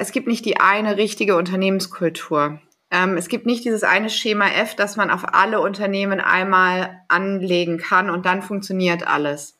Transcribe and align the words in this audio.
Es 0.00 0.12
gibt 0.12 0.26
nicht 0.26 0.44
die 0.44 0.60
eine 0.60 0.96
richtige 0.96 1.36
Unternehmenskultur. 1.36 2.60
Ähm, 2.90 3.16
es 3.16 3.28
gibt 3.28 3.46
nicht 3.46 3.64
dieses 3.64 3.82
eine 3.82 4.10
Schema 4.10 4.48
F, 4.48 4.74
das 4.74 4.96
man 4.96 5.10
auf 5.10 5.34
alle 5.34 5.60
Unternehmen 5.60 6.20
einmal 6.20 7.00
anlegen 7.08 7.78
kann 7.78 8.10
und 8.10 8.26
dann 8.26 8.42
funktioniert 8.42 9.06
alles. 9.06 9.58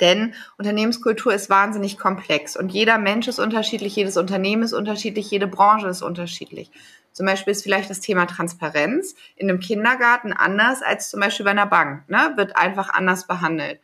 Denn 0.00 0.34
Unternehmenskultur 0.56 1.34
ist 1.34 1.50
wahnsinnig 1.50 1.98
komplex 1.98 2.56
und 2.56 2.72
jeder 2.72 2.96
Mensch 2.96 3.28
ist 3.28 3.38
unterschiedlich, 3.38 3.94
jedes 3.96 4.16
Unternehmen 4.16 4.62
ist 4.62 4.72
unterschiedlich, 4.72 5.30
jede 5.30 5.46
Branche 5.46 5.88
ist 5.88 6.00
unterschiedlich. 6.00 6.70
Zum 7.12 7.26
Beispiel 7.26 7.52
ist 7.52 7.62
vielleicht 7.62 7.90
das 7.90 8.00
Thema 8.00 8.26
Transparenz 8.26 9.14
in 9.36 9.50
einem 9.50 9.60
Kindergarten 9.60 10.32
anders 10.32 10.80
als 10.80 11.10
zum 11.10 11.20
Beispiel 11.20 11.44
bei 11.44 11.50
einer 11.50 11.66
Bank, 11.66 12.08
ne? 12.08 12.32
wird 12.36 12.56
einfach 12.56 12.88
anders 12.88 13.26
behandelt. 13.26 13.80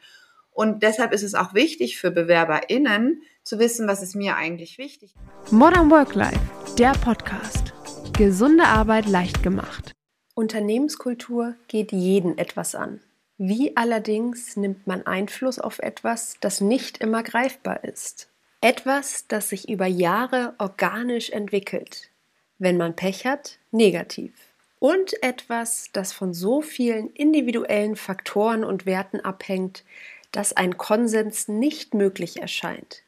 Und 0.52 0.82
deshalb 0.82 1.12
ist 1.12 1.22
es 1.22 1.34
auch 1.34 1.52
wichtig 1.52 1.98
für 1.98 2.10
BewerberInnen 2.10 3.20
zu 3.46 3.60
wissen, 3.60 3.86
was 3.86 4.02
ist 4.02 4.16
mir 4.16 4.36
eigentlich 4.36 4.76
wichtig. 4.76 5.14
Modern 5.52 5.88
Work 5.88 6.16
Life, 6.16 6.40
der 6.76 6.90
Podcast. 6.94 7.72
Gesunde 8.18 8.64
Arbeit 8.64 9.06
leicht 9.06 9.44
gemacht. 9.44 9.92
Unternehmenskultur 10.34 11.54
geht 11.68 11.92
jeden 11.92 12.38
etwas 12.38 12.74
an. 12.74 13.00
Wie 13.38 13.76
allerdings 13.76 14.56
nimmt 14.56 14.88
man 14.88 15.06
Einfluss 15.06 15.60
auf 15.60 15.78
etwas, 15.78 16.34
das 16.40 16.60
nicht 16.60 16.98
immer 16.98 17.22
greifbar 17.22 17.84
ist? 17.84 18.28
Etwas, 18.60 19.28
das 19.28 19.50
sich 19.50 19.68
über 19.68 19.86
Jahre 19.86 20.54
organisch 20.58 21.30
entwickelt. 21.30 22.10
Wenn 22.58 22.76
man 22.76 22.96
Pech 22.96 23.26
hat, 23.26 23.58
negativ. 23.70 24.32
Und 24.80 25.22
etwas, 25.22 25.90
das 25.92 26.12
von 26.12 26.34
so 26.34 26.62
vielen 26.62 27.12
individuellen 27.12 27.94
Faktoren 27.94 28.64
und 28.64 28.86
Werten 28.86 29.20
abhängt, 29.20 29.84
dass 30.32 30.52
ein 30.52 30.76
Konsens 30.76 31.46
nicht 31.46 31.94
möglich 31.94 32.40
erscheint. 32.40 33.04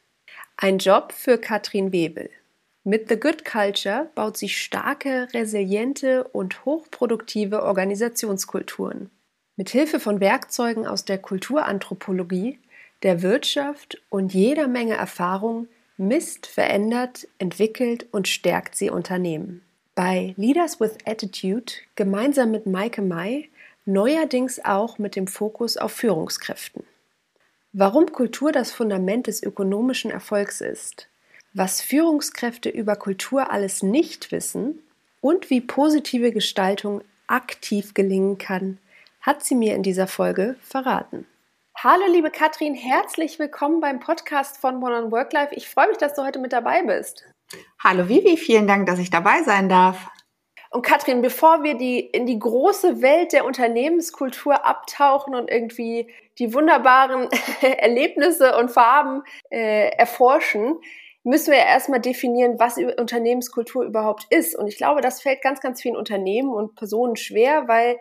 Ein 0.60 0.78
Job 0.78 1.12
für 1.12 1.38
Katrin 1.38 1.92
Webel. 1.92 2.30
Mit 2.82 3.08
The 3.08 3.14
Good 3.14 3.44
Culture 3.44 4.10
baut 4.16 4.36
sie 4.36 4.48
starke, 4.48 5.28
resiliente 5.32 6.24
und 6.24 6.64
hochproduktive 6.64 7.62
Organisationskulturen. 7.62 9.08
Mit 9.54 9.70
Hilfe 9.70 10.00
von 10.00 10.18
Werkzeugen 10.18 10.84
aus 10.84 11.04
der 11.04 11.18
Kulturanthropologie, 11.18 12.58
der 13.04 13.22
Wirtschaft 13.22 14.02
und 14.08 14.34
jeder 14.34 14.66
Menge 14.66 14.94
Erfahrung 14.94 15.68
misst, 15.96 16.48
verändert, 16.48 17.28
entwickelt 17.38 18.06
und 18.10 18.26
stärkt 18.26 18.74
sie 18.74 18.90
Unternehmen. 18.90 19.62
Bei 19.94 20.34
Leaders 20.36 20.80
with 20.80 20.98
Attitude 21.04 21.72
gemeinsam 21.94 22.50
mit 22.50 22.66
Maike 22.66 23.00
Mai 23.02 23.48
neuerdings 23.84 24.64
auch 24.64 24.98
mit 24.98 25.14
dem 25.14 25.28
Fokus 25.28 25.76
auf 25.76 25.92
Führungskräften. 25.92 26.82
Warum 27.80 28.10
Kultur 28.10 28.50
das 28.50 28.72
Fundament 28.72 29.28
des 29.28 29.40
ökonomischen 29.40 30.10
Erfolgs 30.10 30.60
ist, 30.60 31.08
was 31.54 31.80
Führungskräfte 31.80 32.68
über 32.70 32.96
Kultur 32.96 33.52
alles 33.52 33.84
nicht 33.84 34.32
wissen 34.32 34.82
und 35.20 35.48
wie 35.48 35.60
positive 35.60 36.32
Gestaltung 36.32 37.02
aktiv 37.28 37.94
gelingen 37.94 38.36
kann, 38.36 38.78
hat 39.20 39.44
sie 39.44 39.54
mir 39.54 39.76
in 39.76 39.84
dieser 39.84 40.08
Folge 40.08 40.56
verraten. 40.60 41.24
Hallo 41.76 42.02
liebe 42.10 42.32
Katrin, 42.32 42.74
herzlich 42.74 43.38
willkommen 43.38 43.80
beim 43.80 44.00
Podcast 44.00 44.56
von 44.56 44.80
Modern 44.80 45.12
Work 45.12 45.32
Life. 45.32 45.54
Ich 45.54 45.68
freue 45.68 45.86
mich, 45.86 45.98
dass 45.98 46.14
du 46.14 46.24
heute 46.24 46.40
mit 46.40 46.52
dabei 46.52 46.82
bist. 46.82 47.26
Hallo 47.78 48.08
Vivi, 48.08 48.36
vielen 48.38 48.66
Dank, 48.66 48.86
dass 48.86 48.98
ich 48.98 49.10
dabei 49.10 49.44
sein 49.44 49.68
darf. 49.68 50.10
Und 50.70 50.82
Katrin, 50.82 51.22
bevor 51.22 51.62
wir 51.62 51.74
die, 51.74 52.00
in 52.00 52.26
die 52.26 52.38
große 52.38 53.00
Welt 53.00 53.32
der 53.32 53.46
Unternehmenskultur 53.46 54.66
abtauchen 54.66 55.34
und 55.34 55.50
irgendwie 55.50 56.10
die 56.38 56.52
wunderbaren 56.52 57.28
Erlebnisse 57.62 58.56
und 58.56 58.70
Farben 58.70 59.22
äh, 59.50 59.88
erforschen, 59.96 60.78
müssen 61.24 61.52
wir 61.52 61.58
erstmal 61.58 62.00
definieren, 62.00 62.58
was 62.58 62.78
Unternehmenskultur 62.78 63.84
überhaupt 63.84 64.26
ist. 64.30 64.56
Und 64.56 64.68
ich 64.68 64.76
glaube, 64.76 65.00
das 65.00 65.20
fällt 65.20 65.42
ganz, 65.42 65.60
ganz 65.60 65.82
vielen 65.82 65.96
Unternehmen 65.96 66.52
und 66.52 66.74
Personen 66.74 67.16
schwer, 67.16 67.68
weil 67.68 67.98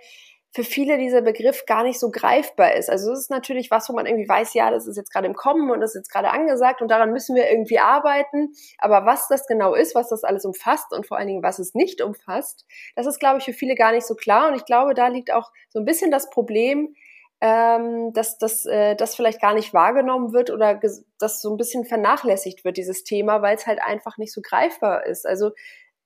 für 0.58 0.64
viele 0.64 0.98
dieser 0.98 1.22
Begriff 1.22 1.68
gar 1.68 1.84
nicht 1.84 2.00
so 2.00 2.10
greifbar 2.10 2.74
ist. 2.74 2.90
Also 2.90 3.12
es 3.12 3.20
ist 3.20 3.30
natürlich 3.30 3.70
was, 3.70 3.90
wo 3.90 3.94
man 3.94 4.08
irgendwie 4.08 4.28
weiß, 4.28 4.56
ja, 4.56 4.72
das 4.72 4.88
ist 4.88 4.98
jetzt 4.98 5.14
gerade 5.14 5.28
im 5.28 5.36
Kommen 5.36 5.70
und 5.70 5.82
das 5.82 5.92
ist 5.92 6.00
jetzt 6.00 6.12
gerade 6.12 6.32
angesagt 6.32 6.82
und 6.82 6.90
daran 6.90 7.12
müssen 7.12 7.36
wir 7.36 7.48
irgendwie 7.48 7.78
arbeiten. 7.78 8.54
Aber 8.80 9.06
was 9.06 9.28
das 9.28 9.46
genau 9.46 9.76
ist, 9.76 9.94
was 9.94 10.10
das 10.10 10.24
alles 10.24 10.46
umfasst 10.46 10.94
und 10.94 11.06
vor 11.06 11.16
allen 11.18 11.28
Dingen, 11.28 11.44
was 11.44 11.60
es 11.60 11.76
nicht 11.76 12.02
umfasst, 12.02 12.66
das 12.96 13.06
ist, 13.06 13.20
glaube 13.20 13.38
ich, 13.38 13.46
für 13.46 13.54
viele 13.54 13.76
gar 13.76 13.92
nicht 13.92 14.08
so 14.08 14.16
klar. 14.16 14.48
Und 14.48 14.56
ich 14.56 14.66
glaube, 14.66 14.96
da 14.96 15.10
liegt 15.10 15.32
auch 15.32 15.52
so 15.70 15.78
ein 15.78 15.86
bisschen 15.86 16.10
das 16.10 16.32
Problem, 16.32 16.96
ähm, 17.40 18.14
dass, 18.14 18.40
dass 18.40 18.66
äh, 18.66 18.96
das 18.96 19.14
vielleicht 19.14 19.40
gar 19.40 19.54
nicht 19.54 19.76
wahrgenommen 19.76 20.34
wird 20.34 20.50
oder 20.50 20.82
dass 21.20 21.40
so 21.40 21.52
ein 21.52 21.58
bisschen 21.58 21.86
vernachlässigt 21.86 22.66
wird, 22.66 22.78
dieses 22.78 23.04
Thema, 23.04 23.44
weil 23.44 23.56
es 23.56 23.68
halt 23.68 23.80
einfach 23.80 24.18
nicht 24.18 24.34
so 24.34 24.42
greifbar 24.42 25.06
ist. 25.06 25.28
Also 25.28 25.52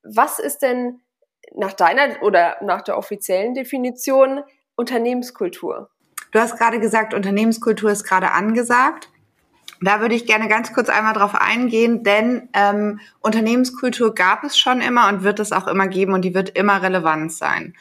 was 0.03 0.39
ist 0.39 0.61
denn 0.61 0.99
nach 1.55 1.73
deiner 1.73 2.21
oder 2.21 2.57
nach 2.61 2.81
der 2.81 2.97
offiziellen 2.97 3.53
Definition 3.53 4.41
Unternehmenskultur? 4.75 5.89
Du 6.31 6.39
hast 6.39 6.57
gerade 6.57 6.79
gesagt, 6.79 7.13
Unternehmenskultur 7.13 7.91
ist 7.91 8.03
gerade 8.03 8.31
angesagt. 8.31 9.09
Da 9.81 9.99
würde 9.99 10.15
ich 10.15 10.27
gerne 10.27 10.47
ganz 10.47 10.73
kurz 10.73 10.89
einmal 10.89 11.13
drauf 11.13 11.33
eingehen, 11.33 12.03
denn 12.03 12.49
ähm, 12.53 12.99
Unternehmenskultur 13.19 14.13
gab 14.13 14.43
es 14.43 14.57
schon 14.57 14.79
immer 14.79 15.09
und 15.09 15.23
wird 15.23 15.39
es 15.39 15.51
auch 15.51 15.67
immer 15.67 15.87
geben 15.87 16.13
und 16.13 16.23
die 16.23 16.35
wird 16.35 16.49
immer 16.49 16.83
relevant 16.83 17.33
sein. 17.33 17.73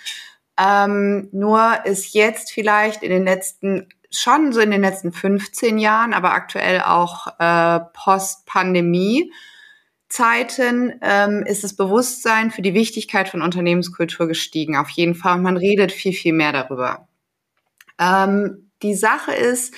Ähm, 0.58 1.28
nur 1.32 1.84
ist 1.84 2.14
jetzt 2.14 2.52
vielleicht 2.52 3.02
in 3.02 3.10
den 3.10 3.24
letzten, 3.24 3.88
schon 4.10 4.52
so 4.52 4.60
in 4.60 4.70
den 4.70 4.80
letzten 4.80 5.12
15 5.12 5.78
Jahren, 5.78 6.14
aber 6.14 6.32
aktuell 6.32 6.80
auch 6.80 7.26
äh, 7.38 7.80
Post-Pandemie, 7.92 9.30
Zeiten 10.10 10.92
ähm, 11.02 11.44
ist 11.46 11.64
das 11.64 11.74
Bewusstsein 11.74 12.50
für 12.50 12.62
die 12.62 12.74
Wichtigkeit 12.74 13.28
von 13.28 13.42
Unternehmenskultur 13.42 14.26
gestiegen. 14.26 14.76
Auf 14.76 14.90
jeden 14.90 15.14
Fall. 15.14 15.36
Und 15.36 15.42
man 15.42 15.56
redet 15.56 15.92
viel, 15.92 16.12
viel 16.12 16.32
mehr 16.32 16.52
darüber. 16.52 17.08
Ähm, 17.98 18.70
die 18.82 18.94
Sache 18.94 19.32
ist, 19.32 19.72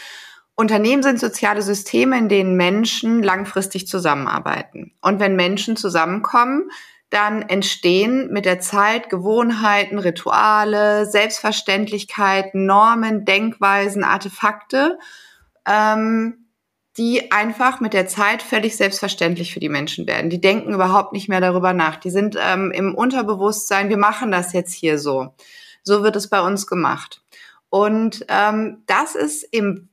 Unternehmen 0.54 1.02
sind 1.02 1.20
soziale 1.20 1.60
Systeme, 1.60 2.16
in 2.16 2.28
denen 2.28 2.56
Menschen 2.56 3.22
langfristig 3.22 3.86
zusammenarbeiten. 3.86 4.92
Und 5.02 5.20
wenn 5.20 5.36
Menschen 5.36 5.76
zusammenkommen, 5.76 6.70
dann 7.10 7.42
entstehen 7.42 8.32
mit 8.32 8.46
der 8.46 8.58
Zeit 8.58 9.10
Gewohnheiten, 9.10 9.98
Rituale, 9.98 11.04
Selbstverständlichkeiten, 11.04 12.64
Normen, 12.64 13.26
Denkweisen, 13.26 14.02
Artefakte, 14.02 14.98
ähm, 15.66 16.41
die 16.98 17.32
einfach 17.32 17.80
mit 17.80 17.94
der 17.94 18.06
Zeit 18.06 18.42
völlig 18.42 18.76
selbstverständlich 18.76 19.52
für 19.52 19.60
die 19.60 19.70
Menschen 19.70 20.06
werden. 20.06 20.28
Die 20.28 20.40
denken 20.40 20.74
überhaupt 20.74 21.12
nicht 21.12 21.28
mehr 21.28 21.40
darüber 21.40 21.72
nach. 21.72 21.96
Die 21.96 22.10
sind 22.10 22.36
ähm, 22.38 22.70
im 22.70 22.94
Unterbewusstsein, 22.94 23.88
wir 23.88 23.96
machen 23.96 24.30
das 24.30 24.52
jetzt 24.52 24.74
hier 24.74 24.98
so. 24.98 25.34
So 25.82 26.02
wird 26.02 26.16
es 26.16 26.28
bei 26.28 26.40
uns 26.40 26.66
gemacht. 26.66 27.22
Und 27.70 28.26
ähm, 28.28 28.82
das 28.86 29.14
ist 29.14 29.42
im 29.42 29.88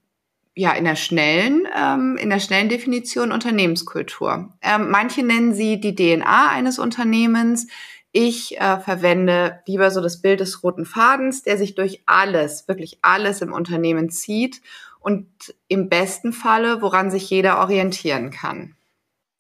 ja 0.55 0.73
in 0.73 0.83
der 0.83 0.97
schnellen 0.97 1.65
ähm, 1.73 2.17
in 2.17 2.29
der 2.29 2.39
schnellen 2.39 2.67
Definition 2.67 3.31
Unternehmenskultur. 3.31 4.53
Ähm, 4.61 4.91
manche 4.91 5.23
nennen 5.23 5.53
sie 5.53 5.79
die 5.79 5.95
DNA 5.95 6.49
eines 6.49 6.79
Unternehmens. 6.79 7.67
Ich 8.11 8.59
äh, 8.59 8.79
verwende 8.79 9.61
lieber 9.67 9.89
so 9.89 10.01
das 10.01 10.21
Bild 10.21 10.41
des 10.41 10.61
roten 10.63 10.85
Fadens, 10.85 11.43
der 11.43 11.57
sich 11.57 11.75
durch 11.75 12.03
alles, 12.07 12.67
wirklich 12.67 12.99
alles 13.03 13.41
im 13.41 13.53
Unternehmen 13.53 14.09
zieht 14.09 14.61
und 15.09 15.55
im 15.67 15.89
besten 15.89 16.33
Falle, 16.33 16.83
woran 16.83 17.09
sich 17.09 17.31
jeder 17.31 17.59
orientieren 17.59 18.29
kann. 18.29 18.75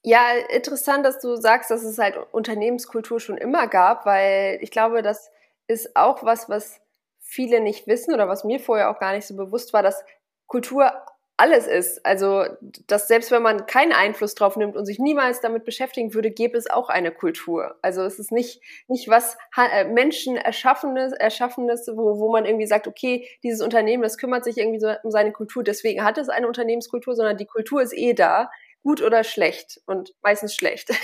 Ja, 0.01 0.31
interessant, 0.49 1.05
dass 1.05 1.19
du 1.19 1.35
sagst, 1.35 1.69
dass 1.69 1.83
es 1.83 1.99
halt 1.99 2.17
Unternehmenskultur 2.31 3.19
schon 3.19 3.37
immer 3.37 3.67
gab, 3.67 4.05
weil 4.07 4.57
ich 4.61 4.71
glaube, 4.71 5.03
das 5.03 5.29
ist 5.67 5.95
auch 5.95 6.23
was, 6.23 6.49
was 6.49 6.81
viele 7.19 7.61
nicht 7.61 7.85
wissen 7.85 8.15
oder 8.15 8.27
was 8.27 8.43
mir 8.43 8.59
vorher 8.59 8.89
auch 8.89 8.99
gar 8.99 9.13
nicht 9.13 9.27
so 9.27 9.35
bewusst 9.35 9.71
war, 9.71 9.83
dass 9.83 10.03
Kultur 10.47 10.91
alles 11.39 11.67
ist. 11.67 12.05
Also, 12.05 12.45
dass 12.87 13.07
selbst 13.07 13.31
wenn 13.31 13.41
man 13.41 13.65
keinen 13.65 13.93
Einfluss 13.93 14.35
drauf 14.35 14.57
nimmt 14.57 14.75
und 14.75 14.85
sich 14.85 14.99
niemals 14.99 15.39
damit 15.39 15.63
beschäftigen 15.63 16.13
würde, 16.13 16.31
gäbe 16.31 16.57
es 16.57 16.69
auch 16.69 16.89
eine 16.89 17.11
Kultur. 17.11 17.77
Also 17.81 18.01
es 18.01 18.19
ist 18.19 18.31
nicht, 18.31 18.61
nicht 18.87 19.07
was 19.07 19.37
äh, 19.55 19.85
Menschen 19.85 20.35
erschaffenes, 20.35 21.13
erschaffenes, 21.13 21.87
wo, 21.93 22.19
wo 22.19 22.31
man 22.31 22.45
irgendwie 22.45 22.67
sagt, 22.67 22.87
okay, 22.87 23.27
dieses 23.41 23.61
Unternehmen, 23.61 24.03
das 24.03 24.17
kümmert 24.17 24.43
sich 24.43 24.57
irgendwie 24.57 24.79
so 24.79 24.91
um 25.03 25.11
seine 25.11 25.31
Kultur, 25.31 25.63
deswegen 25.63 26.03
hat 26.03 26.17
es 26.17 26.29
eine 26.29 26.47
Unternehmenskultur, 26.47 27.15
sondern 27.15 27.37
die 27.37 27.45
Kultur 27.45 27.81
ist 27.81 27.93
eh 27.97 28.13
da, 28.13 28.51
gut 28.83 29.01
oder 29.01 29.23
schlecht 29.23 29.81
und 29.85 30.13
meistens 30.21 30.53
schlecht. 30.53 30.89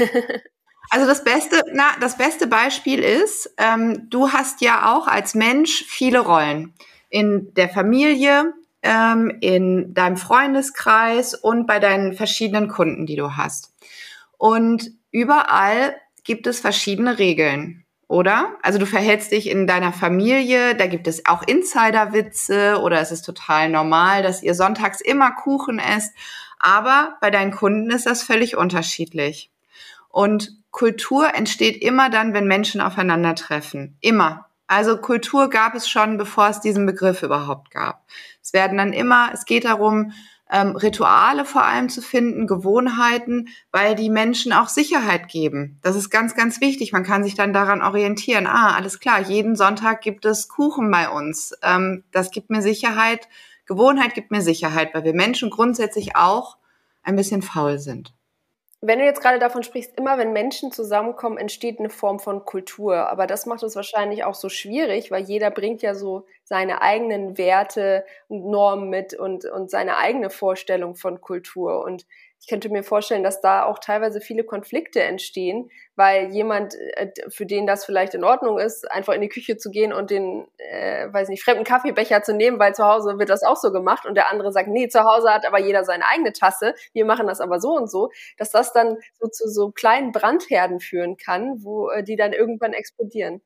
Also 0.92 1.08
das 1.08 1.24
beste, 1.24 1.64
na, 1.74 1.96
das 2.00 2.16
beste 2.16 2.46
Beispiel 2.46 3.04
ist, 3.04 3.52
ähm, 3.58 4.08
du 4.12 4.32
hast 4.32 4.62
ja 4.62 4.96
auch 4.96 5.08
als 5.08 5.34
Mensch 5.34 5.84
viele 5.88 6.20
Rollen 6.20 6.76
in 7.10 7.54
der 7.56 7.70
Familie, 7.70 8.54
ähm, 8.86 9.36
in 9.42 9.94
deinem 9.94 10.16
Freundeskreis 10.16 11.34
und 11.34 11.66
bei 11.66 11.80
deinen 11.80 12.14
verschiedenen 12.14 12.68
Kunden, 12.68 13.06
die 13.06 13.16
du 13.16 13.36
hast. 13.36 13.74
Und 14.38 14.92
überall 15.12 15.96
gibt 16.24 16.46
es 16.48 16.60
verschiedene 16.60 17.18
Regeln, 17.18 17.84
oder? 18.08 18.56
Also 18.62 18.78
du 18.78 18.86
verhältst 18.86 19.32
dich 19.32 19.50
in 19.50 19.66
deiner 19.66 19.92
Familie, 19.92 20.76
da 20.76 20.86
gibt 20.86 21.08
es 21.08 21.26
auch 21.26 21.42
Insiderwitze 21.44 22.80
oder 22.82 23.02
es 23.02 23.12
ist 23.12 23.24
total 23.24 23.70
normal, 23.70 24.22
dass 24.22 24.44
ihr 24.44 24.54
sonntags 24.54 25.02
immer 25.02 25.32
Kuchen 25.32 25.80
esst, 25.80 26.14
aber 26.60 27.18
bei 27.22 27.32
deinen 27.32 27.52
Kunden 27.52 27.90
ist 27.90 28.06
das 28.06 28.22
völlig 28.22 28.56
unterschiedlich. 28.56 29.52
Und 30.10 30.58
Kultur 30.70 31.34
entsteht 31.34 31.82
immer 31.82 32.10
dann, 32.10 32.34
wenn 32.34 32.48
Menschen 32.48 32.82
aufeinandertreffen. 32.82 33.98
Immer. 34.02 34.46
Also 34.68 34.98
Kultur 34.98 35.50
gab 35.50 35.76
es 35.76 35.88
schon, 35.88 36.18
bevor 36.18 36.50
es 36.50 36.60
diesen 36.60 36.86
Begriff 36.86 37.22
überhaupt 37.22 37.72
gab. 37.72 38.06
Es 38.46 38.54
werden 38.54 38.78
dann 38.78 38.94
immer, 38.94 39.32
es 39.34 39.46
geht 39.46 39.66
darum, 39.66 40.12
ähm, 40.52 40.76
Rituale 40.76 41.46
vor 41.46 41.64
allem 41.64 41.90
zu 41.90 42.04
finden, 42.04 42.46
Gewohnheiten, 42.46 43.48
weil 43.72 43.96
die 43.96 44.12
Menschen 44.12 44.54
auch 44.54 44.68
Sicherheit 44.68 45.30
geben. 45.30 45.80
Das 45.82 45.96
ist 45.96 46.12
ganz, 46.12 46.36
ganz 46.36 46.62
wichtig. 46.62 46.92
Man 46.92 47.04
kann 47.04 47.24
sich 47.24 47.34
dann 47.34 47.54
daran 47.54 47.82
orientieren. 47.82 48.46
Ah, 48.46 48.76
alles 48.76 49.00
klar, 49.00 49.20
jeden 49.20 49.56
Sonntag 49.56 50.02
gibt 50.02 50.26
es 50.26 50.48
Kuchen 50.48 50.92
bei 50.92 51.10
uns. 51.10 51.56
Ähm, 51.64 52.04
das 52.12 52.30
gibt 52.30 52.52
mir 52.52 52.62
Sicherheit. 52.62 53.28
Gewohnheit 53.66 54.14
gibt 54.14 54.30
mir 54.30 54.42
Sicherheit, 54.42 54.94
weil 54.94 55.06
wir 55.06 55.16
Menschen 55.16 55.50
grundsätzlich 55.50 56.16
auch 56.16 56.58
ein 57.02 57.16
bisschen 57.16 57.42
faul 57.42 57.80
sind. 57.80 58.14
Wenn 58.82 59.00
du 59.00 59.06
jetzt 59.06 59.22
gerade 59.22 59.40
davon 59.40 59.64
sprichst, 59.64 59.98
immer 59.98 60.20
wenn 60.20 60.32
Menschen 60.32 60.72
zusammenkommen, 60.72 61.40
entsteht 61.40 61.80
eine 61.80 61.90
Form 61.90 62.20
von 62.20 62.46
Kultur. 62.46 63.10
Aber 63.10 63.26
das 63.26 63.48
macht 63.48 63.64
es 63.64 63.76
wahrscheinlich 63.76 64.24
auch 64.24 64.36
so 64.36 64.48
schwierig, 64.48 65.10
weil 65.10 65.24
jeder 65.24 65.50
bringt 65.50 65.82
ja 65.82 65.96
so 65.96 66.28
seine 66.46 66.82
eigenen 66.82 67.38
Werte 67.38 68.06
und 68.28 68.46
Normen 68.50 68.90
mit 68.90 69.14
und, 69.14 69.46
und 69.46 69.70
seine 69.70 69.98
eigene 69.98 70.30
Vorstellung 70.30 70.96
von 70.96 71.20
Kultur. 71.20 71.84
Und 71.84 72.06
ich 72.40 72.48
könnte 72.48 72.70
mir 72.70 72.84
vorstellen, 72.84 73.24
dass 73.24 73.42
da 73.42 73.64
auch 73.66 73.80
teilweise 73.80 74.22
viele 74.22 74.44
Konflikte 74.44 75.02
entstehen, 75.02 75.72
weil 75.96 76.32
jemand, 76.32 76.76
äh, 76.76 77.12
für 77.30 77.48
den 77.48 77.66
das 77.66 77.86
vielleicht 77.86 78.14
in 78.14 78.24
Ordnung 78.24 78.60
ist, 78.60 78.90
einfach 78.92 79.14
in 79.14 79.22
die 79.22 79.30
Küche 79.30 79.58
zu 79.58 79.72
gehen 79.72 79.92
und 79.92 80.12
den, 80.12 80.48
äh, 80.58 81.12
weiß 81.12 81.30
nicht, 81.30 81.44
fremden 81.44 81.64
Kaffeebecher 81.64 82.22
zu 82.22 82.36
nehmen, 82.36 82.60
weil 82.60 82.76
zu 82.76 82.86
Hause 82.86 83.18
wird 83.18 83.30
das 83.30 83.42
auch 83.42 83.56
so 83.56 83.72
gemacht 83.72 84.06
und 84.06 84.14
der 84.14 84.30
andere 84.30 84.52
sagt, 84.52 84.68
nee, 84.68 84.88
zu 84.88 85.04
Hause 85.04 85.34
hat 85.34 85.48
aber 85.48 85.60
jeder 85.60 85.84
seine 85.84 86.06
eigene 86.08 86.34
Tasse, 86.34 86.76
wir 86.94 87.06
machen 87.06 87.26
das 87.26 87.42
aber 87.42 87.60
so 87.60 87.72
und 87.72 87.90
so, 87.90 88.12
dass 88.38 88.52
das 88.52 88.72
dann 88.72 88.98
so 89.20 89.28
zu 89.28 89.50
so 89.50 89.72
kleinen 89.72 90.12
Brandherden 90.12 90.80
führen 90.80 91.18
kann, 91.18 91.64
wo 91.64 91.90
äh, 91.90 92.04
die 92.04 92.16
dann 92.16 92.32
irgendwann 92.32 92.74
explodieren. 92.74 93.42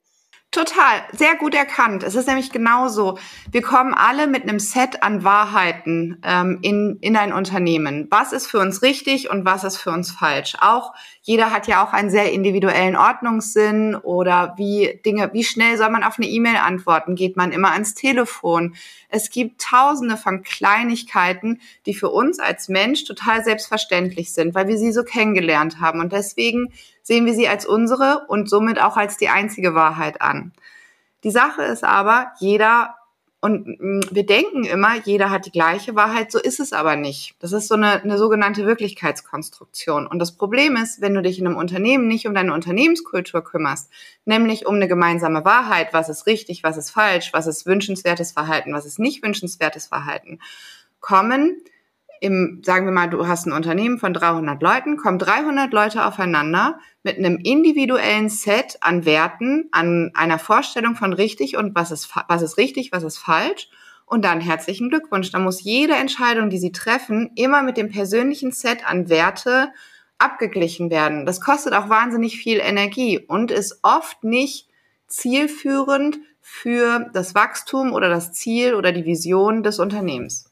Total, 0.51 1.03
sehr 1.11 1.35
gut 1.35 1.53
erkannt. 1.53 2.01
Es 2.01 2.15
ist 2.15 2.27
nämlich 2.27 2.51
genauso. 2.51 3.19
Wir 3.51 3.61
kommen 3.61 3.93
alle 3.93 4.25
mit 4.25 4.43
einem 4.43 4.57
Set 4.57 5.03
an 5.03 5.23
Wahrheiten 5.23 6.19
ähm, 6.23 6.57
in, 6.63 6.97
in 7.01 7.15
ein 7.15 7.33
Unternehmen. 7.33 8.07
Was 8.09 8.33
ist 8.33 8.47
für 8.47 8.57
uns 8.57 8.81
richtig 8.81 9.29
und 9.29 9.45
was 9.45 9.63
ist 9.63 9.77
für 9.77 9.91
uns 9.91 10.11
falsch? 10.11 10.55
Auch 10.59 10.95
jeder 11.21 11.51
hat 11.51 11.67
ja 11.67 11.85
auch 11.85 11.93
einen 11.93 12.09
sehr 12.09 12.31
individuellen 12.31 12.95
Ordnungssinn 12.95 13.93
oder 13.93 14.55
wie 14.57 14.99
Dinge, 15.05 15.29
wie 15.33 15.43
schnell 15.43 15.77
soll 15.77 15.91
man 15.91 16.03
auf 16.03 16.17
eine 16.17 16.27
E-Mail 16.27 16.57
antworten? 16.57 17.13
Geht 17.13 17.37
man 17.37 17.51
immer 17.51 17.71
ans 17.73 17.93
Telefon? 17.93 18.73
Es 19.07 19.29
gibt 19.29 19.61
tausende 19.61 20.17
von 20.17 20.41
Kleinigkeiten, 20.41 21.61
die 21.85 21.93
für 21.93 22.09
uns 22.09 22.39
als 22.39 22.69
Mensch 22.69 23.03
total 23.03 23.43
selbstverständlich 23.43 24.33
sind, 24.33 24.55
weil 24.55 24.67
wir 24.67 24.79
sie 24.79 24.93
so 24.93 25.03
kennengelernt 25.03 25.79
haben. 25.79 25.99
Und 25.99 26.11
deswegen 26.11 26.73
sehen 27.09 27.25
wir 27.25 27.33
sie 27.33 27.47
als 27.47 27.65
unsere 27.65 28.27
und 28.27 28.47
somit 28.51 28.79
auch 28.79 28.95
als 28.95 29.17
die 29.17 29.29
einzige 29.29 29.73
Wahrheit 29.73 30.21
an. 30.21 30.53
Die 31.23 31.31
Sache 31.31 31.63
ist 31.63 31.83
aber, 31.83 32.33
jeder 32.39 32.94
und 33.41 33.65
mm, 33.65 34.01
wir 34.11 34.27
denken 34.27 34.63
immer, 34.63 34.95
jeder 35.06 35.31
hat 35.31 35.47
die 35.47 35.51
gleiche 35.51 35.95
Wahrheit, 35.95 36.31
so 36.31 36.38
ist 36.38 36.59
es 36.59 36.71
aber 36.71 36.95
nicht. 36.95 37.33
Das 37.39 37.51
ist 37.51 37.67
so 37.67 37.73
eine, 37.73 38.03
eine 38.03 38.19
sogenannte 38.19 38.67
Wirklichkeitskonstruktion. 38.67 40.06
Und 40.06 40.19
das 40.19 40.33
Problem 40.33 40.75
ist, 40.75 41.01
wenn 41.01 41.15
du 41.15 41.23
dich 41.23 41.39
in 41.39 41.47
einem 41.47 41.57
Unternehmen 41.57 42.07
nicht 42.07 42.27
um 42.27 42.35
deine 42.35 42.53
Unternehmenskultur 42.53 43.44
kümmerst, 43.44 43.89
nämlich 44.25 44.67
um 44.67 44.75
eine 44.75 44.88
gemeinsame 44.88 45.44
Wahrheit, 45.45 45.94
was 45.94 46.09
ist 46.09 46.27
richtig, 46.27 46.61
was 46.61 46.77
ist 46.77 46.91
falsch, 46.91 47.33
was 47.33 47.47
ist 47.47 47.65
wünschenswertes 47.65 48.33
Verhalten, 48.33 48.71
was 48.71 48.85
ist 48.85 49.00
nicht 49.00 49.23
wünschenswertes 49.23 49.88
Verhalten, 49.88 50.39
kommen 51.00 51.59
im, 52.21 52.62
sagen 52.63 52.86
wir 52.86 52.92
mal, 52.92 53.10
du 53.10 53.27
hast 53.27 53.45
ein 53.45 53.51
Unternehmen 53.51 54.00
von 54.00 54.13
300 54.13 54.62
Leuten, 54.62 54.98
kommen 54.98 55.19
300 55.19 55.71
Leute 55.74 56.06
aufeinander 56.06 56.80
mit 57.04 57.18
einem 57.18 57.38
individuellen 57.38 58.30
Set 58.30 58.77
an 58.81 59.06
Werten, 59.06 59.69
an 59.71 60.12
einer 60.13 60.39
Vorstellung 60.39 60.95
von 60.95 61.13
richtig 61.13 61.57
und 61.57 61.75
was 61.75 61.92
ist, 61.92 62.10
was 62.27 62.42
ist 62.42 62.57
richtig, 62.57 62.92
was 62.92 63.04
ist 63.04 63.18
falsch. 63.18 63.69
Und 64.06 64.25
dann 64.25 64.42
herzlichen 64.42 64.89
Glückwunsch. 64.89 65.31
Da 65.31 65.38
muss 65.38 65.63
jede 65.63 65.94
Entscheidung, 65.94 66.50
die 66.50 66.57
sie 66.57 66.71
treffen, 66.71 67.31
immer 67.36 67.62
mit 67.62 67.77
dem 67.77 67.89
persönlichen 67.89 68.51
Set 68.51 68.89
an 68.89 69.07
Werte 69.07 69.71
abgeglichen 70.18 70.89
werden. 70.89 71.25
Das 71.25 71.42
kostet 71.42 71.74
auch 71.74 71.89
wahnsinnig 71.89 72.38
viel 72.38 72.60
Energie 72.60 73.19
und 73.19 73.51
ist 73.51 73.80
oft 73.83 74.24
nicht 74.24 74.68
zielführend 75.07 76.19
für 76.42 77.10
das 77.13 77.36
Wachstum 77.36 77.94
oder 77.94 78.10
das 78.10 78.33
Ziel 78.33 78.74
oder 78.74 78.92
die 78.92 79.06
Vision 79.06 79.63
des 79.63 79.80
Unternehmens. 79.80 80.48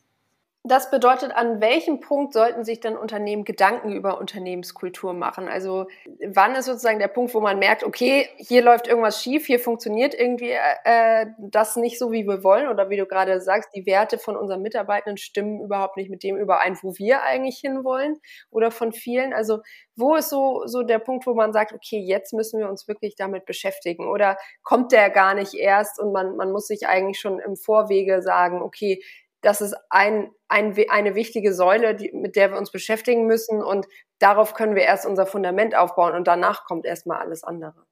Das 0.68 0.92
bedeutet, 0.92 1.31
an 1.31 1.62
welchem 1.62 2.02
Punkt 2.02 2.34
sollten 2.34 2.66
sich 2.66 2.81
dann 2.81 2.98
Unternehmen 2.98 3.46
Gedanken 3.46 3.94
über 3.94 4.19
Unternehmenskultur 4.19 5.14
machen? 5.14 5.48
Also 5.48 5.88
wann 6.28 6.56
ist 6.56 6.66
sozusagen 6.66 7.00
der 7.00 7.08
Punkt, 7.08 7.34
wo 7.34 7.40
man 7.40 7.58
merkt, 7.58 7.86
okay, 7.86 8.28
hier 8.36 8.62
läuft 8.62 8.88
irgendwas 8.88 9.22
schief, 9.22 9.46
hier 9.46 9.60
funktioniert 9.60 10.14
irgendwie 10.14 10.52
äh, 10.84 11.28
das 11.38 11.78
nicht 11.78 11.98
so, 11.98 12.12
wie 12.12 12.28
wir 12.28 12.44
wollen 12.44 12.68
oder 12.68 12.90
wie 12.90 12.98
du 12.98 13.06
gerade 13.06 13.40
sagst, 13.40 13.69
die 13.75 13.86
Werte 13.86 14.18
von 14.18 14.36
unseren 14.36 14.62
Mitarbeitenden 14.62 15.18
stimmen 15.18 15.62
überhaupt 15.62 15.96
nicht 15.96 16.10
mit 16.10 16.24
dem 16.24 16.36
überein, 16.36 16.78
wo 16.81 16.98
wir 16.98 17.24
eigentlich 17.24 17.60
hinwollen 17.60 18.19
oder 18.50 18.69
von 18.69 18.92
vielen. 18.92 19.34
Also 19.34 19.60
wo 19.96 20.16
ist 20.16 20.30
so, 20.30 20.64
so 20.66 20.84
der 20.84 21.00
Punkt, 21.00 21.25
wo 21.28 21.34
man 21.34 21.54
sagt, 21.54 21.72
okay, 21.72 22.00
jetzt 22.00 22.34
müssen 22.34 22.60
wir 22.60 22.69
uns 22.69 22.88
wirklich 22.88 23.16
damit 23.16 23.46
beschäftigen 23.46 24.08
oder 24.08 24.38
kommt 24.64 24.92
der 24.92 25.10
gar 25.12 25.34
nicht 25.34 25.54
erst 25.54 26.00
und 26.00 26.12
man, 26.12 26.36
man 26.36 26.52
muss 26.52 26.68
sich 26.68 26.88
eigentlich 26.88 27.19
schon 27.19 27.40
im 27.40 27.56
Vorwege 27.56 28.22
sagen, 28.22 28.62
okay, 28.62 29.02
das 29.42 29.62
ist 29.62 29.75
ein, 29.89 30.31
ein, 30.48 30.75
eine 30.89 31.16
wichtige 31.16 31.54
Säule, 31.54 31.95
die, 31.95 32.12
mit 32.13 32.36
der 32.36 32.51
wir 32.51 32.57
uns 32.57 32.72
beschäftigen 32.72 33.28
müssen 33.28 33.62
und 33.62 33.88
darauf 34.19 34.54
können 34.54 34.75
wir 34.75 34.84
erst 34.84 35.06
unser 35.06 35.25
Fundament 35.25 35.75
aufbauen 35.75 36.16
und 36.16 36.28
danach 36.28 36.66
kommt 36.66 36.86
erstmal 36.86 37.19
alles 37.19 37.44
andere. 37.44 37.86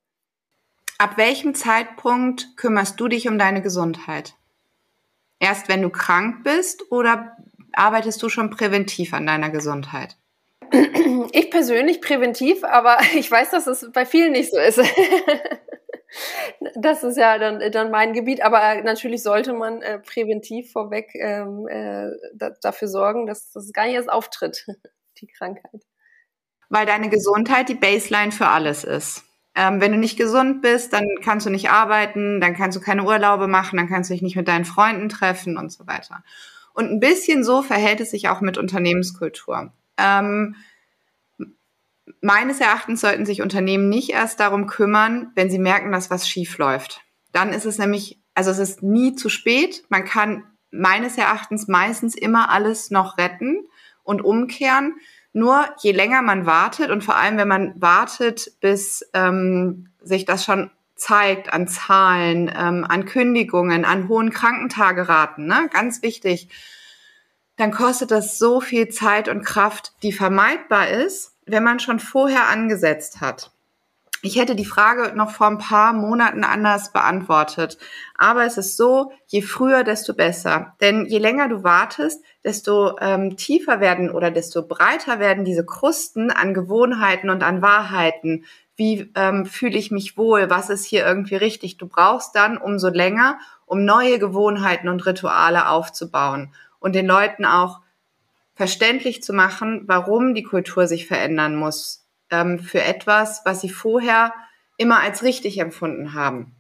Ab 0.97 1.17
welchem 1.17 1.55
Zeitpunkt 1.55 2.55
kümmerst 2.55 2.99
du 2.99 3.07
dich 3.07 3.27
um 3.27 3.37
deine 3.37 3.61
Gesundheit? 3.61 4.35
Erst 5.39 5.67
wenn 5.67 5.81
du 5.81 5.89
krank 5.89 6.43
bist 6.43 6.89
oder 6.91 7.35
arbeitest 7.73 8.23
du 8.23 8.29
schon 8.29 8.49
präventiv 8.49 9.13
an 9.13 9.27
deiner 9.27 9.49
Gesundheit? 9.49 10.15
Ich 11.31 11.51
persönlich 11.51 12.01
präventiv, 12.01 12.63
aber 12.63 12.97
ich 13.15 13.29
weiß, 13.29 13.51
dass 13.51 13.67
es 13.67 13.91
bei 13.91 14.05
vielen 14.05 14.31
nicht 14.31 14.51
so 14.51 14.57
ist. 14.57 14.79
Das 16.75 17.03
ist 17.03 17.17
ja 17.17 17.37
dann, 17.37 17.71
dann 17.71 17.91
mein 17.91 18.13
Gebiet, 18.13 18.41
aber 18.41 18.81
natürlich 18.83 19.23
sollte 19.23 19.53
man 19.53 19.81
äh, 19.81 19.99
präventiv 19.99 20.71
vorweg 20.71 21.09
ähm, 21.15 21.67
äh, 21.67 22.11
da, 22.33 22.51
dafür 22.61 22.87
sorgen, 22.87 23.25
dass 23.25 23.51
das 23.51 23.73
gar 23.73 23.85
nicht 23.85 23.95
erst 23.95 24.09
auftritt, 24.09 24.65
die 25.21 25.27
Krankheit. 25.27 25.81
Weil 26.69 26.85
deine 26.85 27.09
Gesundheit 27.09 27.69
die 27.69 27.75
Baseline 27.75 28.31
für 28.31 28.47
alles 28.47 28.83
ist. 28.83 29.23
Ähm, 29.55 29.79
wenn 29.79 29.91
du 29.91 29.97
nicht 29.97 30.17
gesund 30.17 30.61
bist, 30.61 30.91
dann 30.93 31.07
kannst 31.23 31.45
du 31.45 31.49
nicht 31.49 31.69
arbeiten, 31.69 32.41
dann 32.41 32.55
kannst 32.55 32.77
du 32.77 32.81
keine 32.81 33.03
Urlaube 33.03 33.47
machen, 33.47 33.77
dann 33.77 33.87
kannst 33.87 34.09
du 34.09 34.13
dich 34.13 34.21
nicht 34.21 34.35
mit 34.35 34.47
deinen 34.47 34.65
Freunden 34.65 35.07
treffen 35.07 35.57
und 35.57 35.71
so 35.71 35.87
weiter. 35.87 36.23
Und 36.73 36.91
ein 36.91 36.99
bisschen 36.99 37.43
so 37.43 37.61
verhält 37.61 38.01
es 38.01 38.11
sich 38.11 38.27
auch 38.27 38.41
mit 38.41 38.57
Unternehmenskultur. 38.57 39.71
Ähm, 39.97 40.55
meines 42.21 42.59
Erachtens 42.59 43.01
sollten 43.01 43.25
sich 43.25 43.41
Unternehmen 43.41 43.89
nicht 43.89 44.11
erst 44.11 44.39
darum 44.39 44.67
kümmern, 44.67 45.31
wenn 45.35 45.49
sie 45.49 45.59
merken, 45.59 45.91
dass 45.91 46.09
was 46.09 46.27
schief 46.27 46.57
läuft. 46.57 47.01
Dann 47.31 47.49
ist 47.49 47.65
es 47.65 47.77
nämlich, 47.77 48.21
also 48.33 48.51
es 48.51 48.59
ist 48.59 48.83
nie 48.83 49.15
zu 49.15 49.29
spät. 49.29 49.83
Man 49.89 50.05
kann 50.05 50.43
meines 50.71 51.17
Erachtens 51.17 51.67
meistens 51.67 52.15
immer 52.15 52.49
alles 52.49 52.91
noch 52.91 53.17
retten 53.17 53.67
und 54.03 54.23
umkehren. 54.23 54.95
Nur 55.33 55.65
je 55.81 55.91
länger 55.91 56.21
man 56.21 56.45
wartet 56.45 56.91
und 56.91 57.03
vor 57.03 57.15
allem, 57.15 57.37
wenn 57.37 57.47
man 57.47 57.73
wartet, 57.81 58.51
bis 58.61 59.03
ähm, 59.13 59.89
sich 60.01 60.25
das 60.25 60.45
schon 60.45 60.71
zeigt 60.95 61.51
an 61.51 61.67
Zahlen, 61.67 62.49
ähm, 62.55 62.85
an 62.87 63.05
Kündigungen, 63.05 63.83
an 63.83 64.07
hohen 64.07 64.29
Krankentageraten, 64.29 65.45
ne? 65.45 65.69
ganz 65.73 66.01
wichtig, 66.01 66.49
dann 67.57 67.71
kostet 67.71 68.11
das 68.11 68.37
so 68.37 68.61
viel 68.61 68.89
Zeit 68.89 69.27
und 69.27 69.43
Kraft, 69.43 69.93
die 70.03 70.13
vermeidbar 70.13 70.87
ist, 70.89 71.34
wenn 71.45 71.63
man 71.63 71.79
schon 71.79 71.99
vorher 71.99 72.49
angesetzt 72.49 73.21
hat. 73.21 73.51
Ich 74.25 74.39
hätte 74.39 74.55
die 74.55 74.65
Frage 74.65 75.15
noch 75.15 75.29
vor 75.29 75.45
ein 75.45 75.59
paar 75.59 75.93
Monaten 75.93 76.43
anders 76.43 76.91
beantwortet. 76.91 77.77
Aber 78.17 78.43
es 78.43 78.57
ist 78.57 78.75
so, 78.75 79.11
je 79.27 79.43
früher, 79.43 79.83
desto 79.83 80.15
besser. 80.15 80.73
Denn 80.81 81.05
je 81.05 81.19
länger 81.19 81.47
du 81.47 81.63
wartest, 81.63 82.23
desto 82.43 82.97
ähm, 82.99 83.37
tiefer 83.37 83.81
werden 83.81 84.09
oder 84.09 84.31
desto 84.31 84.65
breiter 84.67 85.19
werden 85.19 85.45
diese 85.45 85.63
Krusten 85.63 86.31
an 86.31 86.55
Gewohnheiten 86.55 87.29
und 87.29 87.43
an 87.43 87.61
Wahrheiten. 87.61 88.45
Wie 88.75 89.11
ähm, 89.13 89.45
fühle 89.45 89.77
ich 89.77 89.91
mich 89.91 90.17
wohl? 90.17 90.49
Was 90.49 90.71
ist 90.71 90.85
hier 90.85 91.05
irgendwie 91.05 91.35
richtig? 91.35 91.77
Du 91.77 91.87
brauchst 91.87 92.35
dann 92.35 92.57
umso 92.57 92.89
länger, 92.89 93.37
um 93.67 93.85
neue 93.85 94.17
Gewohnheiten 94.17 94.89
und 94.89 95.05
Rituale 95.05 95.69
aufzubauen 95.69 96.51
und 96.79 96.95
den 96.95 97.05
Leuten 97.05 97.45
auch 97.45 97.81
verständlich 98.55 99.21
zu 99.21 99.33
machen, 99.33 99.83
warum 99.87 100.33
die 100.33 100.43
Kultur 100.43 100.87
sich 100.87 101.07
verändern 101.07 101.55
muss 101.55 102.07
ähm, 102.31 102.59
für 102.59 102.81
etwas, 102.81 103.41
was 103.45 103.61
sie 103.61 103.69
vorher 103.69 104.33
immer 104.77 105.01
als 105.01 105.23
richtig 105.23 105.59
empfunden 105.59 106.13
haben. 106.13 106.55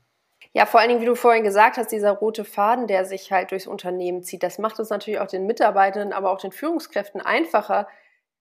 Ja, 0.53 0.65
vor 0.65 0.79
allen 0.79 0.89
Dingen, 0.89 1.01
wie 1.01 1.05
du 1.05 1.15
vorhin 1.15 1.43
gesagt 1.43 1.77
hast, 1.77 1.91
dieser 1.91 2.11
rote 2.11 2.45
Faden, 2.45 2.87
der 2.87 3.03
sich 3.03 3.31
halt 3.31 3.51
durchs 3.51 3.67
Unternehmen 3.67 4.23
zieht, 4.23 4.43
das 4.43 4.57
macht 4.57 4.79
es 4.79 4.89
natürlich 4.89 5.19
auch 5.19 5.27
den 5.27 5.45
Mitarbeitenden, 5.45 6.13
aber 6.13 6.31
auch 6.31 6.39
den 6.39 6.53
Führungskräften 6.53 7.19
einfacher, 7.19 7.87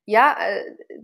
ja, 0.06 0.36
äh, 0.38 0.62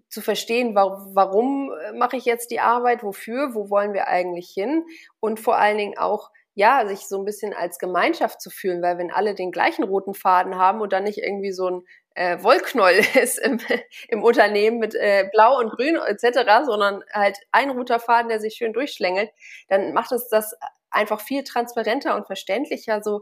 zu 0.09 0.21
verstehen, 0.21 0.75
wa 0.75 1.09
warum 1.12 1.73
äh, 1.73 1.92
mache 1.92 2.16
ich 2.16 2.26
jetzt 2.26 2.50
die 2.50 2.61
Arbeit, 2.61 3.02
wofür, 3.02 3.54
wo 3.54 3.71
wollen 3.71 3.92
wir 3.92 4.09
eigentlich 4.09 4.50
hin 4.50 4.85
und 5.21 5.40
vor 5.40 5.57
allen 5.57 5.78
Dingen 5.78 5.99
auch 5.99 6.30
ja, 6.54 6.87
sich 6.87 7.09
so 7.09 7.19
ein 7.19 7.25
bisschen 7.25 7.54
als 7.54 7.78
Gemeinschaft 7.78 8.40
zu 8.40 8.50
fühlen, 8.50 8.83
weil 8.83 8.99
wenn 8.99 9.11
alle 9.11 9.35
den 9.35 9.50
gleichen 9.50 9.83
roten 9.83 10.14
Faden 10.14 10.57
haben 10.57 10.80
und 10.80 10.92
dann 10.92 11.04
nicht 11.04 11.19
irgendwie 11.19 11.52
so 11.52 11.71
ein 11.71 11.83
äh, 12.14 12.43
Wollknäuel 12.43 13.05
ist 13.21 13.38
im, 13.38 13.61
im 14.09 14.23
Unternehmen 14.23 14.79
mit 14.79 14.95
äh, 14.95 15.29
Blau 15.33 15.59
und 15.59 15.71
Grün 15.71 15.97
etc., 15.97 16.64
sondern 16.64 17.02
halt 17.12 17.38
ein 17.52 17.71
roter 17.71 18.00
Faden, 18.00 18.29
der 18.29 18.40
sich 18.40 18.55
schön 18.55 18.73
durchschlängelt, 18.73 19.31
dann 19.69 19.93
macht 19.93 20.12
es 20.12 20.29
das 20.29 20.55
einfach 20.90 21.21
viel 21.21 21.45
transparenter 21.45 22.17
und 22.17 22.26
verständlicher, 22.26 23.02
so 23.02 23.21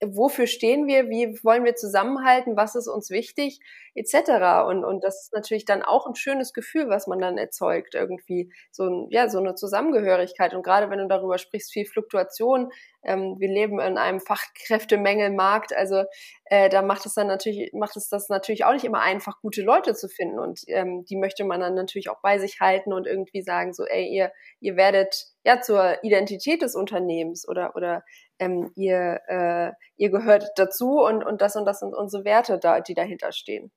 wofür 0.00 0.46
stehen 0.46 0.86
wir, 0.86 1.08
wie 1.08 1.38
wollen 1.42 1.64
wir 1.64 1.74
zusammenhalten, 1.74 2.56
was 2.56 2.74
ist 2.76 2.86
uns 2.86 3.10
wichtig, 3.10 3.60
etc. 3.94 4.66
Und, 4.68 4.84
und 4.84 5.02
das 5.02 5.22
ist 5.22 5.32
natürlich 5.32 5.64
dann 5.64 5.82
auch 5.82 6.06
ein 6.06 6.14
schönes 6.14 6.52
Gefühl, 6.52 6.88
was 6.88 7.08
man 7.08 7.18
dann 7.18 7.36
erzeugt, 7.36 7.94
irgendwie 7.94 8.52
so, 8.70 8.84
ein, 8.84 9.06
ja, 9.10 9.28
so 9.28 9.38
eine 9.38 9.56
Zusammengehörigkeit. 9.56 10.54
Und 10.54 10.62
gerade 10.62 10.88
wenn 10.90 10.98
du 10.98 11.08
darüber 11.08 11.38
sprichst, 11.38 11.72
viel 11.72 11.84
Fluktuation, 11.84 12.70
ähm, 13.02 13.36
wir 13.38 13.48
leben 13.48 13.80
in 13.80 13.98
einem 13.98 14.20
Fachkräftemängelmarkt, 14.20 15.74
also 15.74 16.04
äh, 16.44 16.68
da 16.68 16.82
macht 16.82 17.04
es 17.06 17.14
dann 17.14 17.26
natürlich, 17.26 17.72
macht 17.72 17.96
es 17.96 18.08
das 18.08 18.28
natürlich 18.28 18.64
auch 18.64 18.72
nicht 18.72 18.84
immer 18.84 19.00
einfach, 19.00 19.40
gute 19.40 19.62
Leute 19.62 19.94
zu 19.94 20.08
finden. 20.08 20.38
Und 20.38 20.60
ähm, 20.68 21.04
die 21.06 21.16
möchte 21.16 21.44
man 21.44 21.60
dann 21.60 21.74
natürlich 21.74 22.08
auch 22.08 22.20
bei 22.22 22.38
sich 22.38 22.60
halten 22.60 22.92
und 22.92 23.06
irgendwie 23.06 23.42
sagen, 23.42 23.72
so, 23.72 23.84
ey, 23.84 24.06
ihr, 24.06 24.32
ihr 24.60 24.76
werdet 24.76 25.26
ja 25.44 25.60
zur 25.60 26.02
Identität 26.04 26.62
des 26.62 26.76
Unternehmens 26.76 27.48
oder, 27.48 27.74
oder 27.74 28.04
ähm, 28.38 28.70
ihr, 28.74 29.20
äh, 29.28 29.70
ihr 29.96 30.10
gehört 30.10 30.50
dazu 30.56 31.00
und, 31.00 31.24
und 31.24 31.40
das 31.40 31.56
und 31.56 31.64
das 31.64 31.80
sind 31.80 31.94
unsere 31.94 32.24
Werte, 32.24 32.58
da, 32.58 32.80
die 32.80 32.94
dahinter 32.94 33.32
stehen. 33.32 33.70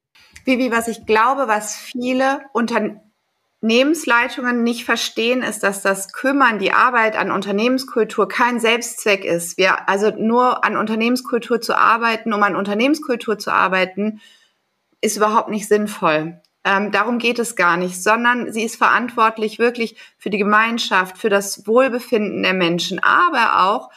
Vivi, 0.45 0.71
was 0.71 0.87
ich 0.87 1.05
glaube, 1.05 1.47
was 1.47 1.75
viele 1.75 2.41
Unternehmensleitungen 2.53 4.63
nicht 4.63 4.85
verstehen, 4.85 5.43
ist, 5.43 5.63
dass 5.63 5.81
das 5.81 6.13
Kümmern, 6.13 6.59
die 6.59 6.73
Arbeit 6.73 7.17
an 7.17 7.31
Unternehmenskultur 7.31 8.27
kein 8.27 8.59
Selbstzweck 8.59 9.25
ist. 9.25 9.57
Wir, 9.57 9.89
also 9.89 10.11
nur 10.11 10.63
an 10.63 10.77
Unternehmenskultur 10.77 11.61
zu 11.61 11.77
arbeiten, 11.77 12.33
um 12.33 12.43
an 12.43 12.55
Unternehmenskultur 12.55 13.37
zu 13.37 13.51
arbeiten, 13.51 14.21
ist 15.01 15.17
überhaupt 15.17 15.49
nicht 15.49 15.67
sinnvoll. 15.67 16.41
Ähm, 16.63 16.91
darum 16.91 17.17
geht 17.17 17.39
es 17.39 17.55
gar 17.55 17.75
nicht, 17.75 18.01
sondern 18.01 18.53
sie 18.53 18.63
ist 18.63 18.75
verantwortlich 18.75 19.57
wirklich 19.57 19.95
für 20.19 20.29
die 20.29 20.37
Gemeinschaft, 20.37 21.17
für 21.17 21.29
das 21.29 21.65
Wohlbefinden 21.65 22.43
der 22.43 22.53
Menschen, 22.53 23.03
aber 23.03 23.67
auch 23.67 23.89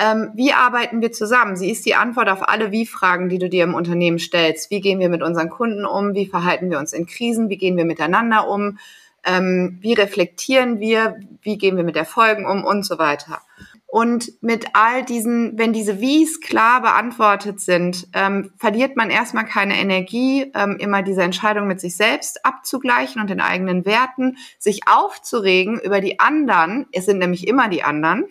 ähm, 0.00 0.30
wie 0.34 0.52
arbeiten 0.52 1.02
wir 1.02 1.12
zusammen? 1.12 1.56
Sie 1.56 1.70
ist 1.70 1.84
die 1.84 1.94
Antwort 1.94 2.30
auf 2.30 2.48
alle 2.48 2.72
Wie-Fragen, 2.72 3.28
die 3.28 3.38
du 3.38 3.50
dir 3.50 3.64
im 3.64 3.74
Unternehmen 3.74 4.18
stellst. 4.18 4.70
Wie 4.70 4.80
gehen 4.80 4.98
wir 4.98 5.10
mit 5.10 5.22
unseren 5.22 5.50
Kunden 5.50 5.84
um? 5.84 6.14
Wie 6.14 6.26
verhalten 6.26 6.70
wir 6.70 6.78
uns 6.78 6.94
in 6.94 7.06
Krisen? 7.06 7.50
Wie 7.50 7.58
gehen 7.58 7.76
wir 7.76 7.84
miteinander 7.84 8.48
um? 8.48 8.78
Ähm, 9.24 9.78
wie 9.82 9.92
reflektieren 9.92 10.80
wir? 10.80 11.16
Wie 11.42 11.58
gehen 11.58 11.76
wir 11.76 11.84
mit 11.84 11.96
Erfolgen 11.96 12.46
um? 12.46 12.64
Und 12.64 12.86
so 12.86 12.98
weiter. 12.98 13.42
Und 13.86 14.40
mit 14.40 14.68
all 14.72 15.04
diesen, 15.04 15.58
wenn 15.58 15.72
diese 15.72 16.00
Wies 16.00 16.40
klar 16.40 16.80
beantwortet 16.80 17.60
sind, 17.60 18.06
ähm, 18.14 18.52
verliert 18.56 18.96
man 18.96 19.10
erstmal 19.10 19.44
keine 19.44 19.76
Energie, 19.76 20.50
ähm, 20.54 20.76
immer 20.78 21.02
diese 21.02 21.22
Entscheidung 21.22 21.66
mit 21.66 21.80
sich 21.80 21.96
selbst 21.96 22.46
abzugleichen 22.46 23.20
und 23.20 23.28
den 23.28 23.40
eigenen 23.40 23.84
Werten, 23.84 24.36
sich 24.58 24.82
aufzuregen 24.86 25.80
über 25.80 26.00
die 26.00 26.20
anderen. 26.20 26.86
Es 26.92 27.04
sind 27.04 27.18
nämlich 27.18 27.48
immer 27.48 27.68
die 27.68 27.82
anderen 27.82 28.26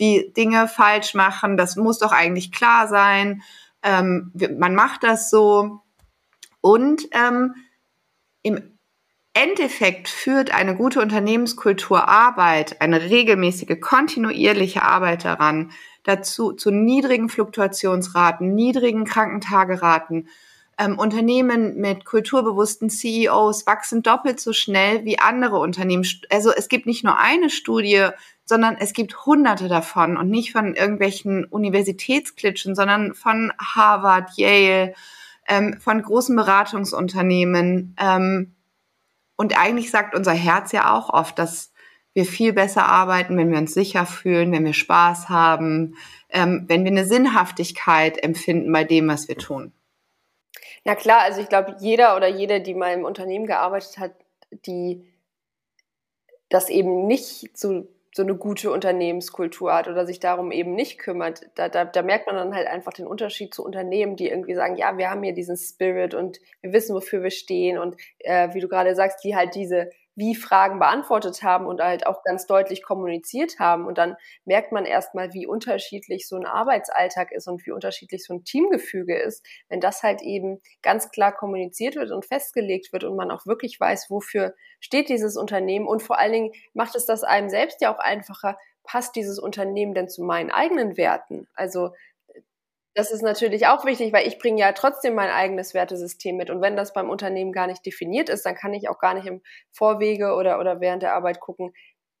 die 0.00 0.32
Dinge 0.32 0.66
falsch 0.66 1.14
machen. 1.14 1.56
Das 1.56 1.76
muss 1.76 1.98
doch 1.98 2.12
eigentlich 2.12 2.50
klar 2.50 2.88
sein. 2.88 3.42
Ähm, 3.82 4.32
man 4.58 4.74
macht 4.74 5.02
das 5.04 5.30
so. 5.30 5.80
Und 6.60 7.08
ähm, 7.12 7.54
im 8.42 8.78
Endeffekt 9.32 10.08
führt 10.08 10.52
eine 10.52 10.74
gute 10.74 11.00
Unternehmenskultur 11.00 12.08
Arbeit, 12.08 12.80
eine 12.80 13.02
regelmäßige, 13.02 13.80
kontinuierliche 13.80 14.82
Arbeit 14.82 15.24
daran, 15.24 15.70
dazu 16.02 16.52
zu 16.52 16.70
niedrigen 16.70 17.28
Fluktuationsraten, 17.28 18.54
niedrigen 18.54 19.04
Krankentageraten. 19.04 20.28
Ähm, 20.80 20.98
Unternehmen 20.98 21.76
mit 21.76 22.06
kulturbewussten 22.06 22.88
CEOs 22.88 23.66
wachsen 23.66 24.02
doppelt 24.02 24.40
so 24.40 24.52
schnell 24.52 25.04
wie 25.04 25.18
andere 25.18 25.58
Unternehmen. 25.58 26.06
Also 26.30 26.50
es 26.50 26.68
gibt 26.68 26.86
nicht 26.86 27.04
nur 27.04 27.18
eine 27.18 27.50
Studie 27.50 28.08
sondern 28.50 28.76
es 28.78 28.92
gibt 28.92 29.26
hunderte 29.26 29.68
davon 29.68 30.16
und 30.16 30.28
nicht 30.28 30.50
von 30.50 30.74
irgendwelchen 30.74 31.44
Universitätsklitschen, 31.44 32.74
sondern 32.74 33.14
von 33.14 33.52
Harvard, 33.58 34.36
Yale, 34.36 34.92
ähm, 35.46 35.78
von 35.78 36.02
großen 36.02 36.34
Beratungsunternehmen. 36.34 37.94
Ähm, 37.96 38.56
und 39.36 39.56
eigentlich 39.56 39.92
sagt 39.92 40.16
unser 40.16 40.32
Herz 40.32 40.72
ja 40.72 40.92
auch 40.92 41.10
oft, 41.10 41.38
dass 41.38 41.72
wir 42.12 42.24
viel 42.24 42.52
besser 42.52 42.86
arbeiten, 42.86 43.38
wenn 43.38 43.52
wir 43.52 43.58
uns 43.58 43.72
sicher 43.72 44.04
fühlen, 44.04 44.50
wenn 44.50 44.64
wir 44.64 44.74
Spaß 44.74 45.28
haben, 45.28 45.94
ähm, 46.28 46.64
wenn 46.66 46.82
wir 46.82 46.90
eine 46.90 47.06
Sinnhaftigkeit 47.06 48.20
empfinden 48.20 48.72
bei 48.72 48.82
dem, 48.82 49.06
was 49.06 49.28
wir 49.28 49.38
tun. 49.38 49.72
Na 50.84 50.94
klar, 50.94 51.20
also 51.22 51.40
ich 51.40 51.48
glaube, 51.48 51.76
jeder 51.80 52.16
oder 52.16 52.28
jede, 52.28 52.60
die 52.60 52.74
mal 52.74 52.94
im 52.94 53.04
Unternehmen 53.04 53.46
gearbeitet 53.46 53.98
hat, 53.98 54.12
die 54.66 55.06
das 56.48 56.68
eben 56.68 57.06
nicht 57.06 57.56
zu 57.56 57.88
so 58.12 58.22
eine 58.22 58.34
gute 58.34 58.72
Unternehmenskultur 58.72 59.72
hat 59.72 59.86
oder 59.86 60.04
sich 60.04 60.18
darum 60.18 60.50
eben 60.50 60.74
nicht 60.74 60.98
kümmert, 60.98 61.48
da, 61.54 61.68
da, 61.68 61.84
da 61.84 62.02
merkt 62.02 62.26
man 62.26 62.34
dann 62.34 62.54
halt 62.54 62.66
einfach 62.66 62.92
den 62.92 63.06
Unterschied 63.06 63.54
zu 63.54 63.64
Unternehmen, 63.64 64.16
die 64.16 64.28
irgendwie 64.28 64.54
sagen, 64.54 64.76
ja, 64.76 64.98
wir 64.98 65.10
haben 65.10 65.22
hier 65.22 65.32
diesen 65.32 65.56
Spirit 65.56 66.14
und 66.14 66.40
wir 66.60 66.72
wissen, 66.72 66.94
wofür 66.96 67.22
wir 67.22 67.30
stehen 67.30 67.78
und 67.78 67.96
äh, 68.18 68.52
wie 68.52 68.60
du 68.60 68.66
gerade 68.66 68.96
sagst, 68.96 69.22
die 69.22 69.36
halt 69.36 69.54
diese 69.54 69.90
wie 70.20 70.34
Fragen 70.34 70.78
beantwortet 70.78 71.42
haben 71.42 71.64
und 71.64 71.80
halt 71.80 72.06
auch 72.06 72.22
ganz 72.22 72.46
deutlich 72.46 72.82
kommuniziert 72.82 73.58
haben. 73.58 73.86
Und 73.86 73.96
dann 73.96 74.16
merkt 74.44 74.70
man 74.70 74.84
erstmal, 74.84 75.32
wie 75.32 75.46
unterschiedlich 75.46 76.28
so 76.28 76.36
ein 76.36 76.44
Arbeitsalltag 76.44 77.32
ist 77.32 77.48
und 77.48 77.64
wie 77.64 77.70
unterschiedlich 77.70 78.22
so 78.26 78.34
ein 78.34 78.44
Teamgefüge 78.44 79.18
ist, 79.18 79.42
wenn 79.70 79.80
das 79.80 80.02
halt 80.02 80.20
eben 80.20 80.60
ganz 80.82 81.10
klar 81.10 81.34
kommuniziert 81.34 81.96
wird 81.96 82.10
und 82.10 82.26
festgelegt 82.26 82.92
wird 82.92 83.04
und 83.04 83.16
man 83.16 83.30
auch 83.30 83.46
wirklich 83.46 83.80
weiß, 83.80 84.10
wofür 84.10 84.54
steht 84.78 85.08
dieses 85.08 85.38
Unternehmen. 85.38 85.86
Und 85.86 86.02
vor 86.02 86.18
allen 86.18 86.32
Dingen 86.32 86.52
macht 86.74 86.96
es 86.96 87.06
das 87.06 87.24
einem 87.24 87.48
selbst 87.48 87.80
ja 87.80 87.92
auch 87.92 87.98
einfacher, 87.98 88.58
passt 88.84 89.16
dieses 89.16 89.38
Unternehmen 89.38 89.94
denn 89.94 90.10
zu 90.10 90.22
meinen 90.22 90.50
eigenen 90.50 90.98
Werten? 90.98 91.48
Also 91.54 91.94
das 92.94 93.12
ist 93.12 93.22
natürlich 93.22 93.66
auch 93.66 93.84
wichtig, 93.84 94.12
weil 94.12 94.26
ich 94.26 94.38
bringe 94.38 94.60
ja 94.60 94.72
trotzdem 94.72 95.14
mein 95.14 95.30
eigenes 95.30 95.74
Wertesystem 95.74 96.36
mit. 96.36 96.50
Und 96.50 96.60
wenn 96.60 96.76
das 96.76 96.92
beim 96.92 97.08
Unternehmen 97.08 97.52
gar 97.52 97.66
nicht 97.66 97.86
definiert 97.86 98.28
ist, 98.28 98.44
dann 98.44 98.56
kann 98.56 98.74
ich 98.74 98.88
auch 98.88 98.98
gar 98.98 99.14
nicht 99.14 99.26
im 99.26 99.42
Vorwege 99.70 100.34
oder, 100.34 100.58
oder 100.58 100.80
während 100.80 101.02
der 101.02 101.14
Arbeit 101.14 101.40
gucken, 101.40 101.72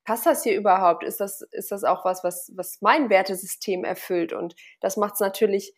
passt 0.04 0.26
das 0.26 0.42
hier 0.42 0.56
überhaupt? 0.56 1.04
Ist 1.04 1.20
das, 1.20 1.42
ist 1.50 1.72
das 1.72 1.84
auch 1.84 2.04
was, 2.04 2.22
was, 2.24 2.52
was 2.56 2.78
mein 2.80 3.10
Wertesystem 3.10 3.84
erfüllt? 3.84 4.32
Und 4.32 4.54
das 4.80 4.96
macht 4.96 5.14
es 5.14 5.20
natürlich 5.20 5.74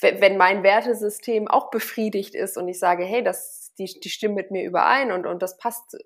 wenn 0.00 0.36
mein 0.36 0.62
Wertesystem 0.62 1.48
auch 1.48 1.70
befriedigt 1.70 2.34
ist 2.34 2.56
und 2.56 2.68
ich 2.68 2.78
sage, 2.78 3.04
hey, 3.04 3.22
das, 3.22 3.72
die, 3.78 3.84
die 3.84 4.10
stimmen 4.10 4.34
mit 4.34 4.50
mir 4.50 4.64
überein 4.64 5.12
und, 5.12 5.26
und 5.26 5.42
das 5.42 5.56
passt 5.56 5.94
äh, 5.94 5.98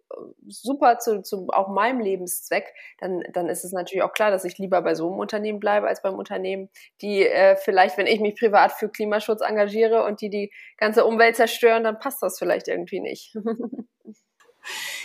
super 0.49 0.99
zu, 0.99 1.23
zu 1.23 1.49
auch 1.49 1.69
meinem 1.69 2.01
Lebenszweck, 2.01 2.75
dann, 2.99 3.23
dann 3.33 3.49
ist 3.49 3.65
es 3.65 3.73
natürlich 3.73 4.03
auch 4.03 4.13
klar, 4.13 4.31
dass 4.31 4.45
ich 4.45 4.59
lieber 4.59 4.83
bei 4.83 4.95
so 4.95 5.09
einem 5.09 5.19
Unternehmen 5.19 5.61
bleibe 5.61 5.87
als 5.87 6.03
beim 6.03 6.15
Unternehmen, 6.15 6.69
die 7.01 7.27
äh, 7.27 7.57
vielleicht, 7.57 7.97
wenn 7.97 8.07
ich 8.07 8.21
mich 8.21 8.37
privat 8.39 8.73
für 8.73 8.89
Klimaschutz 8.89 9.41
engagiere 9.41 10.05
und 10.05 10.21
die 10.21 10.31
die 10.31 10.53
ganze 10.77 11.05
Umwelt 11.05 11.37
zerstören, 11.37 11.85
dann 11.85 11.99
passt 11.99 12.23
das 12.23 12.39
vielleicht 12.39 12.69
irgendwie 12.69 13.01
nicht. 13.01 13.37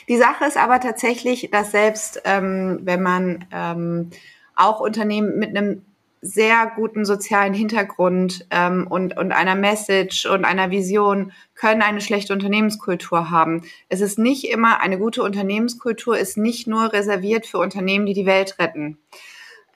Die 0.08 0.18
Sache 0.18 0.46
ist 0.46 0.58
aber 0.58 0.80
tatsächlich, 0.80 1.52
dass 1.52 1.72
selbst 1.72 2.24
ähm, 2.26 2.80
wenn 2.82 3.04
man 3.04 3.48
ähm, 3.54 4.10
auch 4.56 4.80
Unternehmen 4.80 5.38
mit 5.38 5.56
einem 5.56 5.86
sehr 6.22 6.72
guten 6.76 7.04
sozialen 7.04 7.54
Hintergrund 7.54 8.46
ähm, 8.52 8.86
und, 8.88 9.18
und 9.18 9.32
einer 9.32 9.56
Message 9.56 10.28
und 10.28 10.46
einer 10.46 10.70
Vision 10.70 11.32
können 11.56 11.82
eine 11.82 12.00
schlechte 12.00 12.32
Unternehmenskultur 12.32 13.32
haben. 13.32 13.64
Es 13.90 14.02
ist 14.02 14.20
nicht 14.20 14.46
immer, 14.46 14.82
eine 14.82 15.00
gute 15.00 15.24
Unternehmenskultur 15.24 16.18
ist 16.18 16.38
nicht 16.38 16.68
nur 16.68 16.94
reserviert 16.94 17.48
für 17.48 17.58
Unternehmen, 17.58 18.06
die 18.06 18.14
die 18.14 18.28
Welt 18.28 18.60
retten. 18.60 19.00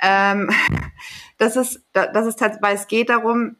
Ähm, 0.02 0.52
das 1.40 1.56
ist, 1.56 1.84
das 1.94 2.28
ist 2.28 2.40
weil 2.62 2.75
es 2.75 2.88
geht 2.88 3.10
darum, 3.10 3.56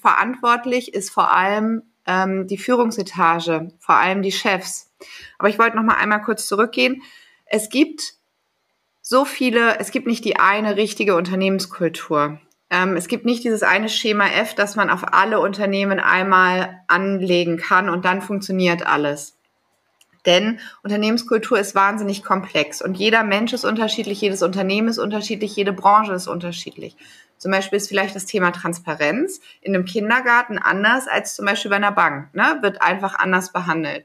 verantwortlich 0.00 0.94
ist 0.94 1.10
vor 1.10 1.32
allem 1.32 1.82
ähm, 2.06 2.46
die 2.46 2.58
Führungsetage, 2.58 3.68
vor 3.78 3.96
allem 3.96 4.22
die 4.22 4.32
Chefs. 4.32 4.90
Aber 5.38 5.48
ich 5.50 5.58
wollte 5.58 5.76
noch 5.76 5.82
mal 5.82 5.96
einmal 5.96 6.22
kurz 6.22 6.46
zurückgehen. 6.46 7.02
Es 7.44 7.68
gibt 7.68 8.14
so 9.10 9.24
viele, 9.24 9.80
es 9.80 9.90
gibt 9.90 10.06
nicht 10.06 10.24
die 10.24 10.36
eine 10.36 10.76
richtige 10.76 11.16
Unternehmenskultur. 11.16 12.38
Ähm, 12.70 12.96
es 12.96 13.08
gibt 13.08 13.24
nicht 13.24 13.42
dieses 13.42 13.64
eine 13.64 13.88
Schema 13.88 14.28
F, 14.28 14.54
das 14.54 14.76
man 14.76 14.88
auf 14.88 15.12
alle 15.12 15.40
Unternehmen 15.40 15.98
einmal 15.98 16.80
anlegen 16.86 17.56
kann 17.56 17.88
und 17.88 18.04
dann 18.04 18.22
funktioniert 18.22 18.86
alles. 18.86 19.36
Denn 20.26 20.60
Unternehmenskultur 20.84 21.58
ist 21.58 21.74
wahnsinnig 21.74 22.22
komplex 22.22 22.80
und 22.80 22.96
jeder 22.96 23.24
Mensch 23.24 23.52
ist 23.52 23.64
unterschiedlich, 23.64 24.20
jedes 24.20 24.44
Unternehmen 24.44 24.86
ist 24.86 24.98
unterschiedlich, 24.98 25.56
jede 25.56 25.72
Branche 25.72 26.12
ist 26.12 26.28
unterschiedlich. 26.28 26.96
Zum 27.36 27.50
Beispiel 27.50 27.78
ist 27.78 27.88
vielleicht 27.88 28.14
das 28.14 28.26
Thema 28.26 28.52
Transparenz 28.52 29.40
in 29.60 29.74
einem 29.74 29.86
Kindergarten 29.86 30.56
anders 30.56 31.08
als 31.08 31.34
zum 31.34 31.46
Beispiel 31.46 31.70
bei 31.70 31.78
einer 31.78 31.90
Bank, 31.90 32.32
ne? 32.32 32.58
wird 32.60 32.80
einfach 32.80 33.18
anders 33.18 33.52
behandelt. 33.52 34.04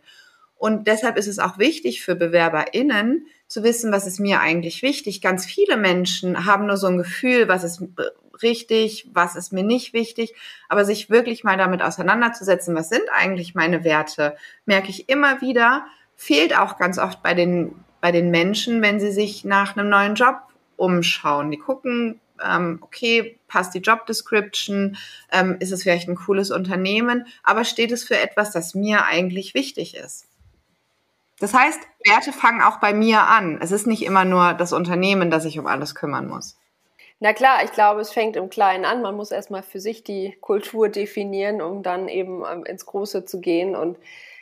Und 0.58 0.88
deshalb 0.88 1.16
ist 1.16 1.28
es 1.28 1.38
auch 1.38 1.60
wichtig 1.60 2.02
für 2.02 2.16
BewerberInnen 2.16 3.28
zu 3.48 3.64
wissen, 3.64 3.92
was 3.92 4.08
ist 4.08 4.20
mir 4.20 4.42
eigentlich 4.42 4.82
wichtig. 4.82 5.22
Ganz 5.22 5.46
viele 5.46 5.78
Menschen 5.78 6.46
haben 6.46 6.66
nur 6.66 6.78
so 6.78 6.88
ein 6.88 6.98
Gefühl, 6.98 7.48
was 7.48 7.64
ist 7.64 7.84
richtig, 8.42 9.08
was 9.14 9.36
ist 9.36 9.54
mir 9.54 9.64
nicht 9.64 9.94
wichtig, 9.94 10.34
aber 10.68 10.86
sich 10.86 11.10
wirklich 11.10 11.44
mal 11.44 11.58
damit 11.58 11.82
auseinanderzusetzen, 11.82 12.76
was 12.76 12.90
sind 12.90 13.04
eigentlich 13.14 13.56
meine 13.56 13.84
Werte, 13.84 14.36
merke 14.66 14.90
ich 14.90 15.10
immer 15.10 15.42
wieder, 15.42 15.86
fehlt 16.16 16.58
auch 16.58 16.78
ganz 16.78 16.98
oft 16.98 17.22
bei 17.24 17.34
den, 17.34 17.76
bei 18.02 18.12
den 18.12 18.32
Menschen, 18.32 18.82
wenn 18.82 19.00
sie 19.00 19.12
sich 19.12 19.46
nach 19.46 19.78
einem 19.78 19.90
neuen 19.90 20.16
Job 20.16 20.38
umschauen. 20.76 21.52
Die 21.52 21.58
gucken, 21.58 22.20
ähm, 22.44 22.80
okay, 22.82 23.40
passt 23.48 23.74
die 23.74 23.80
Job 23.80 24.06
Description, 24.06 24.98
ähm, 25.32 25.58
ist 25.60 25.72
es 25.72 25.84
vielleicht 25.84 26.10
ein 26.10 26.16
cooles 26.16 26.52
Unternehmen, 26.52 27.28
aber 27.44 27.64
steht 27.64 27.92
es 27.92 28.04
für 28.04 28.20
etwas, 28.20 28.52
das 28.52 28.76
mir 28.76 29.06
eigentlich 29.06 29.54
wichtig 29.54 29.96
ist? 29.96 30.28
Das 31.40 31.54
heißt, 31.54 31.80
Werte 32.06 32.32
fangen 32.32 32.62
auch 32.62 32.80
bei 32.80 32.94
mir 32.94 33.24
an. 33.28 33.60
Es 33.62 33.72
ist 33.72 33.88
nicht 33.88 34.04
immer 34.04 34.26
nur 34.26 34.54
das 34.54 34.72
Unternehmen, 34.74 35.30
das 35.30 35.44
sich 35.44 35.60
um 35.60 35.68
alles 35.68 35.96
kümmern 35.96 36.28
muss. 36.28 36.58
Na 37.20 37.34
klar, 37.34 37.64
ich 37.64 37.72
glaube, 37.72 38.02
es 38.02 38.12
fängt 38.12 38.36
im 38.36 38.50
Kleinen 38.50 38.86
an. 38.86 39.02
Man 39.02 39.16
muss 39.16 39.32
erstmal 39.32 39.64
für 39.64 39.80
sich 39.80 40.04
die 40.04 40.38
Kultur 40.42 40.90
definieren, 40.90 41.62
um 41.62 41.84
dann 41.84 42.08
eben 42.08 42.44
ähm, 42.50 42.66
ins 42.66 42.86
Große 42.86 43.26
zu 43.26 43.40
gehen 43.40 43.76
und, 43.76 43.98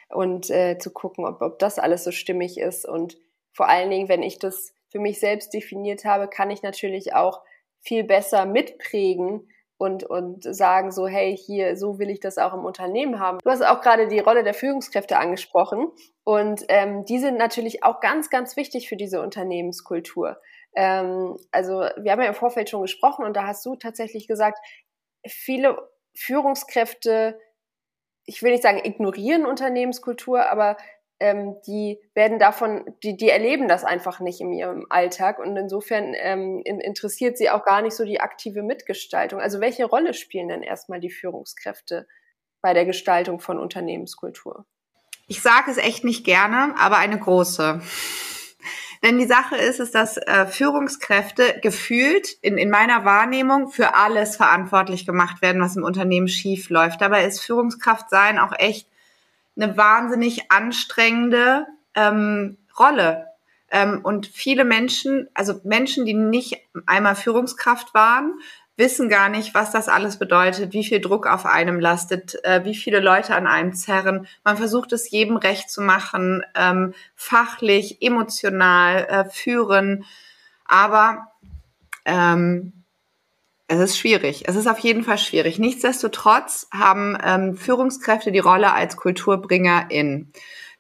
und 0.10 0.50
äh, 0.50 0.78
zu 0.78 0.92
gucken, 0.92 1.26
ob, 1.26 1.42
ob 1.42 1.60
das 1.60 1.80
alles 1.80 2.04
so 2.04 2.12
stimmig 2.12 2.60
ist. 2.60 2.86
Und 2.88 3.18
vor 3.54 3.70
allen 3.70 3.90
Dingen, 3.90 4.10
wenn 4.10 4.24
ich 4.24 4.40
das 4.40 4.74
für 4.90 5.00
mich 5.00 5.20
selbst 5.20 5.54
definiert 5.54 6.06
habe, 6.06 6.28
kann 6.28 6.52
ich 6.52 6.62
natürlich 6.62 7.14
auch 7.14 7.42
viel 7.80 8.04
besser 8.04 8.46
mitprägen 8.46 9.48
und, 9.84 10.06
und 10.06 10.44
sagen 10.56 10.94
so, 10.94 11.08
hey, 11.08 11.36
hier, 11.36 11.75
so 11.75 12.00
will 12.00 12.10
ich 12.10 12.22
das 12.22 12.38
auch 12.38 12.54
im 12.54 12.63
Unternehmen 12.63 13.20
haben. 13.20 13.40
Du 13.44 13.50
hast 13.50 13.62
auch 13.62 13.82
gerade 13.82 14.08
die 14.08 14.20
Rolle 14.20 14.46
der 14.46 14.54
Führungskräfte 14.54 15.18
angesprochen 15.18 15.90
und 16.24 16.63
ähm, 16.70 17.04
die 17.04 17.20
sind 17.20 17.38
natürlich 17.38 17.84
auch 17.84 18.00
ganz, 18.00 18.30
ganz 18.30 18.56
wichtig 18.56 18.88
für 18.88 18.96
diese 18.96 19.22
Unternehmenskultur. 19.22 20.40
Ähm, 20.74 21.38
also 21.52 21.82
wir 21.98 22.13
haben 22.13 22.22
ja 22.22 22.30
im 22.30 22.34
Vorfeld 22.34 22.70
schon 22.70 22.82
gesprochen 22.82 23.25
und 23.25 23.36
da 23.36 23.46
hast 23.46 23.66
du 23.66 23.75
tatsächlich 23.75 24.25
gesagt, 24.25 24.58
viele 25.28 25.78
Führungskräfte, 26.16 27.38
ich 28.25 28.42
will 28.42 28.52
nicht 28.52 28.63
sagen 28.63 28.80
ignorieren 28.86 29.46
Unternehmenskultur, 29.46 30.50
aber 30.50 30.78
ähm, 31.24 31.56
die 31.65 32.01
werden 32.13 32.38
davon, 32.38 32.84
die, 33.01 33.15
die 33.15 33.30
erleben 33.30 33.70
das 33.70 33.86
einfach 33.86 34.20
nicht 34.20 34.42
in 34.42 34.51
ihrem 34.51 34.86
Alltag 34.89 35.39
und 35.39 35.56
insofern 35.56 36.13
ähm, 36.15 36.62
interessiert 36.65 37.38
sie 37.38 37.50
auch 37.50 37.63
gar 37.63 37.82
nicht 37.82 37.96
so 37.96 38.03
die 38.03 38.20
aktive 38.20 38.62
Mitgestaltung. 38.62 39.39
Also 39.39 39.62
welche 39.62 39.86
Rolle 39.86 40.13
spielen 40.13 40.50
denn 40.50 40.63
erstmal 40.63 41.00
die 41.00 41.10
Führungskräfte 41.10 42.08
bei 42.62 42.74
der 42.74 42.86
Gestaltung 42.86 43.39
von 43.39 43.58
Unternehmenskultur? 43.58 44.65
Ich 45.27 45.42
sage 45.42 45.72
es 45.72 45.77
echt 45.77 46.03
nicht 46.03 46.25
gerne, 46.25 46.75
aber 46.77 46.98
eine 46.98 47.18
große. 47.18 47.82
Denn 49.01 49.18
die 49.18 49.25
Sache 49.25 49.56
ist, 49.56 49.80
ist, 49.80 49.96
dass 49.96 50.18
äh, 50.18 50.46
Führungskräfte 50.46 51.60
gefühlt 51.62 52.34
in, 52.42 52.58
in 52.58 52.70
meiner 52.70 53.06
Wahrnehmung 53.06 53.70
für 53.70 53.96
alles 53.96 54.36
verantwortlich 54.36 55.06
gemacht 55.06 55.42
werden, 55.42 55.62
was 55.62 55.77
im 55.77 55.84
Unternehmen 55.84 56.27
schief 56.27 56.70
läuft. 56.70 57.00
Dabei 57.00 57.24
ist 57.24 57.39
Führungskraft 57.39 58.10
sein 58.10 58.39
auch 58.39 58.51
echt 58.58 58.89
eine 59.56 59.78
wahnsinnig 59.78 60.52
anstrengende 60.52 61.66
ähm, 61.96 62.58
Rolle. 62.78 63.28
Ähm, 63.70 64.02
und 64.04 64.28
viele 64.28 64.66
Menschen, 64.66 65.28
also 65.34 65.60
Menschen, 65.64 66.06
die 66.06 66.14
nicht 66.14 66.58
einmal 66.86 67.16
Führungskraft 67.16 67.94
waren, 67.94 68.34
wissen 68.76 69.08
gar 69.08 69.30
nicht, 69.30 69.54
was 69.54 69.72
das 69.72 69.88
alles 69.88 70.18
bedeutet, 70.18 70.74
wie 70.74 70.84
viel 70.84 71.00
Druck 71.00 71.28
auf 71.28 71.46
einem 71.46 71.80
lastet, 71.80 72.44
äh, 72.44 72.66
wie 72.66 72.76
viele 72.76 73.00
Leute 73.00 73.36
an 73.36 73.48
einem 73.48 73.74
zerren. 73.74 74.28
Man 74.44 74.58
versucht 74.58 74.94
es 74.94 75.10
jedem 75.12 75.38
recht 75.38 75.70
zu 75.70 75.82
machen, 75.82 76.44
ähm, 76.56 76.94
fachlich, 77.16 78.02
emotional 78.02 79.06
äh, 79.06 79.26
führen, 79.30 80.06
aber 80.66 81.28
ähm, 82.06 82.83
es 83.74 83.92
ist 83.92 83.98
schwierig. 83.98 84.44
Es 84.48 84.56
ist 84.56 84.68
auf 84.68 84.80
jeden 84.80 85.04
Fall 85.04 85.18
schwierig. 85.18 85.60
Nichtsdestotrotz 85.60 86.68
haben 86.72 87.18
ähm, 87.24 87.56
Führungskräfte 87.56 88.32
die 88.32 88.40
Rolle 88.40 88.74
als 88.74 88.98
Kulturbringerin. 88.98 90.32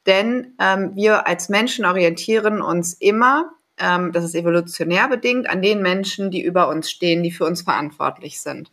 Denn 0.05 0.53
ähm, 0.59 0.91
wir 0.95 1.27
als 1.27 1.49
Menschen 1.49 1.85
orientieren 1.85 2.61
uns 2.61 2.93
immer 2.93 3.51
ähm, 3.77 4.11
das 4.11 4.23
ist 4.23 4.35
evolutionär 4.35 5.07
bedingt, 5.07 5.49
an 5.49 5.61
den 5.61 5.81
Menschen, 5.81 6.31
die 6.31 6.41
über 6.41 6.67
uns 6.67 6.89
stehen, 6.89 7.23
die 7.23 7.31
für 7.31 7.45
uns 7.45 7.63
verantwortlich 7.63 8.41
sind. 8.41 8.71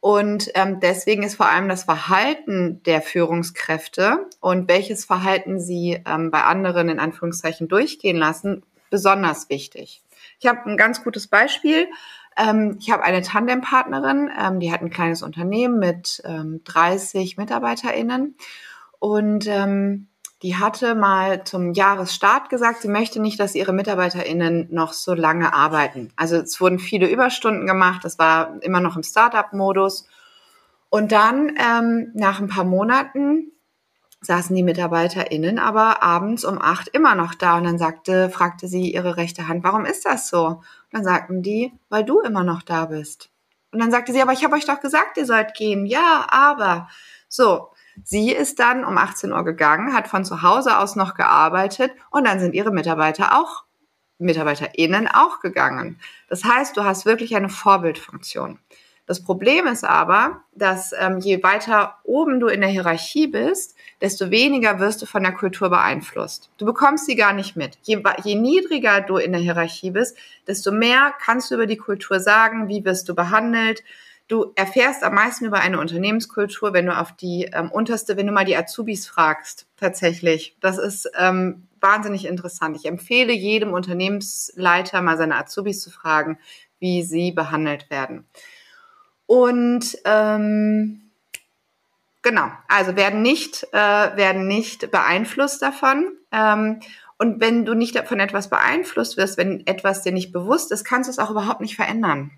Und 0.00 0.50
ähm, 0.54 0.80
deswegen 0.80 1.22
ist 1.22 1.36
vor 1.36 1.48
allem 1.48 1.68
das 1.68 1.84
Verhalten 1.84 2.82
der 2.84 3.02
Führungskräfte 3.02 4.26
und 4.40 4.68
welches 4.68 5.04
Verhalten 5.04 5.60
sie 5.60 6.02
ähm, 6.06 6.30
bei 6.30 6.42
anderen 6.42 6.88
in 6.88 6.98
Anführungszeichen 6.98 7.68
durchgehen 7.68 8.16
lassen, 8.16 8.64
besonders 8.90 9.48
wichtig. 9.48 10.02
Ich 10.40 10.48
habe 10.48 10.68
ein 10.68 10.76
ganz 10.76 11.04
gutes 11.04 11.28
Beispiel. 11.28 11.86
Ähm, 12.36 12.76
ich 12.80 12.90
habe 12.90 13.02
eine 13.02 13.22
Tandempartnerin, 13.22 14.30
ähm, 14.38 14.60
die 14.60 14.72
hat 14.72 14.80
ein 14.80 14.90
kleines 14.90 15.22
Unternehmen 15.22 15.78
mit 15.78 16.22
ähm, 16.24 16.62
30 16.64 17.36
MitarbeiterInnen. 17.36 18.36
Und 18.98 19.46
ähm, 19.48 20.08
die 20.42 20.56
hatte 20.56 20.94
mal 20.94 21.44
zum 21.44 21.72
Jahresstart 21.72 22.48
gesagt, 22.48 22.82
sie 22.82 22.88
möchte 22.88 23.20
nicht, 23.20 23.38
dass 23.38 23.54
ihre 23.54 23.72
MitarbeiterInnen 23.72 24.68
noch 24.70 24.92
so 24.92 25.14
lange 25.14 25.54
arbeiten. 25.54 26.12
Also 26.16 26.36
es 26.36 26.60
wurden 26.60 26.80
viele 26.80 27.08
Überstunden 27.08 27.66
gemacht, 27.66 28.04
das 28.04 28.18
war 28.18 28.60
immer 28.62 28.80
noch 28.80 28.96
im 28.96 29.04
Startup-Modus. 29.04 30.08
Und 30.90 31.12
dann, 31.12 31.56
ähm, 31.56 32.10
nach 32.14 32.40
ein 32.40 32.48
paar 32.48 32.64
Monaten, 32.64 33.52
saßen 34.20 34.54
die 34.54 34.62
MitarbeiterInnen 34.62 35.58
aber 35.58 36.02
abends 36.02 36.44
um 36.44 36.60
acht 36.60 36.88
immer 36.88 37.14
noch 37.14 37.34
da. 37.34 37.56
Und 37.56 37.64
dann 37.64 37.78
sagte, 37.78 38.30
fragte 38.30 38.68
sie 38.68 38.92
ihre 38.92 39.16
rechte 39.16 39.48
Hand, 39.48 39.64
warum 39.64 39.84
ist 39.84 40.06
das 40.06 40.28
so? 40.28 40.62
Dann 40.92 41.04
sagten 41.04 41.42
die, 41.42 41.72
weil 41.88 42.04
du 42.04 42.20
immer 42.20 42.44
noch 42.44 42.62
da 42.62 42.86
bist. 42.86 43.30
Und 43.72 43.80
dann 43.80 43.90
sagte 43.90 44.12
sie, 44.12 44.22
aber 44.22 44.32
ich 44.32 44.44
habe 44.44 44.54
euch 44.54 44.66
doch 44.66 44.80
gesagt, 44.80 45.16
ihr 45.16 45.26
sollt 45.26 45.54
gehen. 45.54 45.86
Ja, 45.86 46.26
aber. 46.28 46.88
So, 47.28 47.70
Sie 48.04 48.32
ist 48.32 48.58
dann 48.58 48.84
um 48.84 48.96
18 48.96 49.32
Uhr 49.32 49.44
gegangen, 49.44 49.92
hat 49.92 50.08
von 50.08 50.24
zu 50.24 50.42
Hause 50.42 50.78
aus 50.78 50.96
noch 50.96 51.14
gearbeitet 51.14 51.92
und 52.10 52.26
dann 52.26 52.40
sind 52.40 52.54
ihre 52.54 52.70
Mitarbeiter 52.70 53.38
auch, 53.38 53.64
MitarbeiterInnen 54.18 55.08
auch 55.08 55.40
gegangen. 55.40 55.98
Das 56.28 56.44
heißt, 56.44 56.76
du 56.76 56.84
hast 56.84 57.06
wirklich 57.06 57.36
eine 57.36 57.48
Vorbildfunktion. 57.48 58.58
Das 59.06 59.22
Problem 59.22 59.66
ist 59.66 59.84
aber, 59.84 60.44
dass 60.54 60.92
ähm, 60.98 61.18
je 61.18 61.42
weiter 61.42 61.96
oben 62.04 62.38
du 62.38 62.46
in 62.46 62.60
der 62.60 62.70
Hierarchie 62.70 63.26
bist, 63.26 63.76
desto 64.00 64.30
weniger 64.30 64.78
wirst 64.78 65.02
du 65.02 65.06
von 65.06 65.22
der 65.22 65.32
Kultur 65.32 65.70
beeinflusst. 65.70 66.50
Du 66.56 66.64
bekommst 66.64 67.06
sie 67.06 67.16
gar 67.16 67.32
nicht 67.32 67.56
mit. 67.56 67.78
Je, 67.82 68.02
je 68.22 68.34
niedriger 68.36 69.00
du 69.00 69.16
in 69.16 69.32
der 69.32 69.40
Hierarchie 69.40 69.90
bist, 69.90 70.16
desto 70.46 70.70
mehr 70.70 71.12
kannst 71.20 71.50
du 71.50 71.56
über 71.56 71.66
die 71.66 71.76
Kultur 71.76 72.20
sagen, 72.20 72.68
wie 72.68 72.84
wirst 72.84 73.08
du 73.08 73.14
behandelt, 73.14 73.82
Du 74.28 74.52
erfährst 74.54 75.02
am 75.02 75.14
meisten 75.14 75.44
über 75.44 75.60
eine 75.60 75.78
Unternehmenskultur, 75.78 76.72
wenn 76.72 76.86
du 76.86 76.96
auf 76.96 77.12
die 77.12 77.50
ähm, 77.52 77.70
unterste, 77.70 78.16
wenn 78.16 78.26
du 78.26 78.32
mal 78.32 78.46
die 78.46 78.56
Azubis 78.56 79.06
fragst, 79.06 79.66
tatsächlich. 79.76 80.56
Das 80.60 80.78
ist 80.78 81.10
ähm, 81.18 81.68
wahnsinnig 81.80 82.24
interessant. 82.26 82.76
Ich 82.76 82.86
empfehle 82.86 83.34
jedem 83.34 83.74
Unternehmensleiter 83.74 85.02
mal 85.02 85.18
seine 85.18 85.36
Azubis 85.36 85.82
zu 85.82 85.90
fragen, 85.90 86.38
wie 86.78 87.02
sie 87.02 87.32
behandelt 87.32 87.90
werden. 87.90 88.24
Und 89.26 89.96
ähm, 90.04 91.10
genau, 92.22 92.50
also 92.68 92.96
werden 92.96 93.22
nicht, 93.22 93.66
äh, 93.72 93.76
werden 94.16 94.46
nicht 94.46 94.90
beeinflusst 94.90 95.62
davon. 95.62 96.16
Ähm, 96.30 96.80
und 97.18 97.40
wenn 97.40 97.64
du 97.64 97.74
nicht 97.74 97.96
von 98.08 98.20
etwas 98.20 98.50
beeinflusst 98.50 99.16
wirst, 99.16 99.38
wenn 99.38 99.66
etwas 99.66 100.02
dir 100.02 100.12
nicht 100.12 100.32
bewusst 100.32 100.72
ist, 100.72 100.84
kannst 100.84 101.08
du 101.08 101.12
es 101.12 101.18
auch 101.18 101.30
überhaupt 101.30 101.60
nicht 101.60 101.76
verändern. 101.76 102.32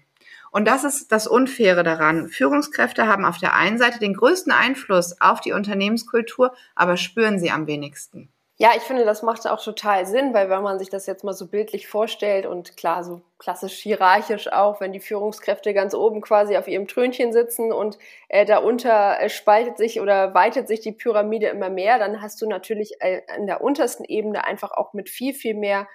Und 0.51 0.67
das 0.67 0.85
ist 0.85 1.11
das 1.11 1.27
Unfaire 1.27 1.83
daran. 1.83 2.29
Führungskräfte 2.29 3.09
haben 3.09 3.25
auf 3.25 3.39
der 3.39 3.55
einen 3.55 3.79
Seite 3.79 3.99
den 3.99 4.15
größten 4.15 4.53
Einfluss 4.53 5.21
auf 5.21 5.41
die 5.41 5.53
Unternehmenskultur, 5.53 6.55
aber 6.77 6.97
spüren 6.97 7.41
sie 7.41 7.51
am 7.51 7.67
wenigsten. 7.67 8.29
Ja, 8.57 8.71
ich 8.77 8.83
finde, 8.83 9.05
das 9.05 9.23
macht 9.25 9.49
auch 9.49 9.61
total 9.63 10.07
Sinn, 10.07 10.33
weil 10.33 10.49
wenn 10.49 10.63
man 10.63 10.79
sich 10.79 10.89
das 10.89 11.07
jetzt 11.07 11.25
mal 11.25 11.33
so 11.33 11.49
bildlich 11.49 11.89
vorstellt 11.89 12.47
und 12.47 12.77
klar, 12.77 13.03
so 13.03 13.21
klassisch 13.39 13.75
hierarchisch 13.81 14.47
auch, 14.53 14.81
wenn 14.81 14.93
die 14.93 15.01
Führungskräfte 15.01 15.75
ganz 15.75 15.93
oben 15.93 16.21
quasi 16.21 16.57
auf 16.57 16.69
ihrem 16.69 16.87
Trönchen 16.87 17.33
sitzen 17.33 17.73
und 17.73 17.99
äh, 18.29 18.45
darunter 18.45 19.21
äh, 19.21 19.29
spaltet 19.29 19.77
sich 19.77 20.01
oder 20.01 20.35
weitet 20.35 20.69
sich 20.69 20.79
die 20.81 20.93
Pyramide 20.93 21.49
immer 21.49 21.69
mehr, 21.69 21.99
dann 21.99 22.23
hast 22.23 22.41
du 22.43 22.49
natürlich 22.49 22.93
äh, 23.01 23.23
in 23.37 23.47
der 23.49 23.61
untersten 23.61 24.05
Ebene 24.05 24.45
einfach 24.45 24.71
auch 24.71 24.93
mit 24.93 25.11
viel, 25.11 25.35
viel 25.35 25.55
mehr 25.55 25.89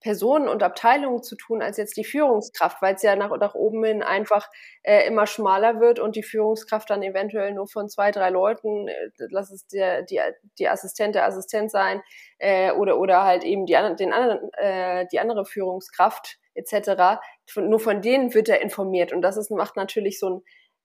Personen 0.00 0.48
und 0.48 0.62
Abteilungen 0.62 1.22
zu 1.22 1.36
tun 1.36 1.62
als 1.62 1.76
jetzt 1.76 1.96
die 1.96 2.04
Führungskraft, 2.04 2.80
weil 2.80 2.94
es 2.94 3.02
ja 3.02 3.16
nach, 3.16 3.36
nach 3.36 3.54
oben 3.54 3.84
hin 3.84 4.02
einfach 4.02 4.48
äh, 4.82 5.06
immer 5.06 5.26
schmaler 5.26 5.80
wird 5.80 5.98
und 5.98 6.16
die 6.16 6.22
Führungskraft 6.22 6.88
dann 6.88 7.02
eventuell 7.02 7.52
nur 7.52 7.68
von 7.68 7.88
zwei, 7.88 8.10
drei 8.10 8.30
Leuten, 8.30 8.88
äh, 8.88 9.10
lass 9.28 9.50
es 9.50 9.66
der, 9.66 10.02
die, 10.02 10.20
die 10.58 10.68
Assistent 10.68 11.14
der 11.14 11.26
Assistent 11.26 11.70
sein 11.70 12.02
äh, 12.38 12.72
oder, 12.72 12.98
oder 12.98 13.24
halt 13.24 13.44
eben 13.44 13.66
die, 13.66 13.76
den 13.98 14.12
anderen, 14.12 14.52
äh, 14.54 15.06
die 15.12 15.20
andere 15.20 15.44
Führungskraft 15.44 16.38
etc. 16.54 17.20
Nur 17.56 17.80
von 17.80 18.02
denen 18.02 18.34
wird 18.34 18.48
er 18.48 18.60
informiert 18.60 19.12
und 19.12 19.22
das 19.22 19.36
ist, 19.36 19.50
macht 19.50 19.76
natürlich 19.76 20.18
so 20.18 20.30
ein 20.30 20.42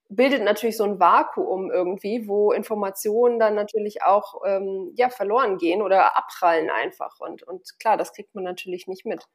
bildet 0.08 0.42
natürlich 0.44 0.76
so 0.76 0.84
ein 0.84 1.00
Vakuum 1.00 1.70
irgendwie, 1.70 2.28
wo 2.28 2.52
Informationen 2.52 3.38
dann 3.38 3.54
natürlich 3.54 4.02
auch 4.02 4.42
ähm, 4.46 4.92
ja 4.96 5.08
verloren 5.08 5.58
gehen 5.58 5.82
oder 5.82 6.16
abprallen 6.16 6.70
einfach 6.70 7.20
und 7.20 7.42
und 7.42 7.78
klar, 7.78 7.96
das 7.96 8.12
kriegt 8.12 8.34
man 8.34 8.44
natürlich 8.44 8.86
nicht 8.86 9.04
mit. 9.04 9.26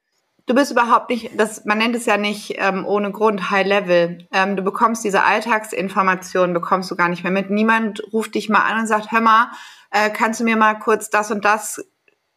Du 0.47 0.55
bist 0.55 0.71
überhaupt 0.71 1.09
nicht, 1.09 1.39
das, 1.39 1.65
man 1.65 1.77
nennt 1.77 1.95
es 1.95 2.05
ja 2.05 2.17
nicht 2.17 2.55
ähm, 2.57 2.85
ohne 2.87 3.11
Grund 3.11 3.51
High 3.51 3.67
Level. 3.67 4.27
Ähm, 4.33 4.55
du 4.55 4.63
bekommst 4.63 5.03
diese 5.03 5.23
Alltagsinformationen, 5.23 6.53
bekommst 6.53 6.89
du 6.89 6.95
gar 6.95 7.09
nicht 7.09 7.23
mehr 7.23 7.31
mit. 7.31 7.51
Niemand 7.51 8.01
ruft 8.11 8.33
dich 8.33 8.49
mal 8.49 8.63
an 8.63 8.79
und 8.79 8.87
sagt, 8.87 9.11
hör 9.11 9.21
mal, 9.21 9.51
äh, 9.91 10.09
kannst 10.09 10.39
du 10.39 10.43
mir 10.43 10.55
mal 10.55 10.73
kurz 10.75 11.09
das 11.09 11.29
und 11.31 11.45
das 11.45 11.85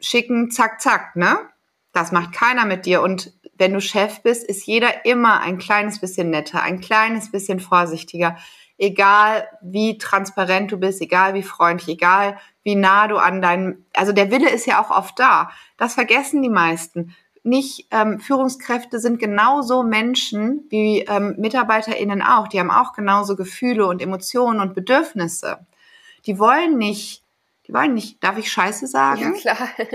schicken, 0.01 0.51
zack, 0.51 0.81
zack, 0.83 1.17
ne? 1.17 1.39
Das 1.93 2.13
macht 2.13 2.33
keiner 2.33 2.67
mit 2.67 2.87
dir. 2.87 3.01
Und 3.01 3.33
wenn 3.59 3.73
du 3.73 3.81
Chef 3.81 4.23
bist, 4.23 4.45
ist 4.45 4.67
jeder 4.67 5.05
immer 5.05 5.41
ein 5.41 5.59
kleines 5.59 6.01
bisschen 6.01 6.31
netter, 6.31 6.63
ein 6.63 6.81
kleines 6.81 7.31
bisschen 7.31 7.61
vorsichtiger. 7.61 8.37
Egal 8.77 9.47
wie 9.63 9.99
transparent 9.99 10.73
du 10.73 10.79
bist, 10.79 11.01
egal 11.01 11.35
wie 11.35 11.43
freundlich, 11.43 11.97
egal 11.97 12.39
wie 12.65 12.75
nah 12.75 13.07
du 13.07 13.17
an 13.17 13.41
deinem, 13.41 13.85
also 13.93 14.13
der 14.13 14.31
Wille 14.31 14.51
ist 14.51 14.67
ja 14.67 14.83
auch 14.83 14.91
oft 14.91 15.19
da. 15.19 15.51
Das 15.77 15.95
vergessen 15.95 16.43
die 16.43 16.49
meisten. 16.49 17.15
Nicht 17.45 17.89
ähm, 17.91 18.21
Führungskräfte 18.21 18.99
sind 18.99 19.19
genauso 19.19 19.83
Menschen 19.83 20.65
wie 20.71 21.01
ähm, 21.01 21.35
MitarbeiterInnen 21.39 22.23
auch. 22.23 22.49
Die 22.49 22.59
haben 22.59 22.71
auch 22.71 22.95
genauso 22.95 23.37
Gefühle 23.37 23.87
und 23.87 24.01
Emotionen 24.01 24.61
und 24.61 24.75
Bedürfnisse. 24.75 25.59
Die 26.27 26.39
wollen 26.39 26.79
nicht 26.79 27.24
die 27.67 27.73
wollen 27.73 27.95
nicht, 27.95 28.23
darf 28.23 28.37
ich 28.37 28.53
Scheiße 28.53 28.87
sagen? 28.87 29.35
Ja, 29.43 29.55
klar. 29.55 29.69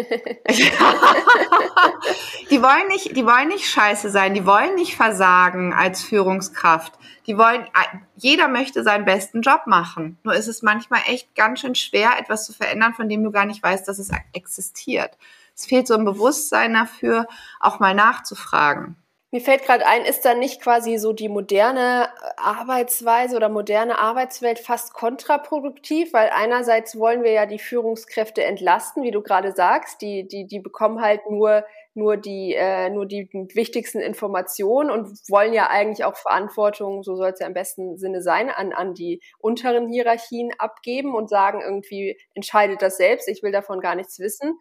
die 2.50 2.62
wollen 2.64 2.88
nicht, 2.88 3.16
die 3.16 3.26
wollen 3.26 3.50
nicht 3.50 3.66
Scheiße 3.66 4.10
sein, 4.10 4.34
die 4.34 4.46
wollen 4.46 4.74
nicht 4.74 4.96
versagen 4.96 5.72
als 5.72 6.02
Führungskraft. 6.02 6.94
Die 7.28 7.38
wollen, 7.38 7.68
jeder 8.16 8.48
möchte 8.48 8.84
seinen 8.84 9.06
besten 9.06 9.42
Job 9.42 9.68
machen. 9.68 10.18
Nur 10.24 10.34
ist 10.34 10.48
es 10.48 10.64
manchmal 10.64 11.02
echt 11.06 11.36
ganz 11.36 11.60
schön 11.60 11.76
schwer, 11.76 12.18
etwas 12.18 12.48
zu 12.48 12.54
verändern, 12.54 12.96
von 12.96 13.08
dem 13.08 13.24
du 13.24 13.30
gar 13.30 13.46
nicht 13.46 13.62
weißt, 13.62 13.88
dass 13.88 14.00
es 14.00 14.10
existiert. 14.34 15.16
Es 15.56 15.68
fehlt 15.68 15.86
so 15.86 15.94
ein 15.94 16.06
Bewusstsein 16.06 16.74
dafür, 16.74 17.28
auch 17.60 17.80
mal 17.80 17.94
nachzufragen. 17.94 18.96
Mir 19.32 19.42
fällt 19.42 19.62
gerade 19.64 19.86
ein, 19.86 20.06
ist 20.06 20.26
da 20.26 20.34
nicht 20.34 20.60
quasi 20.60 20.98
so 20.98 21.14
die 21.14 21.30
moderne 21.30 22.10
Arbeitsweise 22.38 23.36
oder 23.36 23.48
moderne 23.48 24.00
Arbeitswelt 24.00 24.58
fast 24.58 24.94
kontraproduktiv? 24.96 26.14
Weil 26.14 26.32
einerseits 26.34 26.98
wollen 26.98 27.22
wir 27.22 27.32
ja 27.32 27.46
die 27.46 27.60
Führungskräfte 27.60 28.44
entlasten, 28.44 29.04
wie 29.04 29.12
du 29.12 29.22
gerade 29.22 29.52
sagst, 29.52 30.02
die, 30.02 30.28
die, 30.28 30.48
die 30.48 30.60
bekommen 30.60 31.00
halt 31.02 31.30
nur, 31.30 31.64
nur, 31.94 32.18
die, 32.18 32.56
äh, 32.56 32.90
nur 32.90 33.06
die 33.06 33.30
wichtigsten 33.54 34.00
Informationen 34.00 34.90
und 34.90 35.08
wollen 35.30 35.54
ja 35.54 35.68
eigentlich 35.70 36.06
auch 36.06 36.16
Verantwortung, 36.18 37.04
so 37.04 37.16
soll 37.16 37.30
es 37.30 37.40
ja 37.40 37.46
im 37.46 37.54
besten 37.54 38.00
Sinne 38.00 38.24
sein, 38.24 38.50
an, 38.50 38.74
an 38.74 38.96
die 38.96 39.22
unteren 39.38 39.88
Hierarchien 39.90 40.50
abgeben 40.58 41.14
und 41.14 41.30
sagen 41.30 41.62
irgendwie, 41.62 42.20
entscheidet 42.34 42.82
das 42.82 42.98
selbst, 42.98 43.28
ich 43.28 43.44
will 43.44 43.52
davon 43.52 43.80
gar 43.80 43.94
nichts 43.94 44.18
wissen 44.18 44.58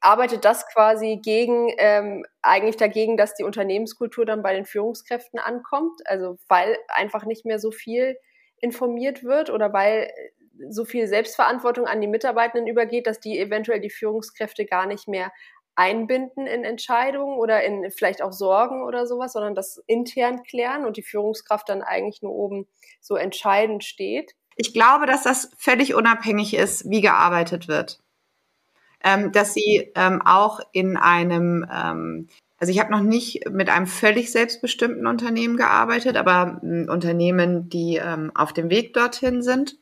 arbeitet 0.00 0.44
das 0.44 0.66
quasi 0.66 1.20
gegen, 1.22 1.72
ähm, 1.78 2.24
eigentlich 2.42 2.76
dagegen, 2.76 3.16
dass 3.16 3.34
die 3.34 3.44
Unternehmenskultur 3.44 4.24
dann 4.24 4.42
bei 4.42 4.54
den 4.54 4.64
Führungskräften 4.64 5.38
ankommt? 5.38 6.00
Also 6.06 6.38
weil 6.48 6.76
einfach 6.88 7.24
nicht 7.24 7.44
mehr 7.44 7.58
so 7.58 7.70
viel 7.70 8.16
informiert 8.58 9.24
wird 9.24 9.50
oder 9.50 9.72
weil 9.72 10.10
so 10.68 10.84
viel 10.84 11.06
Selbstverantwortung 11.06 11.86
an 11.86 12.00
die 12.00 12.06
Mitarbeitenden 12.06 12.66
übergeht, 12.66 13.06
dass 13.06 13.20
die 13.20 13.38
eventuell 13.38 13.80
die 13.80 13.90
Führungskräfte 13.90 14.66
gar 14.66 14.86
nicht 14.86 15.08
mehr 15.08 15.32
einbinden 15.74 16.46
in 16.46 16.64
Entscheidungen 16.64 17.38
oder 17.38 17.62
in 17.62 17.90
vielleicht 17.90 18.20
auch 18.20 18.32
Sorgen 18.32 18.82
oder 18.84 19.06
sowas, 19.06 19.32
sondern 19.32 19.54
das 19.54 19.82
intern 19.86 20.42
klären 20.42 20.84
und 20.84 20.96
die 20.96 21.02
Führungskraft 21.02 21.68
dann 21.68 21.82
eigentlich 21.82 22.20
nur 22.20 22.32
oben 22.32 22.66
so 23.00 23.16
entscheidend 23.16 23.84
steht. 23.84 24.34
Ich 24.56 24.74
glaube, 24.74 25.06
dass 25.06 25.22
das 25.22 25.50
völlig 25.56 25.94
unabhängig 25.94 26.54
ist, 26.54 26.90
wie 26.90 27.00
gearbeitet 27.00 27.66
wird 27.66 28.00
ähm, 29.04 29.32
dass 29.32 29.54
sie 29.54 29.90
ähm, 29.94 30.22
auch 30.24 30.60
in 30.72 30.96
einem, 30.96 31.66
ähm, 31.72 32.28
also 32.58 32.72
ich 32.72 32.80
habe 32.80 32.90
noch 32.90 33.02
nicht 33.02 33.48
mit 33.50 33.68
einem 33.70 33.86
völlig 33.86 34.30
selbstbestimmten 34.30 35.06
Unternehmen 35.06 35.56
gearbeitet, 35.56 36.16
aber 36.16 36.60
ähm, 36.62 36.86
Unternehmen, 36.88 37.68
die 37.68 37.96
ähm, 37.96 38.30
auf 38.34 38.52
dem 38.52 38.70
Weg 38.70 38.92
dorthin 38.94 39.42
sind. 39.42 39.76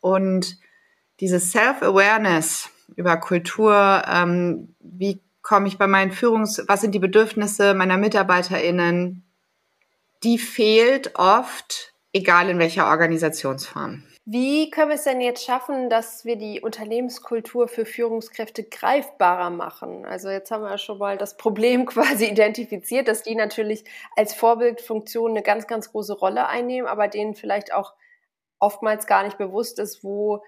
Und 0.00 0.58
diese 1.20 1.40
Self-Awareness 1.40 2.70
über 2.96 3.16
Kultur, 3.16 4.02
ähm, 4.10 4.74
wie 4.80 5.20
komme 5.42 5.68
ich 5.68 5.78
bei 5.78 5.86
meinen 5.86 6.12
Führungs-, 6.12 6.62
was 6.66 6.80
sind 6.80 6.94
die 6.94 6.98
Bedürfnisse 6.98 7.74
meiner 7.74 7.96
MitarbeiterInnen, 7.96 9.24
die 10.22 10.38
fehlt 10.38 11.16
oft, 11.16 11.92
egal 12.12 12.50
in 12.50 12.58
welcher 12.58 12.88
Organisationsform. 12.88 14.04
Wie 14.26 14.70
können 14.70 14.90
wir 14.90 14.96
es 14.96 15.04
denn 15.04 15.20
jetzt 15.20 15.44
schaffen, 15.44 15.88
dass 15.88 16.24
wir 16.24 16.36
die 16.36 16.60
Unternehmenskultur 16.60 17.68
für 17.68 17.86
Führungskräfte 17.86 18.64
greifbarer 18.64 19.50
machen? 19.50 20.04
Also 20.04 20.28
jetzt 20.28 20.50
haben 20.50 20.62
wir 20.62 20.70
ja 20.70 20.78
schon 20.78 20.98
mal 20.98 21.16
das 21.16 21.36
Problem 21.36 21.86
quasi 21.86 22.26
identifiziert, 22.26 23.08
dass 23.08 23.22
die 23.22 23.34
natürlich 23.34 23.84
als 24.16 24.34
Vorbildfunktion 24.34 25.30
eine 25.30 25.42
ganz, 25.42 25.66
ganz 25.66 25.90
große 25.90 26.14
Rolle 26.14 26.46
einnehmen, 26.46 26.86
aber 26.86 27.08
denen 27.08 27.34
vielleicht 27.34 27.72
auch 27.72 27.94
oftmals 28.58 29.06
gar 29.06 29.24
nicht 29.24 29.38
bewusst 29.38 29.78
ist, 29.78 30.04
wo 30.04 30.42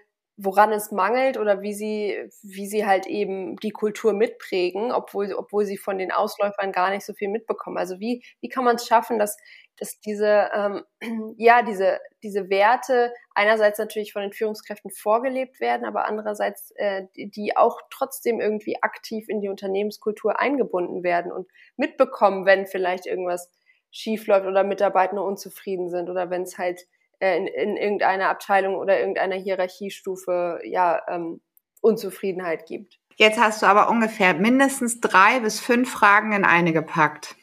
woran 0.45 0.73
es 0.73 0.91
mangelt 0.91 1.39
oder 1.39 1.63
wie 1.63 1.73
sie, 1.73 2.29
wie 2.43 2.67
sie 2.67 2.85
halt 2.87 3.07
eben 3.07 3.57
die 3.57 3.71
Kultur 3.71 4.13
mitprägen, 4.13 4.91
obwohl, 4.91 5.33
obwohl 5.35 5.65
sie 5.65 5.77
von 5.77 5.99
den 5.99 6.11
Ausläufern 6.11 6.73
gar 6.73 6.91
nicht 6.91 7.07
so 7.07 7.13
viel 7.13 7.29
mitbekommen. 7.29 7.79
Also 7.79 8.01
wie, 8.01 8.25
wie 8.41 8.49
kann 8.49 8.65
man 8.65 8.77
es 8.77 8.87
schaffen, 8.87 9.19
dass, 9.19 9.37
dass 9.79 10.01
diese, 10.01 10.51
ähm, 10.53 10.85
ja, 11.39 11.63
diese, 11.63 12.01
diese 12.23 12.51
Werte 12.51 13.13
einerseits 13.35 13.79
natürlich 13.79 14.13
von 14.13 14.23
den 14.23 14.33
Führungskräften 14.33 14.91
vorgelebt 14.91 15.61
werden, 15.61 15.85
aber 15.85 16.07
andererseits 16.07 16.73
äh, 16.77 17.05
die, 17.15 17.31
die 17.31 17.57
auch 17.57 17.81
trotzdem 17.91 18.41
irgendwie 18.41 18.83
aktiv 18.83 19.29
in 19.29 19.41
die 19.41 19.49
Unternehmenskultur 19.49 20.41
eingebunden 20.41 21.05
werden 21.05 21.31
und 21.31 21.49
mitbekommen, 21.77 22.47
wenn 22.47 22.67
vielleicht 22.67 23.07
irgendwas 23.07 23.51
schief 23.93 24.27
läuft 24.27 24.47
oder 24.47 24.65
Mitarbeiter 24.65 25.23
unzufrieden 25.23 25.91
sind 25.91 26.11
oder 26.11 26.31
wenn 26.31 26.43
es 26.43 26.59
halt 26.59 26.87
in, 27.23 27.47
in 27.47 27.77
irgendeiner 27.77 28.29
Abteilung 28.29 28.75
oder 28.75 28.99
irgendeiner 28.99 29.37
Hierarchiestufe 29.37 30.61
ja 30.65 31.01
ähm, 31.09 31.41
Unzufriedenheit 31.81 32.67
gibt. 32.67 32.99
Jetzt 33.17 33.39
hast 33.39 33.63
du 33.63 33.67
aber 33.67 33.91
ungefähr 33.91 34.35
mindestens 34.35 35.01
drei 35.01 35.41
bis 35.41 35.61
fünf 35.61 35.91
Fragen 35.91 36.33
in 36.33 36.45
eine 36.45 36.73
gepackt. 36.73 37.37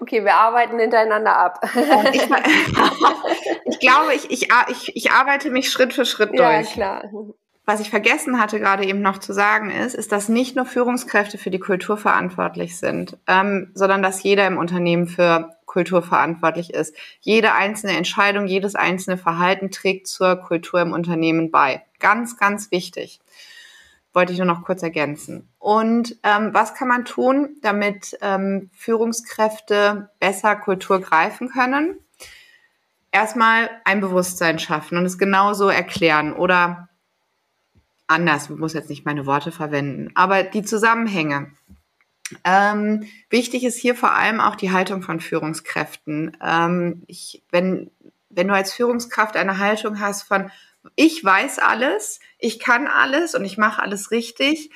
Okay, 0.00 0.24
wir 0.24 0.34
arbeiten 0.34 0.78
hintereinander 0.78 1.36
ab. 1.36 1.60
Ich, 2.12 2.22
ich 3.64 3.80
glaube, 3.80 4.14
ich, 4.14 4.30
ich, 4.30 4.48
ich, 4.68 4.96
ich 4.96 5.10
arbeite 5.10 5.50
mich 5.50 5.70
Schritt 5.70 5.92
für 5.92 6.04
Schritt 6.04 6.30
durch. 6.30 6.40
Ja, 6.40 6.62
klar. 6.62 7.10
Was 7.70 7.78
ich 7.78 7.90
vergessen 7.90 8.40
hatte, 8.40 8.58
gerade 8.58 8.84
eben 8.84 9.00
noch 9.00 9.18
zu 9.18 9.32
sagen, 9.32 9.70
ist, 9.70 9.94
ist, 9.94 10.10
dass 10.10 10.28
nicht 10.28 10.56
nur 10.56 10.66
Führungskräfte 10.66 11.38
für 11.38 11.50
die 11.50 11.60
Kultur 11.60 11.96
verantwortlich 11.96 12.76
sind, 12.76 13.16
ähm, 13.28 13.70
sondern 13.74 14.02
dass 14.02 14.24
jeder 14.24 14.44
im 14.48 14.58
Unternehmen 14.58 15.06
für 15.06 15.54
Kultur 15.66 16.02
verantwortlich 16.02 16.74
ist. 16.74 16.96
Jede 17.20 17.54
einzelne 17.54 17.96
Entscheidung, 17.96 18.48
jedes 18.48 18.74
einzelne 18.74 19.18
Verhalten 19.18 19.70
trägt 19.70 20.08
zur 20.08 20.34
Kultur 20.34 20.80
im 20.80 20.92
Unternehmen 20.92 21.52
bei. 21.52 21.84
Ganz, 22.00 22.36
ganz 22.36 22.72
wichtig. 22.72 23.20
Wollte 24.12 24.32
ich 24.32 24.38
nur 24.40 24.48
noch 24.48 24.64
kurz 24.64 24.82
ergänzen. 24.82 25.48
Und 25.60 26.16
ähm, 26.24 26.52
was 26.52 26.74
kann 26.74 26.88
man 26.88 27.04
tun, 27.04 27.50
damit 27.62 28.18
ähm, 28.20 28.70
Führungskräfte 28.74 30.10
besser 30.18 30.56
Kultur 30.56 31.00
greifen 31.00 31.50
können? 31.50 32.00
Erstmal 33.12 33.70
ein 33.84 34.00
Bewusstsein 34.00 34.58
schaffen 34.58 34.98
und 34.98 35.04
es 35.04 35.18
genauso 35.18 35.68
erklären 35.68 36.32
oder 36.32 36.88
anders, 38.10 38.50
ich 38.50 38.56
muss 38.56 38.74
jetzt 38.74 38.90
nicht 38.90 39.06
meine 39.06 39.26
Worte 39.26 39.52
verwenden, 39.52 40.10
aber 40.14 40.42
die 40.42 40.62
Zusammenhänge. 40.62 41.52
Ähm, 42.44 43.04
wichtig 43.28 43.64
ist 43.64 43.78
hier 43.78 43.94
vor 43.94 44.12
allem 44.12 44.40
auch 44.40 44.56
die 44.56 44.70
Haltung 44.70 45.02
von 45.02 45.20
Führungskräften. 45.20 46.36
Ähm, 46.44 47.02
ich, 47.06 47.42
wenn, 47.50 47.90
wenn 48.28 48.48
du 48.48 48.54
als 48.54 48.72
Führungskraft 48.72 49.36
eine 49.36 49.58
Haltung 49.58 50.00
hast 50.00 50.22
von, 50.22 50.50
ich 50.96 51.24
weiß 51.24 51.58
alles, 51.58 52.20
ich 52.38 52.58
kann 52.58 52.86
alles 52.86 53.34
und 53.34 53.44
ich 53.44 53.58
mache 53.58 53.82
alles 53.82 54.10
richtig, 54.10 54.70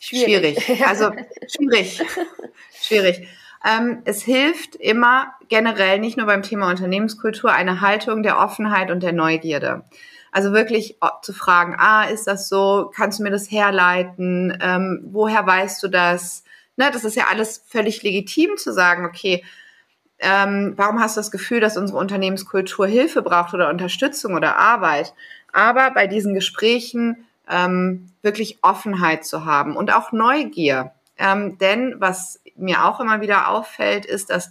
schwierig. 0.00 0.62
schwierig. 0.62 0.86
Also 0.86 1.12
schwierig, 1.54 2.02
schwierig. 2.80 3.28
Ähm, 3.64 4.02
es 4.04 4.22
hilft 4.22 4.76
immer 4.76 5.34
generell, 5.48 5.98
nicht 5.98 6.16
nur 6.16 6.26
beim 6.26 6.42
Thema 6.42 6.68
Unternehmenskultur, 6.68 7.52
eine 7.52 7.80
Haltung 7.80 8.22
der 8.22 8.38
Offenheit 8.38 8.90
und 8.90 9.02
der 9.02 9.12
Neugierde. 9.12 9.84
Also 10.34 10.52
wirklich 10.52 10.98
zu 11.22 11.32
fragen, 11.32 11.76
ah, 11.78 12.06
ist 12.06 12.26
das 12.26 12.48
so? 12.48 12.90
Kannst 12.92 13.20
du 13.20 13.22
mir 13.22 13.30
das 13.30 13.52
herleiten? 13.52 14.58
Ähm, 14.60 15.00
woher 15.12 15.46
weißt 15.46 15.80
du 15.80 15.86
das? 15.86 16.42
Ne, 16.74 16.90
das 16.90 17.04
ist 17.04 17.14
ja 17.14 17.26
alles 17.30 17.62
völlig 17.68 18.02
legitim 18.02 18.56
zu 18.56 18.72
sagen, 18.72 19.06
okay, 19.06 19.44
ähm, 20.18 20.72
warum 20.74 20.98
hast 20.98 21.16
du 21.16 21.20
das 21.20 21.30
Gefühl, 21.30 21.60
dass 21.60 21.76
unsere 21.76 22.00
Unternehmenskultur 22.00 22.88
Hilfe 22.88 23.22
braucht 23.22 23.54
oder 23.54 23.70
Unterstützung 23.70 24.34
oder 24.34 24.56
Arbeit? 24.58 25.14
Aber 25.52 25.92
bei 25.92 26.08
diesen 26.08 26.34
Gesprächen 26.34 27.26
ähm, 27.48 28.08
wirklich 28.22 28.58
Offenheit 28.62 29.24
zu 29.24 29.44
haben 29.44 29.76
und 29.76 29.92
auch 29.92 30.10
Neugier. 30.10 30.90
Ähm, 31.16 31.58
denn 31.58 31.94
was 31.98 32.40
mir 32.56 32.84
auch 32.84 32.98
immer 32.98 33.20
wieder 33.20 33.50
auffällt, 33.50 34.04
ist, 34.04 34.30
dass, 34.30 34.50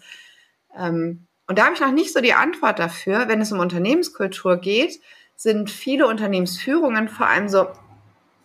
ähm, 0.80 1.28
und 1.48 1.60
da 1.60 1.66
habe 1.66 1.74
ich 1.76 1.82
noch 1.82 1.92
nicht 1.92 2.14
so 2.14 2.22
die 2.22 2.34
Antwort 2.34 2.80
dafür, 2.80 3.28
wenn 3.28 3.42
es 3.42 3.52
um 3.52 3.60
Unternehmenskultur 3.60 4.56
geht, 4.56 5.02
sind 5.36 5.70
viele 5.70 6.08
Unternehmensführungen 6.08 7.10
vor 7.10 7.28
allem 7.28 7.50
so, 7.50 7.68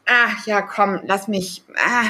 ah, 0.06 0.30
ja, 0.46 0.62
komm, 0.62 1.00
lass 1.04 1.28
mich, 1.28 1.64
ah, 1.76 2.04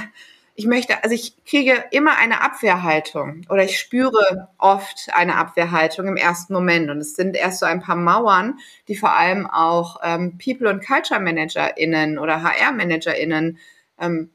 ich 0.54 0.66
möchte, 0.66 1.04
also 1.04 1.14
ich 1.14 1.44
kriege 1.44 1.84
immer 1.92 2.16
eine 2.16 2.40
Abwehrhaltung 2.42 3.42
oder 3.48 3.62
ich 3.62 3.78
spüre 3.78 4.48
oft 4.58 5.08
eine 5.12 5.36
Abwehrhaltung 5.36 6.08
im 6.08 6.16
ersten 6.16 6.52
Moment. 6.52 6.90
Und 6.90 6.98
es 6.98 7.14
sind 7.14 7.36
erst 7.36 7.60
so 7.60 7.66
ein 7.66 7.80
paar 7.80 7.94
Mauern, 7.94 8.58
die 8.88 8.96
vor 8.96 9.16
allem 9.16 9.46
auch 9.46 10.00
ähm, 10.02 10.36
People- 10.36 10.68
und 10.68 10.84
Culture-ManagerInnen 10.84 12.18
oder 12.18 12.42
HR-ManagerInnen 12.42 13.58
ähm, 14.00 14.30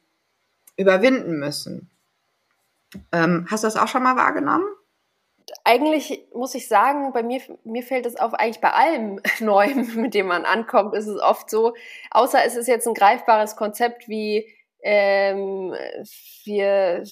überwinden 0.78 1.40
müssen. 1.40 1.90
Ähm, 3.12 3.46
hast 3.50 3.64
du 3.64 3.68
das 3.68 3.76
auch 3.76 3.90
schon 3.90 4.04
mal 4.04 4.16
wahrgenommen? 4.16 4.66
Eigentlich 5.64 6.26
muss 6.34 6.56
ich 6.56 6.68
sagen, 6.68 7.14
bei 7.14 7.24
mir, 7.24 7.42
mir 7.64 7.84
fällt 7.84 8.06
es 8.06 8.16
auf, 8.16 8.34
eigentlich 8.34 8.62
bei 8.62 8.72
allem 8.72 9.22
Neuem, 9.40 9.96
mit 9.96 10.14
dem 10.14 10.28
man 10.28 10.46
ankommt, 10.46 10.96
ist 10.96 11.08
es 11.08 11.22
oft 11.22 11.50
so, 11.50 11.74
außer 12.12 12.40
es 12.46 12.56
ist 12.56 12.68
jetzt 12.68 12.88
ein 12.88 12.94
greifbares 12.94 13.56
Konzept 13.56 14.08
wie 14.08 14.48
ähm, 14.86 15.74
wir, 16.44 17.04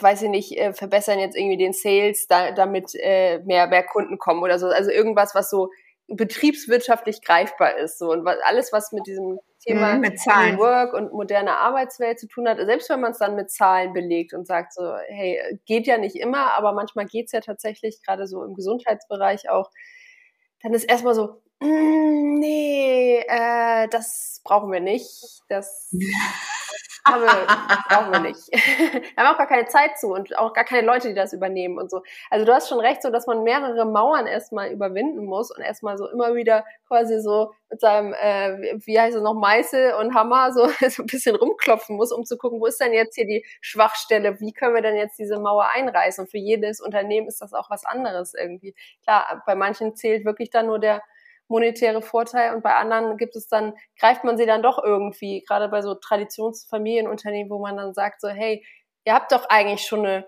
weiß 0.00 0.22
ich 0.22 0.30
nicht, 0.30 0.58
äh, 0.58 0.72
verbessern 0.72 1.18
jetzt 1.18 1.36
irgendwie 1.36 1.58
den 1.58 1.74
Sales, 1.74 2.26
da, 2.28 2.52
damit 2.52 2.94
äh, 2.94 3.40
mehr, 3.40 3.66
mehr 3.66 3.82
Kunden 3.82 4.18
kommen 4.18 4.42
oder 4.42 4.58
so. 4.58 4.66
Also 4.68 4.90
irgendwas, 4.90 5.34
was 5.34 5.50
so 5.50 5.70
betriebswirtschaftlich 6.08 7.22
greifbar 7.22 7.76
ist. 7.78 7.98
So. 7.98 8.12
Und 8.12 8.26
alles, 8.26 8.72
was 8.72 8.92
mit 8.92 9.06
diesem 9.06 9.38
Thema 9.60 9.94
mhm, 9.94 10.00
mit 10.00 10.20
Zahlen. 10.20 10.58
Work 10.58 10.94
und 10.94 11.12
moderner 11.12 11.58
Arbeitswelt 11.58 12.20
zu 12.20 12.28
tun 12.28 12.48
hat, 12.48 12.58
selbst 12.58 12.88
wenn 12.88 13.00
man 13.00 13.12
es 13.12 13.18
dann 13.18 13.34
mit 13.34 13.50
Zahlen 13.50 13.92
belegt 13.92 14.32
und 14.32 14.46
sagt 14.46 14.72
so, 14.72 14.94
hey, 15.08 15.58
geht 15.66 15.86
ja 15.86 15.98
nicht 15.98 16.16
immer, 16.16 16.56
aber 16.56 16.72
manchmal 16.72 17.06
geht's 17.06 17.32
ja 17.32 17.40
tatsächlich, 17.40 18.00
gerade 18.02 18.26
so 18.26 18.44
im 18.44 18.54
Gesundheitsbereich 18.54 19.50
auch, 19.50 19.70
dann 20.62 20.72
ist 20.72 20.84
erstmal 20.84 21.14
so, 21.14 21.42
mm, 21.60 22.38
nee, 22.38 23.18
äh, 23.26 23.88
das 23.88 24.40
brauchen 24.44 24.70
wir 24.70 24.80
nicht. 24.80 25.42
Das 25.48 25.92
haben 27.06 27.22
wir, 27.22 27.46
brauchen 27.88 28.12
wir 28.12 28.20
nicht. 28.20 28.48
wir 28.52 29.16
haben 29.16 29.34
auch 29.34 29.38
gar 29.38 29.46
keine 29.46 29.66
Zeit 29.66 29.98
zu 29.98 30.08
und 30.08 30.36
auch 30.38 30.52
gar 30.52 30.64
keine 30.64 30.86
Leute, 30.86 31.08
die 31.08 31.14
das 31.14 31.32
übernehmen 31.32 31.78
und 31.78 31.90
so. 31.90 32.02
Also 32.30 32.44
du 32.44 32.52
hast 32.52 32.68
schon 32.68 32.80
recht, 32.80 33.02
so 33.02 33.10
dass 33.10 33.26
man 33.26 33.42
mehrere 33.42 33.84
Mauern 33.86 34.26
erstmal 34.26 34.70
überwinden 34.70 35.24
muss 35.24 35.50
und 35.50 35.62
erstmal 35.62 35.96
so 35.96 36.08
immer 36.08 36.34
wieder 36.34 36.64
quasi 36.88 37.20
so 37.20 37.52
mit 37.70 37.80
seinem, 37.80 38.12
äh, 38.14 38.78
wie 38.84 38.98
heißt 38.98 39.16
es 39.16 39.22
noch, 39.22 39.34
Meißel 39.34 39.94
und 39.94 40.14
Hammer 40.14 40.52
so, 40.52 40.68
so 40.88 41.02
ein 41.02 41.06
bisschen 41.06 41.36
rumklopfen 41.36 41.96
muss, 41.96 42.12
um 42.12 42.24
zu 42.24 42.36
gucken, 42.36 42.60
wo 42.60 42.66
ist 42.66 42.80
denn 42.80 42.92
jetzt 42.92 43.14
hier 43.14 43.26
die 43.26 43.44
Schwachstelle? 43.60 44.40
Wie 44.40 44.52
können 44.52 44.74
wir 44.74 44.82
denn 44.82 44.96
jetzt 44.96 45.18
diese 45.18 45.38
Mauer 45.38 45.68
einreißen? 45.74 46.24
Und 46.24 46.30
für 46.30 46.38
jedes 46.38 46.80
Unternehmen 46.80 47.28
ist 47.28 47.40
das 47.40 47.52
auch 47.52 47.70
was 47.70 47.84
anderes 47.84 48.34
irgendwie. 48.34 48.74
Klar, 49.02 49.42
bei 49.46 49.54
manchen 49.54 49.94
zählt 49.96 50.24
wirklich 50.24 50.50
dann 50.50 50.66
nur 50.66 50.78
der 50.78 51.02
monetäre 51.48 52.02
Vorteil 52.02 52.54
und 52.54 52.62
bei 52.62 52.74
anderen 52.74 53.16
gibt 53.16 53.36
es 53.36 53.48
dann, 53.48 53.74
greift 53.98 54.24
man 54.24 54.36
sie 54.36 54.46
dann 54.46 54.62
doch 54.62 54.82
irgendwie, 54.82 55.42
gerade 55.46 55.68
bei 55.68 55.82
so 55.82 55.94
Traditionsfamilienunternehmen, 55.94 57.50
wo 57.50 57.58
man 57.58 57.76
dann 57.76 57.94
sagt 57.94 58.20
so, 58.20 58.28
hey, 58.28 58.64
ihr 59.04 59.14
habt 59.14 59.32
doch 59.32 59.48
eigentlich 59.48 59.82
schon 59.82 60.04
eine 60.04 60.26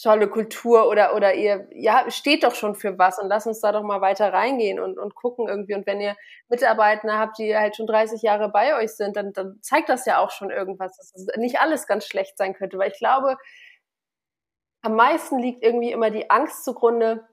tolle 0.00 0.28
Kultur 0.28 0.88
oder, 0.88 1.14
oder 1.14 1.34
ihr, 1.34 1.68
ja, 1.72 2.10
steht 2.10 2.44
doch 2.44 2.54
schon 2.54 2.74
für 2.74 2.98
was 2.98 3.18
und 3.18 3.28
lasst 3.28 3.46
uns 3.46 3.60
da 3.60 3.72
doch 3.72 3.82
mal 3.82 4.00
weiter 4.00 4.32
reingehen 4.32 4.80
und, 4.80 4.98
und 4.98 5.14
gucken 5.14 5.48
irgendwie. 5.48 5.74
Und 5.74 5.86
wenn 5.86 6.00
ihr 6.00 6.16
Mitarbeiter 6.48 7.18
habt, 7.18 7.38
die 7.38 7.54
halt 7.54 7.76
schon 7.76 7.86
30 7.86 8.22
Jahre 8.22 8.48
bei 8.48 8.76
euch 8.76 8.92
sind, 8.92 9.16
dann, 9.16 9.32
dann 9.34 9.58
zeigt 9.60 9.90
das 9.90 10.06
ja 10.06 10.18
auch 10.18 10.30
schon 10.30 10.50
irgendwas, 10.50 10.96
dass 10.96 11.12
es 11.14 11.26
nicht 11.36 11.60
alles 11.60 11.86
ganz 11.86 12.06
schlecht 12.06 12.38
sein 12.38 12.54
könnte, 12.54 12.78
weil 12.78 12.90
ich 12.90 12.98
glaube, 12.98 13.36
am 14.80 14.96
meisten 14.96 15.38
liegt 15.38 15.62
irgendwie 15.62 15.92
immer 15.92 16.10
die 16.10 16.30
Angst 16.30 16.64
zugrunde, 16.64 17.28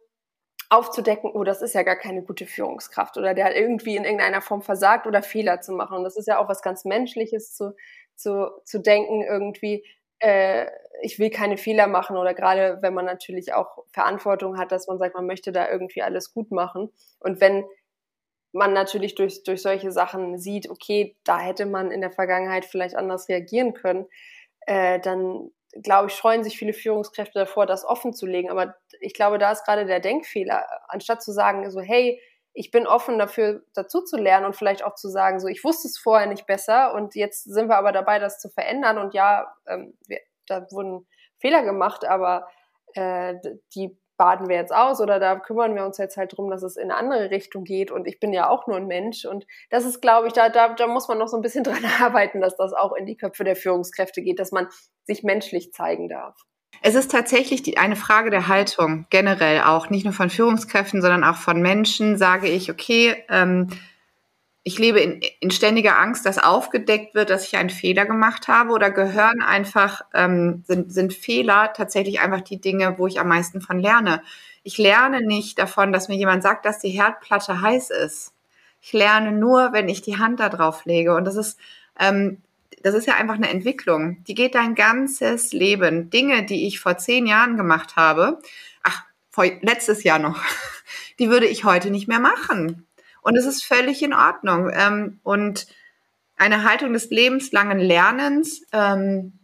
aufzudecken, 0.70 1.32
oh, 1.34 1.44
das 1.44 1.62
ist 1.62 1.74
ja 1.74 1.84
gar 1.84 1.96
keine 1.96 2.22
gute 2.22 2.46
Führungskraft 2.46 3.18
oder 3.18 3.34
der 3.34 3.46
hat 3.46 3.56
irgendwie 3.56 3.96
in 3.96 4.04
irgendeiner 4.04 4.42
Form 4.42 4.62
versagt 4.62 5.08
oder 5.08 5.24
Fehler 5.24 5.62
zu 5.62 5.74
machen. 5.74 5.98
Und 5.98 6.04
das 6.04 6.16
ist 6.16 6.28
ja 6.28 6.38
auch 6.40 6.48
was 6.48 6.62
ganz 6.62 6.86
Menschliches 6.86 7.56
zu, 7.56 7.76
zu, 8.16 8.52
zu 8.66 8.80
denken, 8.80 9.24
irgendwie, 9.24 9.84
äh, 10.20 10.68
ich 11.02 11.18
will 11.18 11.32
keine 11.32 11.58
Fehler 11.58 11.88
machen 11.88 12.18
oder 12.18 12.36
gerade 12.36 12.78
wenn 12.82 12.94
man 12.94 13.06
natürlich 13.06 13.54
auch 13.54 13.84
Verantwortung 13.92 14.58
hat, 14.58 14.72
dass 14.72 14.88
man 14.88 15.00
sagt, 15.00 15.16
man 15.16 15.26
möchte 15.26 15.52
da 15.52 15.70
irgendwie 15.70 16.04
alles 16.04 16.34
gut 16.34 16.52
machen. 16.52 16.92
Und 17.20 17.42
wenn 17.42 17.66
man 18.52 18.74
natürlich 18.74 19.16
durch, 19.16 19.44
durch 19.44 19.62
solche 19.62 19.92
Sachen 19.92 20.38
sieht, 20.38 20.70
okay, 20.70 21.16
da 21.24 21.40
hätte 21.40 21.66
man 21.66 21.92
in 21.92 22.02
der 22.02 22.12
Vergangenheit 22.12 22.66
vielleicht 22.66 22.96
anders 22.96 23.28
reagieren 23.30 23.74
können, 23.74 24.06
äh, 24.68 25.00
dann 25.00 25.52
glaube 25.84 26.08
ich, 26.08 26.16
scheuen 26.16 26.44
sich 26.44 26.58
viele 26.58 26.74
Führungskräfte 26.74 27.40
davor, 27.40 27.66
das 27.66 27.86
offen 27.86 28.14
zu 28.14 28.26
legen. 28.26 28.50
Aber 28.50 28.76
ich 29.00 29.14
glaube, 29.14 29.38
da 29.38 29.52
ist 29.52 29.66
gerade 29.66 29.86
der 29.86 30.00
Denkfehler. 30.00 30.66
Anstatt 30.88 31.24
zu 31.24 31.32
sagen, 31.32 31.70
so, 31.70 31.80
hey, 31.82 32.22
ich 32.54 32.72
bin 32.72 32.88
offen 32.88 33.20
dafür, 33.20 33.64
dazu 33.74 34.02
zu 34.02 34.18
lernen 34.18 34.46
und 34.46 34.56
vielleicht 34.56 34.84
auch 34.84 34.96
zu 34.96 35.10
sagen, 35.10 35.40
so, 35.40 35.48
ich 35.48 35.64
wusste 35.64 35.88
es 35.88 35.98
vorher 35.98 36.28
nicht 36.28 36.48
besser 36.48 36.94
und 36.94 37.16
jetzt 37.16 37.44
sind 37.44 37.70
wir 37.70 37.78
aber 37.78 37.92
dabei, 37.92 38.20
das 38.20 38.40
zu 38.40 38.50
verändern. 38.50 38.98
Und 38.98 39.14
ja, 39.14 39.54
ähm, 39.68 39.98
wir, 40.08 40.20
da 40.48 40.66
wurden 40.72 41.08
Fehler 41.38 41.64
gemacht, 41.64 42.06
aber 42.06 42.48
äh, 42.96 43.36
die 43.76 43.98
baden 44.20 44.50
wir 44.50 44.58
jetzt 44.58 44.76
aus 44.76 45.00
oder 45.00 45.18
da 45.18 45.38
kümmern 45.40 45.74
wir 45.76 45.86
uns 45.86 45.98
jetzt 45.98 46.18
halt 46.18 46.38
drum, 46.38 46.52
dass 46.52 46.62
es 46.62 46.76
in 46.76 46.92
eine 46.92 46.96
andere 46.96 47.32
Richtung 47.32 47.64
geht 47.64 47.90
und 47.90 48.06
ich 48.06 48.20
bin 48.20 48.34
ja 48.34 48.50
auch 48.50 48.68
nur 48.68 48.76
ein 48.76 48.86
Mensch 48.86 49.24
und 49.26 49.48
das 49.70 49.86
ist, 49.86 50.02
glaube 50.02 50.28
ich, 50.28 50.34
da, 50.34 50.50
da, 50.50 50.74
da 50.74 50.88
muss 50.88 51.08
man 51.08 51.18
noch 51.18 51.30
so 51.30 51.38
ein 51.38 51.42
bisschen 51.42 51.64
dran 51.64 51.86
arbeiten, 52.00 52.42
dass 52.42 52.58
das 52.58 52.74
auch 52.74 52.94
in 52.94 53.06
die 53.06 53.16
Köpfe 53.16 53.46
der 53.46 53.56
Führungskräfte 53.56 54.22
geht, 54.22 54.40
dass 54.40 54.52
man 54.52 54.68
sich 55.06 55.24
menschlich 55.24 55.72
zeigen 55.72 56.10
darf. 56.10 56.36
Es 56.82 56.96
ist 56.96 57.12
tatsächlich 57.12 57.64
die, 57.64 57.78
eine 57.78 57.96
Frage 57.96 58.30
der 58.30 58.48
Haltung, 58.48 59.06
generell 59.10 59.62
auch, 59.62 59.90
nicht 59.90 60.04
nur 60.04 60.14
von 60.14 60.30
Führungskräften, 60.30 61.02
sondern 61.02 61.24
auch 61.24 61.38
von 61.38 61.62
Menschen, 61.62 62.18
sage 62.18 62.48
ich, 62.48 62.70
okay, 62.70 63.16
ähm, 63.30 63.68
ich 64.70 64.78
lebe 64.78 65.00
in, 65.00 65.20
in 65.40 65.50
ständiger 65.50 65.98
Angst, 65.98 66.28
dass 66.28 66.38
aufgedeckt 66.38 67.16
wird, 67.16 67.32
dass 67.32 67.44
ich 67.44 67.58
einen 67.58 67.72
Fehler 67.72 68.06
gemacht 68.06 68.48
habe 68.48 68.72
oder 68.72 68.92
gehören 68.92 69.42
einfach, 69.42 70.02
ähm, 70.14 70.64
sind, 70.68 70.94
sind 70.94 71.12
Fehler 71.12 71.74
tatsächlich 71.74 72.20
einfach 72.20 72.42
die 72.42 72.62
Dinge, 72.62 73.00
wo 73.00 73.08
ich 73.08 73.20
am 73.20 73.30
meisten 73.30 73.62
von 73.62 73.80
lerne. 73.80 74.22
Ich 74.62 74.78
lerne 74.78 75.26
nicht 75.26 75.58
davon, 75.58 75.92
dass 75.92 76.08
mir 76.08 76.18
jemand 76.18 76.44
sagt, 76.44 76.68
dass 76.68 76.78
die 76.78 76.92
Herdplatte 76.92 77.62
heiß 77.62 77.90
ist. 77.90 78.36
Ich 78.80 78.94
lerne 78.94 79.32
nur, 79.32 79.74
wenn 79.74 79.90
ich 79.90 80.04
die 80.04 80.20
Hand 80.20 80.40
da 80.40 80.50
drauf 80.50 80.86
lege. 80.86 81.16
Und 81.16 81.26
das 81.26 81.36
ist, 81.36 81.60
ähm, 82.00 82.44
das 82.84 82.94
ist 82.94 83.08
ja 83.08 83.16
einfach 83.16 83.36
eine 83.36 83.50
Entwicklung. 83.50 84.24
Die 84.26 84.36
geht 84.36 84.54
dein 84.54 84.76
ganzes 84.76 85.52
Leben. 85.52 86.12
Dinge, 86.12 86.46
die 86.46 86.68
ich 86.68 86.80
vor 86.80 86.96
zehn 87.00 87.26
Jahren 87.26 87.58
gemacht 87.58 87.96
habe, 87.96 88.38
ach, 88.84 89.02
vor, 89.32 89.46
letztes 89.62 90.04
Jahr 90.04 90.20
noch, 90.20 90.40
die 91.18 91.32
würde 91.32 91.48
ich 91.48 91.64
heute 91.64 91.90
nicht 91.90 92.08
mehr 92.08 92.20
machen. 92.20 92.86
Und 93.22 93.38
es 93.38 93.46
ist 93.46 93.64
völlig 93.64 94.02
in 94.02 94.14
Ordnung. 94.14 94.72
Ähm, 94.74 95.20
und 95.24 95.68
eine 96.38 96.64
Haltung 96.64 96.94
des 96.94 97.10
lebenslangen 97.10 97.80
Lernens 97.80 98.62
ähm, 98.72 99.40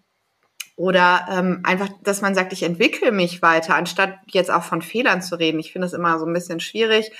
oder 0.77 1.27
ähm, 1.29 1.61
einfach, 1.63 1.89
dass 2.01 2.21
man 2.21 2.35
sagt, 2.35 2.53
ich 2.53 2.63
entwickle 2.63 3.11
mich 3.11 3.41
weiter, 3.41 3.75
anstatt 3.75 4.17
jetzt 4.27 4.51
auch 4.51 4.63
von 4.63 4.81
Fehlern 4.81 5.21
zu 5.21 5.37
reden. 5.37 5.59
Ich 5.59 5.71
finde 5.71 5.87
es 5.87 5.93
immer 5.93 6.19
so 6.19 6.25
ein 6.25 6.33
bisschen 6.33 6.59
schwierig. 6.59 7.11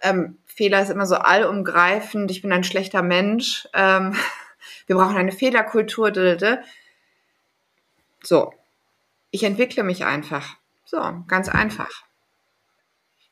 Ähm, 0.00 0.38
Fehler 0.46 0.82
ist 0.82 0.90
immer 0.90 1.06
so 1.06 1.16
allumgreifend. 1.16 2.30
Ich 2.30 2.42
bin 2.42 2.52
ein 2.52 2.64
schlechter 2.64 3.02
Mensch. 3.02 3.68
Ähm, 3.74 4.16
wir 4.86 4.96
brauchen 4.96 5.16
eine 5.16 5.32
Fehlerkultur. 5.32 6.12
So, 8.22 8.52
ich 9.30 9.44
entwickle 9.44 9.82
mich 9.82 10.04
einfach. 10.04 10.56
So, 10.84 11.00
ganz 11.28 11.48
einfach. 11.48 11.90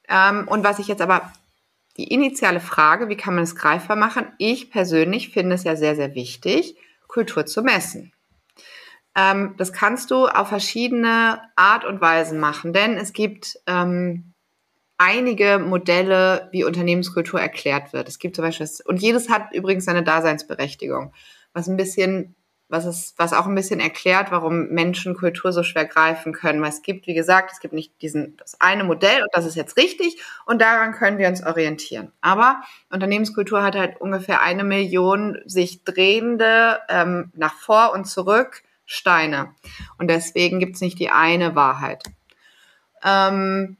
Ähm, 0.08 0.48
und 0.48 0.64
was 0.64 0.78
ich 0.78 0.88
jetzt 0.88 1.02
aber 1.02 1.32
die 1.96 2.12
initiale 2.12 2.60
Frage, 2.60 3.08
wie 3.08 3.16
kann 3.16 3.34
man 3.34 3.44
es 3.44 3.56
greifbar 3.56 3.96
machen? 3.96 4.26
Ich 4.38 4.70
persönlich 4.70 5.30
finde 5.30 5.54
es 5.54 5.64
ja 5.64 5.76
sehr, 5.76 5.96
sehr 5.96 6.14
wichtig, 6.14 6.76
Kultur 7.08 7.46
zu 7.46 7.62
messen. 7.62 8.12
Ähm, 9.16 9.54
das 9.58 9.72
kannst 9.72 10.10
du 10.10 10.26
auf 10.26 10.48
verschiedene 10.48 11.42
Art 11.56 11.84
und 11.84 12.00
Weisen 12.00 12.38
machen, 12.38 12.72
denn 12.72 12.96
es 12.96 13.12
gibt 13.12 13.58
ähm, 13.66 14.32
einige 14.98 15.58
Modelle, 15.58 16.48
wie 16.52 16.64
Unternehmenskultur 16.64 17.40
erklärt 17.40 17.92
wird. 17.92 18.08
Es 18.08 18.18
gibt 18.18 18.36
zum 18.36 18.44
Beispiel, 18.44 18.68
und 18.84 19.00
jedes 19.02 19.30
hat 19.30 19.52
übrigens 19.52 19.86
seine 19.86 20.02
Daseinsberechtigung. 20.02 21.12
Was 21.52 21.68
ein 21.68 21.76
bisschen 21.76 22.36
was, 22.70 22.86
ist, 22.86 23.18
was 23.18 23.32
auch 23.32 23.46
ein 23.46 23.54
bisschen 23.54 23.80
erklärt, 23.80 24.30
warum 24.30 24.68
Menschen 24.68 25.14
Kultur 25.14 25.52
so 25.52 25.62
schwer 25.62 25.84
greifen 25.84 26.32
können. 26.32 26.62
Weil 26.62 26.70
es 26.70 26.82
gibt, 26.82 27.06
wie 27.06 27.14
gesagt, 27.14 27.50
es 27.52 27.60
gibt 27.60 27.74
nicht 27.74 28.00
diesen, 28.00 28.36
das 28.36 28.60
eine 28.60 28.84
Modell 28.84 29.22
und 29.22 29.28
das 29.32 29.44
ist 29.44 29.56
jetzt 29.56 29.76
richtig 29.76 30.22
und 30.46 30.62
daran 30.62 30.92
können 30.92 31.18
wir 31.18 31.28
uns 31.28 31.44
orientieren. 31.44 32.12
Aber 32.20 32.62
Unternehmenskultur 32.90 33.62
hat 33.62 33.76
halt 33.76 34.00
ungefähr 34.00 34.40
eine 34.40 34.64
Million 34.64 35.38
sich 35.44 35.84
drehende 35.84 36.78
ähm, 36.88 37.32
nach 37.34 37.54
vor 37.54 37.92
und 37.92 38.06
zurück 38.06 38.62
Steine. 38.86 39.54
Und 39.98 40.08
deswegen 40.08 40.60
gibt 40.60 40.76
es 40.76 40.80
nicht 40.80 40.98
die 40.98 41.10
eine 41.10 41.54
Wahrheit. 41.54 42.04
Ähm, 43.04 43.76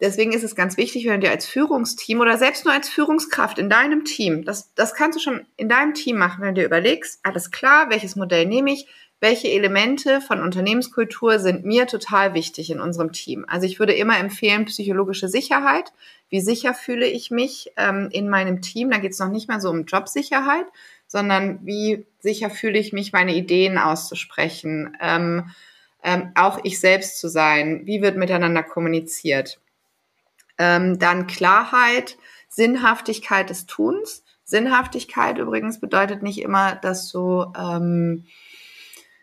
deswegen 0.00 0.32
ist 0.32 0.44
es 0.44 0.54
ganz 0.54 0.76
wichtig, 0.76 1.06
wenn 1.06 1.20
du 1.20 1.26
dir 1.26 1.32
als 1.32 1.46
Führungsteam 1.46 2.20
oder 2.20 2.38
selbst 2.38 2.64
nur 2.64 2.74
als 2.74 2.88
Führungskraft 2.88 3.58
in 3.58 3.70
deinem 3.70 4.04
Team, 4.04 4.44
das, 4.44 4.72
das 4.74 4.94
kannst 4.94 5.18
du 5.18 5.22
schon 5.22 5.46
in 5.56 5.68
deinem 5.68 5.94
Team 5.94 6.16
machen, 6.16 6.42
wenn 6.42 6.54
du 6.54 6.60
dir 6.60 6.66
überlegst, 6.66 7.20
alles 7.22 7.50
klar, 7.50 7.90
welches 7.90 8.16
Modell 8.16 8.46
nehme 8.46 8.72
ich, 8.72 8.86
welche 9.20 9.48
Elemente 9.48 10.20
von 10.20 10.40
Unternehmenskultur 10.40 11.40
sind 11.40 11.64
mir 11.64 11.86
total 11.86 12.34
wichtig 12.34 12.70
in 12.70 12.80
unserem 12.80 13.12
Team. 13.12 13.44
Also 13.48 13.66
ich 13.66 13.80
würde 13.80 13.92
immer 13.92 14.16
empfehlen, 14.16 14.66
psychologische 14.66 15.28
Sicherheit. 15.28 15.92
Wie 16.28 16.40
sicher 16.40 16.72
fühle 16.72 17.06
ich 17.06 17.30
mich 17.30 17.72
ähm, 17.76 18.10
in 18.12 18.28
meinem 18.28 18.62
Team? 18.62 18.90
Da 18.90 18.98
geht 18.98 19.12
es 19.12 19.18
noch 19.18 19.30
nicht 19.30 19.48
mal 19.48 19.60
so 19.60 19.70
um 19.70 19.86
Jobsicherheit, 19.86 20.66
sondern 21.08 21.58
wie 21.66 22.06
sicher 22.20 22.50
fühle 22.50 22.78
ich 22.78 22.92
mich, 22.92 23.12
meine 23.12 23.34
Ideen 23.34 23.76
auszusprechen, 23.76 24.96
ähm, 25.00 25.50
ähm, 26.04 26.30
auch 26.36 26.60
ich 26.62 26.78
selbst 26.78 27.18
zu 27.18 27.28
sein, 27.28 27.82
wie 27.86 28.02
wird 28.02 28.16
miteinander 28.16 28.62
kommuniziert. 28.62 29.58
Ähm, 30.58 30.98
dann 30.98 31.26
Klarheit, 31.26 32.16
Sinnhaftigkeit 32.48 33.50
des 33.50 33.66
Tuns. 33.66 34.24
Sinnhaftigkeit 34.44 35.38
übrigens 35.38 35.80
bedeutet 35.80 36.22
nicht 36.22 36.40
immer, 36.40 36.74
dass 36.74 37.10
du, 37.12 37.52
ähm, 37.56 38.24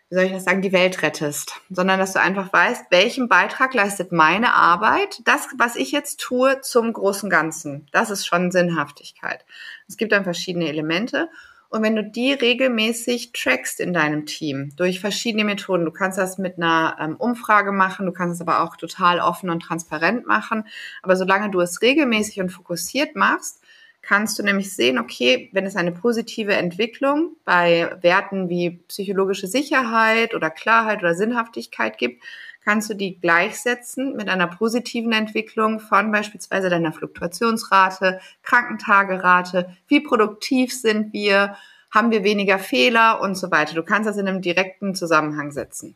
wie 0.08 0.14
soll 0.14 0.24
ich 0.24 0.32
das 0.32 0.44
sagen, 0.44 0.62
die 0.62 0.72
Welt 0.72 1.02
rettest, 1.02 1.60
sondern 1.68 1.98
dass 1.98 2.12
du 2.12 2.20
einfach 2.20 2.52
weißt, 2.52 2.86
welchen 2.90 3.28
Beitrag 3.28 3.74
leistet 3.74 4.12
meine 4.12 4.54
Arbeit, 4.54 5.20
das, 5.24 5.48
was 5.58 5.74
ich 5.74 5.90
jetzt 5.90 6.20
tue, 6.20 6.60
zum 6.60 6.92
großen 6.92 7.28
Ganzen. 7.28 7.88
Das 7.90 8.10
ist 8.10 8.24
schon 8.24 8.52
Sinnhaftigkeit. 8.52 9.44
Es 9.88 9.96
gibt 9.96 10.12
dann 10.12 10.24
verschiedene 10.24 10.68
Elemente. 10.68 11.28
Und 11.68 11.82
wenn 11.82 11.96
du 11.96 12.04
die 12.04 12.32
regelmäßig 12.32 13.32
trackst 13.32 13.80
in 13.80 13.92
deinem 13.92 14.26
Team 14.26 14.72
durch 14.76 15.00
verschiedene 15.00 15.44
Methoden, 15.44 15.84
du 15.84 15.90
kannst 15.90 16.18
das 16.18 16.38
mit 16.38 16.56
einer 16.56 16.96
ähm, 17.00 17.16
Umfrage 17.16 17.72
machen, 17.72 18.06
du 18.06 18.12
kannst 18.12 18.36
es 18.36 18.40
aber 18.46 18.62
auch 18.62 18.76
total 18.76 19.20
offen 19.20 19.50
und 19.50 19.60
transparent 19.60 20.26
machen. 20.26 20.64
Aber 21.02 21.16
solange 21.16 21.50
du 21.50 21.60
es 21.60 21.82
regelmäßig 21.82 22.40
und 22.40 22.50
fokussiert 22.50 23.16
machst, 23.16 23.62
kannst 24.06 24.38
du 24.38 24.44
nämlich 24.44 24.72
sehen, 24.72 24.98
okay, 24.98 25.50
wenn 25.52 25.66
es 25.66 25.74
eine 25.74 25.90
positive 25.90 26.54
Entwicklung 26.54 27.34
bei 27.44 27.90
Werten 28.02 28.48
wie 28.48 28.78
psychologische 28.86 29.48
Sicherheit 29.48 30.32
oder 30.32 30.48
Klarheit 30.48 31.00
oder 31.00 31.14
Sinnhaftigkeit 31.16 31.98
gibt, 31.98 32.22
kannst 32.66 32.90
du 32.90 32.94
die 32.94 33.20
gleichsetzen 33.20 34.16
mit 34.16 34.28
einer 34.28 34.48
positiven 34.48 35.12
Entwicklung 35.12 35.78
von 35.78 36.10
beispielsweise 36.10 36.68
deiner 36.68 36.92
Fluktuationsrate, 36.92 38.20
Krankentagerate, 38.42 39.70
wie 39.86 40.00
produktiv 40.00 40.74
sind 40.74 41.12
wir, 41.12 41.56
haben 41.94 42.10
wir 42.10 42.24
weniger 42.24 42.58
Fehler 42.58 43.20
und 43.20 43.36
so 43.36 43.52
weiter. 43.52 43.74
Du 43.74 43.84
kannst 43.84 44.08
das 44.08 44.16
in 44.16 44.26
einem 44.26 44.42
direkten 44.42 44.96
Zusammenhang 44.96 45.52
setzen. 45.52 45.94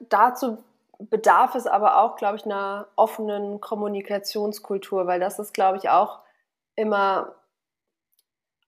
Dazu 0.00 0.58
bedarf 0.98 1.54
es 1.54 1.68
aber 1.68 2.02
auch, 2.02 2.16
glaube 2.16 2.36
ich, 2.36 2.44
einer 2.44 2.88
offenen 2.96 3.60
Kommunikationskultur, 3.60 5.06
weil 5.06 5.20
das 5.20 5.38
ist, 5.38 5.54
glaube 5.54 5.78
ich, 5.78 5.88
auch 5.88 6.18
immer 6.74 7.36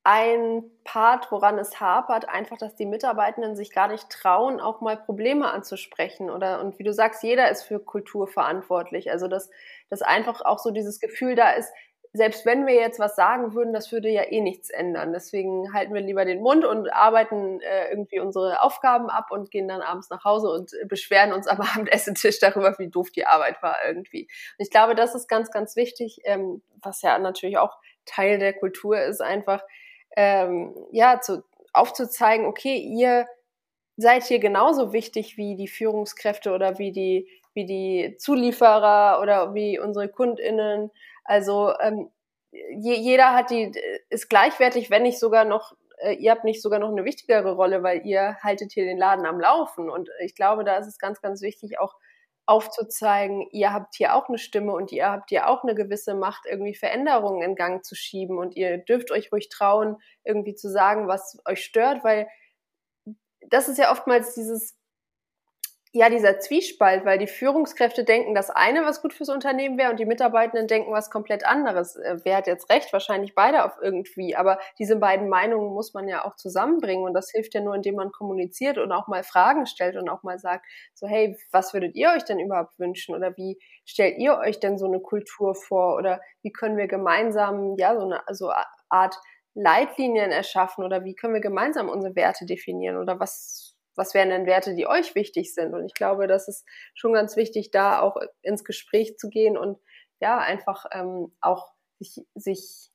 ein 0.03 0.63
Part, 0.85 1.31
woran 1.31 1.59
es 1.59 1.79
hapert, 1.79 2.29
einfach, 2.29 2.57
dass 2.57 2.75
die 2.75 2.87
Mitarbeitenden 2.87 3.55
sich 3.55 3.71
gar 3.71 3.89
nicht 3.89 4.09
trauen, 4.09 4.61
auch 4.61 4.81
mal 4.81 4.97
Probleme 4.97 5.51
anzusprechen. 5.51 6.31
Oder 6.31 6.61
und 6.61 6.79
wie 6.79 6.85
du 6.85 6.93
sagst, 6.93 7.23
jeder 7.23 7.51
ist 7.51 7.63
für 7.65 7.81
Kultur 7.81 8.27
verantwortlich. 8.27 9.11
Also 9.11 9.29
dass, 9.29 9.51
dass 9.91 10.01
einfach 10.01 10.41
auch 10.41 10.59
so 10.59 10.71
dieses 10.71 11.01
Gefühl 11.01 11.35
da 11.35 11.51
ist, 11.53 11.71
selbst 12.13 12.45
wenn 12.45 12.67
wir 12.67 12.75
jetzt 12.75 12.99
was 12.99 13.15
sagen 13.15 13.55
würden, 13.55 13.73
das 13.73 13.93
würde 13.93 14.09
ja 14.09 14.25
eh 14.25 14.41
nichts 14.41 14.71
ändern. 14.71 15.13
Deswegen 15.13 15.73
halten 15.73 15.95
wir 15.95 16.01
lieber 16.01 16.25
den 16.25 16.41
Mund 16.41 16.65
und 16.65 16.93
arbeiten 16.93 17.61
äh, 17.61 17.91
irgendwie 17.91 18.19
unsere 18.19 18.63
Aufgaben 18.63 19.09
ab 19.09 19.31
und 19.31 19.53
gehen 19.53 19.69
dann 19.69 19.81
abends 19.81 20.11
nach 20.11 20.25
Hause 20.25 20.49
und 20.49 20.73
beschweren 20.89 21.33
uns 21.33 21.47
am 21.47 21.61
Abendessentisch 21.75 22.41
darüber, 22.41 22.77
wie 22.79 22.89
doof 22.89 23.11
die 23.11 23.27
Arbeit 23.27 23.63
war 23.63 23.77
irgendwie. 23.87 24.23
Und 24.23 24.65
ich 24.65 24.71
glaube, 24.71 24.97
das 24.97 25.15
ist 25.15 25.29
ganz, 25.29 25.53
ganz 25.53 25.77
wichtig, 25.77 26.21
ähm, 26.25 26.63
was 26.83 27.03
ja 27.03 27.17
natürlich 27.19 27.59
auch 27.59 27.79
Teil 28.07 28.39
der 28.39 28.55
Kultur 28.55 29.01
ist, 29.01 29.21
einfach 29.21 29.63
ähm, 30.17 30.75
ja, 30.93 31.21
zu, 31.21 31.45
aufzuzeigen, 31.73 32.47
okay, 32.47 32.77
ihr 32.77 33.27
seid 33.97 34.25
hier 34.25 34.39
genauso 34.39 34.93
wichtig 34.93 35.37
wie 35.37 35.57
die 35.57 35.69
Führungskräfte 35.69 36.53
oder 36.53 36.79
wie 36.79 36.93
die, 36.93 37.29
wie 37.55 37.67
die 37.67 38.17
Zulieferer 38.19 39.21
oder 39.21 39.55
wie 39.55 39.79
unsere 39.79 40.09
KundInnen. 40.09 40.91
Also 41.25 41.73
ähm, 41.81 42.11
je, 42.51 42.95
jeder 42.95 43.35
hat 43.35 43.51
die, 43.51 43.73
ist 44.09 44.29
gleichwertig, 44.29 44.91
wenn 44.91 45.03
nicht 45.03 45.19
sogar 45.19 45.45
noch, 45.45 45.77
äh, 45.99 46.15
ihr 46.15 46.31
habt 46.31 46.45
nicht 46.45 46.63
sogar 46.63 46.79
noch 46.79 46.91
eine 46.91 47.05
wichtigere 47.05 47.53
Rolle, 47.53 47.83
weil 47.83 48.07
ihr 48.07 48.37
haltet 48.43 48.73
hier 48.73 48.85
den 48.85 48.99
Laden 48.99 49.27
am 49.27 49.41
Laufen. 49.41 49.91
Und 49.91 50.09
ich 50.25 50.35
glaube, 50.35 50.65
da 50.65 50.77
ist 50.79 50.87
es 50.87 50.99
ganz, 50.99 51.21
ganz 51.21 51.43
wichtig, 51.43 51.79
auch 51.79 51.95
aufzuzeigen, 52.51 53.47
ihr 53.53 53.73
habt 53.73 53.95
hier 53.95 54.17
auch 54.17 54.29
eine 54.29 54.37
Stimme 54.37 54.73
und 54.73 54.91
ihr 54.91 55.09
habt 55.09 55.31
hier 55.31 55.49
auch 55.49 55.63
eine 55.63 55.77
gewisse 55.77 56.17
Macht, 56.17 56.47
irgendwie 56.47 56.75
Veränderungen 56.75 57.43
in 57.43 57.55
Gang 57.55 57.85
zu 57.85 57.95
schieben. 57.95 58.39
Und 58.39 58.57
ihr 58.57 58.79
dürft 58.79 59.13
euch 59.13 59.31
ruhig 59.31 59.49
trauen, 59.51 59.99
irgendwie 60.25 60.57
zu 60.57 60.69
sagen, 60.69 61.07
was 61.07 61.39
euch 61.47 61.65
stört, 61.65 62.03
weil 62.03 62.27
das 63.49 63.69
ist 63.69 63.79
ja 63.79 63.93
oftmals 63.93 64.35
dieses 64.35 64.77
ja, 65.93 66.09
dieser 66.09 66.39
Zwiespalt, 66.39 67.05
weil 67.05 67.19
die 67.19 67.27
Führungskräfte 67.27 68.05
denken 68.05 68.33
das 68.33 68.49
eine, 68.49 68.85
was 68.85 69.03
gut 69.03 69.13
fürs 69.13 69.29
Unternehmen 69.29 69.77
wäre, 69.77 69.91
und 69.91 69.99
die 69.99 70.07
Mitarbeitenden 70.07 70.69
denken 70.69 70.93
was 70.93 71.11
komplett 71.11 71.45
anderes. 71.45 71.97
Äh, 71.97 72.19
wer 72.23 72.37
hat 72.37 72.47
jetzt 72.47 72.71
recht? 72.71 72.93
Wahrscheinlich 72.93 73.35
beide 73.35 73.65
auf 73.65 73.73
irgendwie. 73.83 74.37
Aber 74.37 74.61
diese 74.79 74.95
beiden 74.97 75.29
Meinungen 75.29 75.75
muss 75.75 75.93
man 75.93 76.07
ja 76.07 76.25
auch 76.25 76.37
zusammenbringen. 76.37 77.05
Und 77.05 77.15
das 77.15 77.33
hilft 77.33 77.55
ja 77.55 77.61
nur, 77.61 77.75
indem 77.75 77.97
man 77.97 78.13
kommuniziert 78.13 78.79
und 78.79 78.93
auch 78.93 79.09
mal 79.09 79.25
Fragen 79.25 79.67
stellt 79.67 79.97
und 79.97 80.09
auch 80.09 80.23
mal 80.23 80.39
sagt, 80.39 80.65
so, 80.95 81.09
hey, 81.09 81.37
was 81.51 81.75
würdet 81.75 81.97
ihr 81.97 82.11
euch 82.11 82.25
denn 82.25 82.39
überhaupt 82.39 82.79
wünschen? 82.79 83.17
Oder 83.17 83.37
wie 83.37 83.59
stellt 83.85 84.17
ihr 84.19 84.39
euch 84.39 84.61
denn 84.61 84.79
so 84.79 84.87
eine 84.87 85.01
Kultur 85.01 85.57
vor? 85.57 85.97
Oder 85.97 86.21
wie 86.43 86.53
können 86.53 86.77
wir 86.77 86.87
gemeinsam, 86.87 87.75
ja, 87.79 87.97
so 87.97 88.05
eine 88.05 88.23
so 88.31 88.53
Art 88.91 89.17
Leitlinien 89.55 90.31
erschaffen? 90.31 90.85
Oder 90.85 91.05
wie 91.05 91.17
können 91.17 91.35
wir 91.35 91.41
gemeinsam 91.41 91.89
unsere 91.89 92.15
Werte 92.15 92.47
definieren? 92.47 92.97
Oder 92.97 93.19
was 93.19 93.70
was 93.97 94.15
wären 94.15 94.31
denn 94.31 94.47
Werte, 94.47 94.75
die 94.75 94.87
euch 94.87 95.15
wichtig 95.15 95.55
sind? 95.55 95.75
Und 95.75 95.85
ich 95.85 95.95
glaube, 95.95 96.27
das 96.27 96.49
ist 96.49 96.65
schon 96.95 97.13
ganz 97.13 97.37
wichtig, 97.37 97.71
da 97.71 98.01
auch 98.01 98.17
ins 98.43 98.65
Gespräch 98.65 99.19
zu 99.19 99.29
gehen 99.29 99.57
und 99.57 99.79
ja, 100.21 100.39
einfach 100.39 100.85
ähm, 100.93 101.33
auch 101.41 101.73
sich, 101.99 102.25
sich 102.35 102.91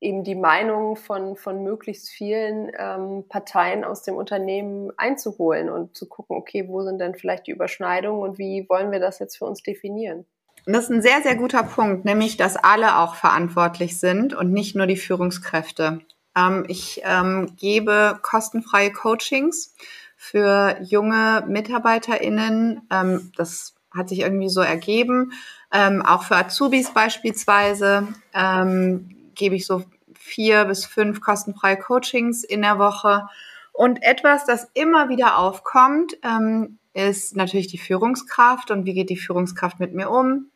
eben 0.00 0.24
die 0.24 0.34
Meinung 0.34 0.96
von, 0.96 1.36
von 1.36 1.62
möglichst 1.62 2.08
vielen 2.08 2.70
ähm, 2.78 3.24
Parteien 3.28 3.84
aus 3.84 4.02
dem 4.02 4.16
Unternehmen 4.16 4.90
einzuholen 4.96 5.68
und 5.68 5.96
zu 5.96 6.08
gucken, 6.08 6.36
okay, 6.36 6.68
wo 6.68 6.82
sind 6.82 6.98
denn 6.98 7.14
vielleicht 7.14 7.46
die 7.46 7.52
Überschneidungen 7.52 8.22
und 8.22 8.38
wie 8.38 8.66
wollen 8.68 8.90
wir 8.90 9.00
das 9.00 9.18
jetzt 9.18 9.38
für 9.38 9.44
uns 9.44 9.62
definieren? 9.62 10.26
Und 10.66 10.74
das 10.74 10.84
ist 10.84 10.90
ein 10.90 11.02
sehr, 11.02 11.22
sehr 11.22 11.34
guter 11.34 11.64
Punkt, 11.64 12.04
nämlich, 12.04 12.36
dass 12.36 12.56
alle 12.56 12.98
auch 12.98 13.16
verantwortlich 13.16 13.98
sind 13.98 14.34
und 14.34 14.52
nicht 14.52 14.76
nur 14.76 14.86
die 14.86 14.96
Führungskräfte. 14.96 16.00
Ähm, 16.36 16.64
ich 16.68 17.02
ähm, 17.04 17.54
gebe 17.56 18.18
kostenfreie 18.22 18.92
Coachings 18.92 19.74
für 20.22 20.78
junge 20.82 21.44
MitarbeiterInnen. 21.48 22.82
Ähm, 22.92 23.32
das 23.36 23.74
hat 23.92 24.08
sich 24.08 24.20
irgendwie 24.20 24.48
so 24.48 24.60
ergeben. 24.60 25.32
Ähm, 25.72 26.00
auch 26.00 26.22
für 26.22 26.36
Azubis 26.36 26.94
beispielsweise 26.94 28.06
ähm, 28.32 29.16
gebe 29.34 29.56
ich 29.56 29.66
so 29.66 29.82
vier 30.14 30.66
bis 30.66 30.86
fünf 30.86 31.20
kostenfreie 31.20 31.76
Coachings 31.76 32.44
in 32.44 32.62
der 32.62 32.78
Woche. 32.78 33.26
Und 33.72 34.00
etwas, 34.04 34.46
das 34.46 34.70
immer 34.74 35.08
wieder 35.08 35.38
aufkommt, 35.38 36.16
ähm, 36.22 36.78
ist 36.94 37.34
natürlich 37.34 37.66
die 37.66 37.78
Führungskraft 37.78 38.70
und 38.70 38.84
wie 38.84 38.94
geht 38.94 39.10
die 39.10 39.16
Führungskraft 39.16 39.80
mit 39.80 39.92
mir 39.92 40.08
um. 40.08 40.52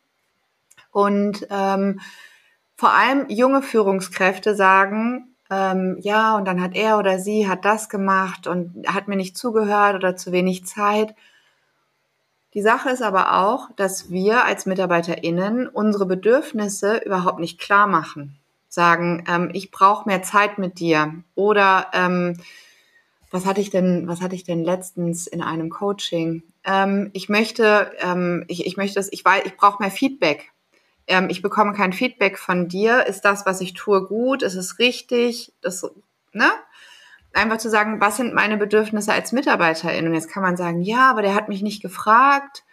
Und 0.91 1.45
ähm, 1.49 1.99
vor 2.77 2.93
allem 2.93 3.27
junge 3.27 3.61
Führungskräfte 3.61 4.55
sagen, 4.55 5.35
ähm, 5.49 5.97
ja, 6.01 6.35
und 6.35 6.45
dann 6.45 6.61
hat 6.61 6.75
er 6.75 6.97
oder 6.97 7.19
sie 7.19 7.47
hat 7.47 7.65
das 7.65 7.89
gemacht 7.89 8.47
und 8.47 8.87
hat 8.87 9.07
mir 9.07 9.15
nicht 9.15 9.37
zugehört 9.37 9.95
oder 9.95 10.15
zu 10.15 10.31
wenig 10.31 10.65
Zeit. 10.65 11.15
Die 12.53 12.61
Sache 12.61 12.89
ist 12.89 13.01
aber 13.01 13.39
auch, 13.45 13.69
dass 13.75 14.09
wir 14.09 14.45
als 14.45 14.65
MitarbeiterInnen 14.65 15.67
unsere 15.67 16.05
Bedürfnisse 16.05 16.97
überhaupt 16.97 17.39
nicht 17.39 17.59
klar 17.59 17.87
machen. 17.87 18.39
Sagen, 18.67 19.23
ähm, 19.29 19.49
ich 19.53 19.71
brauche 19.71 20.07
mehr 20.07 20.23
Zeit 20.23 20.57
mit 20.57 20.79
dir. 20.79 21.23
Oder 21.35 21.87
ähm, 21.93 22.37
was 23.31 23.45
hatte 23.45 23.61
ich 23.61 23.69
denn, 23.69 24.07
was 24.07 24.21
hatte 24.21 24.35
ich 24.35 24.43
denn 24.43 24.63
letztens 24.63 25.27
in 25.27 25.41
einem 25.41 25.69
Coaching? 25.69 26.43
Ähm, 26.65 27.09
ich 27.13 27.29
möchte, 27.29 27.91
ähm, 27.99 28.43
ich, 28.47 28.65
ich 28.65 28.75
möchte 28.75 28.95
das, 28.95 29.11
ich 29.11 29.23
weiß, 29.23 29.43
ich 29.45 29.55
brauche 29.55 29.81
mehr 29.81 29.91
Feedback 29.91 30.51
ähm, 31.07 31.29
ich 31.29 31.41
bekomme 31.41 31.73
kein 31.73 31.93
Feedback 31.93 32.37
von 32.37 32.67
dir, 32.67 33.05
ist 33.07 33.21
das, 33.21 33.45
was 33.45 33.61
ich 33.61 33.73
tue, 33.73 34.05
gut, 34.05 34.43
ist 34.43 34.55
es 34.55 34.79
richtig, 34.79 35.53
das, 35.61 35.89
ne? 36.33 36.49
einfach 37.33 37.57
zu 37.57 37.69
sagen, 37.69 38.01
was 38.01 38.17
sind 38.17 38.33
meine 38.33 38.57
Bedürfnisse 38.57 39.13
als 39.13 39.31
Mitarbeiterin? 39.31 40.07
Und 40.07 40.13
jetzt 40.13 40.29
kann 40.29 40.43
man 40.43 40.57
sagen, 40.57 40.81
ja, 40.81 41.09
aber 41.09 41.21
der 41.21 41.35
hat 41.35 41.49
mich 41.49 41.61
nicht 41.61 41.81
gefragt. 41.81 42.63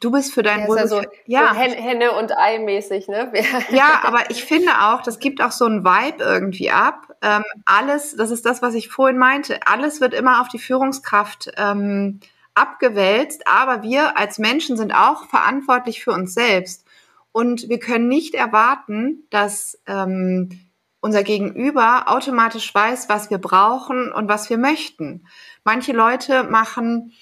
Du 0.00 0.10
bist 0.10 0.32
für 0.32 0.42
dein 0.42 0.68
ja, 0.68 0.86
so, 0.86 1.02
ja. 1.26 1.52
So 1.52 1.60
Henne 1.60 2.12
und 2.12 2.36
Ei 2.36 2.58
mäßig, 2.58 3.08
ne? 3.08 3.32
ja, 3.70 4.00
aber 4.04 4.30
ich 4.30 4.44
finde 4.44 4.70
auch, 4.82 5.02
das 5.02 5.18
gibt 5.18 5.42
auch 5.42 5.52
so 5.52 5.66
ein 5.66 5.84
Vibe 5.84 6.22
irgendwie 6.22 6.70
ab. 6.70 7.16
Ähm, 7.22 7.42
alles, 7.64 8.14
das 8.14 8.30
ist 8.30 8.46
das, 8.46 8.62
was 8.62 8.74
ich 8.74 8.88
vorhin 8.88 9.18
meinte. 9.18 9.58
Alles 9.66 10.00
wird 10.00 10.14
immer 10.14 10.40
auf 10.40 10.48
die 10.48 10.58
Führungskraft 10.58 11.50
ähm, 11.56 12.20
abgewälzt, 12.56 13.46
aber 13.46 13.82
wir 13.82 14.18
als 14.18 14.38
Menschen 14.38 14.76
sind 14.76 14.92
auch 14.92 15.26
verantwortlich 15.28 16.02
für 16.02 16.12
uns 16.12 16.34
selbst. 16.34 16.86
Und 17.32 17.68
wir 17.68 17.78
können 17.78 18.08
nicht 18.08 18.34
erwarten, 18.34 19.26
dass 19.30 19.78
ähm, 19.86 20.66
unser 21.00 21.22
Gegenüber 21.22 22.04
automatisch 22.08 22.74
weiß, 22.74 23.08
was 23.08 23.30
wir 23.30 23.38
brauchen 23.38 24.10
und 24.10 24.28
was 24.28 24.50
wir 24.50 24.58
möchten. 24.58 25.26
Manche 25.62 25.92
Leute 25.92 26.44
machen 26.44 27.12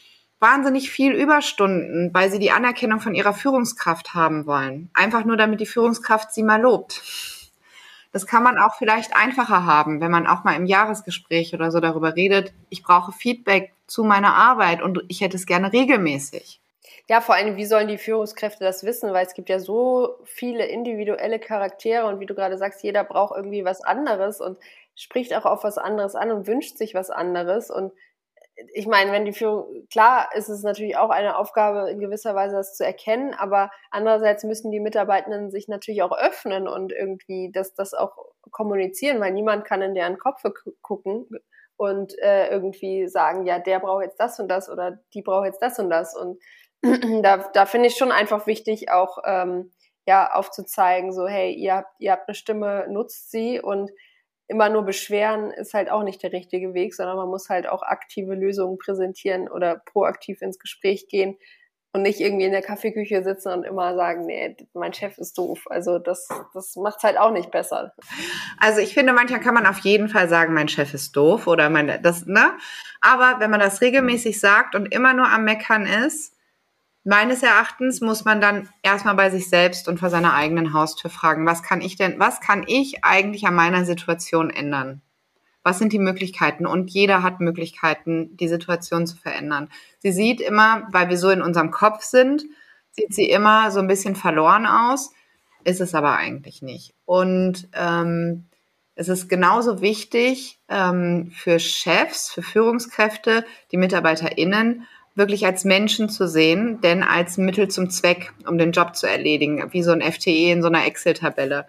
wahnsinnig 0.40 0.90
viel 0.90 1.12
Überstunden, 1.12 2.10
weil 2.12 2.30
sie 2.30 2.38
die 2.38 2.50
Anerkennung 2.50 3.00
von 3.00 3.14
ihrer 3.14 3.34
Führungskraft 3.34 4.14
haben 4.14 4.46
wollen. 4.46 4.90
Einfach 4.94 5.24
nur, 5.24 5.36
damit 5.36 5.60
die 5.60 5.66
Führungskraft 5.66 6.32
sie 6.32 6.42
mal 6.42 6.60
lobt. 6.60 7.02
Das 8.12 8.26
kann 8.26 8.42
man 8.42 8.58
auch 8.58 8.76
vielleicht 8.76 9.16
einfacher 9.16 9.66
haben, 9.66 10.00
wenn 10.00 10.10
man 10.10 10.26
auch 10.26 10.44
mal 10.44 10.54
im 10.54 10.66
Jahresgespräch 10.66 11.52
oder 11.52 11.72
so 11.72 11.80
darüber 11.80 12.14
redet, 12.14 12.54
ich 12.68 12.82
brauche 12.82 13.10
Feedback 13.10 13.73
zu 13.86 14.04
meiner 14.04 14.34
Arbeit 14.34 14.82
und 14.82 15.00
ich 15.08 15.20
hätte 15.20 15.36
es 15.36 15.46
gerne 15.46 15.72
regelmäßig. 15.72 16.60
Ja, 17.08 17.20
vor 17.20 17.34
allem, 17.34 17.56
wie 17.56 17.66
sollen 17.66 17.88
die 17.88 17.98
Führungskräfte 17.98 18.64
das 18.64 18.84
wissen? 18.84 19.12
Weil 19.12 19.26
es 19.26 19.34
gibt 19.34 19.50
ja 19.50 19.58
so 19.58 20.16
viele 20.24 20.64
individuelle 20.66 21.38
Charaktere 21.38 22.06
und 22.06 22.18
wie 22.18 22.26
du 22.26 22.34
gerade 22.34 22.56
sagst, 22.56 22.82
jeder 22.82 23.04
braucht 23.04 23.36
irgendwie 23.36 23.64
was 23.64 23.82
anderes 23.82 24.40
und 24.40 24.58
spricht 24.94 25.34
auch 25.34 25.44
auf 25.44 25.64
was 25.64 25.76
anderes 25.76 26.14
an 26.14 26.30
und 26.30 26.46
wünscht 26.46 26.78
sich 26.78 26.94
was 26.94 27.10
anderes. 27.10 27.70
Und 27.70 27.92
ich 28.72 28.86
meine, 28.86 29.12
wenn 29.12 29.24
die 29.24 29.32
Führung, 29.32 29.86
klar 29.90 30.28
ist 30.34 30.48
es 30.48 30.62
natürlich 30.62 30.96
auch 30.96 31.10
eine 31.10 31.36
Aufgabe 31.36 31.90
in 31.90 32.00
gewisser 32.00 32.34
Weise, 32.34 32.56
das 32.56 32.76
zu 32.76 32.84
erkennen, 32.84 33.34
aber 33.34 33.70
andererseits 33.90 34.44
müssen 34.44 34.70
die 34.70 34.80
Mitarbeitenden 34.80 35.50
sich 35.50 35.68
natürlich 35.68 36.02
auch 36.02 36.16
öffnen 36.16 36.68
und 36.68 36.92
irgendwie 36.92 37.50
das, 37.52 37.74
das 37.74 37.94
auch 37.94 38.16
kommunizieren, 38.50 39.20
weil 39.20 39.32
niemand 39.32 39.64
kann 39.64 39.82
in 39.82 39.94
deren 39.94 40.18
Kopf 40.18 40.42
gucken 40.82 41.26
und 41.76 42.16
äh, 42.18 42.48
irgendwie 42.48 43.08
sagen, 43.08 43.46
ja, 43.46 43.58
der 43.58 43.80
braucht 43.80 44.04
jetzt 44.04 44.20
das 44.20 44.38
und 44.38 44.48
das 44.48 44.68
oder 44.68 44.98
die 45.12 45.22
braucht 45.22 45.46
jetzt 45.46 45.60
das 45.62 45.78
und 45.78 45.90
das. 45.90 46.16
Und 46.16 46.38
da, 47.22 47.38
da 47.52 47.66
finde 47.66 47.88
ich 47.88 47.96
schon 47.96 48.12
einfach 48.12 48.46
wichtig, 48.46 48.90
auch 48.90 49.18
ähm, 49.24 49.72
ja, 50.06 50.32
aufzuzeigen, 50.32 51.12
so, 51.12 51.26
hey, 51.26 51.52
ihr 51.52 51.76
habt, 51.76 51.94
ihr 51.98 52.12
habt 52.12 52.28
eine 52.28 52.34
Stimme, 52.34 52.86
nutzt 52.88 53.30
sie 53.30 53.60
und 53.60 53.90
immer 54.46 54.68
nur 54.68 54.82
beschweren 54.82 55.50
ist 55.50 55.72
halt 55.72 55.90
auch 55.90 56.02
nicht 56.02 56.22
der 56.22 56.32
richtige 56.32 56.74
Weg, 56.74 56.94
sondern 56.94 57.16
man 57.16 57.28
muss 57.28 57.48
halt 57.48 57.66
auch 57.66 57.82
aktive 57.82 58.34
Lösungen 58.34 58.76
präsentieren 58.76 59.48
oder 59.48 59.80
proaktiv 59.86 60.42
ins 60.42 60.58
Gespräch 60.58 61.08
gehen 61.08 61.38
und 61.94 62.02
nicht 62.02 62.20
irgendwie 62.20 62.44
in 62.44 62.50
der 62.50 62.60
Kaffeeküche 62.60 63.22
sitzen 63.22 63.52
und 63.52 63.62
immer 63.62 63.94
sagen, 63.94 64.26
nee, 64.26 64.56
mein 64.74 64.92
Chef 64.92 65.16
ist 65.16 65.38
doof. 65.38 65.62
Also 65.70 66.00
das, 66.00 66.28
das 66.52 66.74
macht 66.74 66.98
es 66.98 67.04
halt 67.04 67.16
auch 67.16 67.30
nicht 67.30 67.52
besser. 67.52 67.94
Also 68.58 68.80
ich 68.80 68.94
finde, 68.94 69.12
manchmal 69.12 69.40
kann 69.40 69.54
man 69.54 69.64
auf 69.64 69.78
jeden 69.78 70.08
Fall 70.08 70.28
sagen, 70.28 70.54
mein 70.54 70.68
Chef 70.68 70.92
ist 70.92 71.16
doof 71.16 71.46
oder 71.46 71.70
mein, 71.70 72.02
das, 72.02 72.26
ne? 72.26 72.52
Aber 73.00 73.38
wenn 73.38 73.50
man 73.50 73.60
das 73.60 73.80
regelmäßig 73.80 74.40
sagt 74.40 74.74
und 74.74 74.92
immer 74.92 75.14
nur 75.14 75.28
am 75.28 75.44
Meckern 75.44 75.86
ist, 75.86 76.34
Meines 77.06 77.42
Erachtens 77.42 78.00
muss 78.00 78.24
man 78.24 78.40
dann 78.40 78.70
erstmal 78.82 79.14
bei 79.14 79.28
sich 79.28 79.50
selbst 79.50 79.88
und 79.88 80.00
vor 80.00 80.08
seiner 80.08 80.32
eigenen 80.32 80.72
Haustür 80.72 81.10
fragen, 81.10 81.44
was 81.44 81.62
kann 81.62 81.82
ich 81.82 81.96
denn, 81.96 82.18
was 82.18 82.40
kann 82.40 82.64
ich 82.66 83.04
eigentlich 83.04 83.46
an 83.46 83.54
meiner 83.54 83.84
Situation 83.84 84.48
ändern? 84.48 85.02
Was 85.64 85.78
sind 85.78 85.92
die 85.92 85.98
Möglichkeiten? 85.98 86.66
Und 86.66 86.90
jeder 86.90 87.22
hat 87.24 87.40
Möglichkeiten, 87.40 88.36
die 88.36 88.48
Situation 88.48 89.06
zu 89.06 89.16
verändern. 89.16 89.68
Sie 89.98 90.12
sieht 90.12 90.40
immer, 90.40 90.86
weil 90.92 91.08
wir 91.08 91.18
so 91.18 91.30
in 91.30 91.42
unserem 91.42 91.72
Kopf 91.72 92.02
sind, 92.02 92.44
sieht 92.92 93.12
sie 93.12 93.28
immer 93.28 93.72
so 93.72 93.80
ein 93.80 93.88
bisschen 93.88 94.14
verloren 94.14 94.66
aus, 94.66 95.10
ist 95.64 95.80
es 95.80 95.94
aber 95.94 96.16
eigentlich 96.16 96.62
nicht. 96.62 96.94
Und 97.06 97.68
ähm, 97.72 98.44
es 98.94 99.08
ist 99.08 99.28
genauso 99.28 99.80
wichtig 99.80 100.60
ähm, 100.68 101.32
für 101.34 101.58
Chefs, 101.58 102.30
für 102.30 102.42
Führungskräfte, 102.42 103.44
die 103.72 103.76
MitarbeiterInnen, 103.76 104.86
wirklich 105.16 105.46
als 105.46 105.64
Menschen 105.64 106.08
zu 106.08 106.28
sehen, 106.28 106.80
denn 106.80 107.02
als 107.02 107.38
Mittel 107.38 107.68
zum 107.68 107.90
Zweck, 107.90 108.32
um 108.46 108.58
den 108.58 108.72
Job 108.72 108.96
zu 108.96 109.06
erledigen, 109.06 109.72
wie 109.72 109.82
so 109.82 109.92
ein 109.92 110.02
FTE 110.02 110.52
in 110.52 110.62
so 110.62 110.68
einer 110.68 110.86
Excel-Tabelle. 110.86 111.66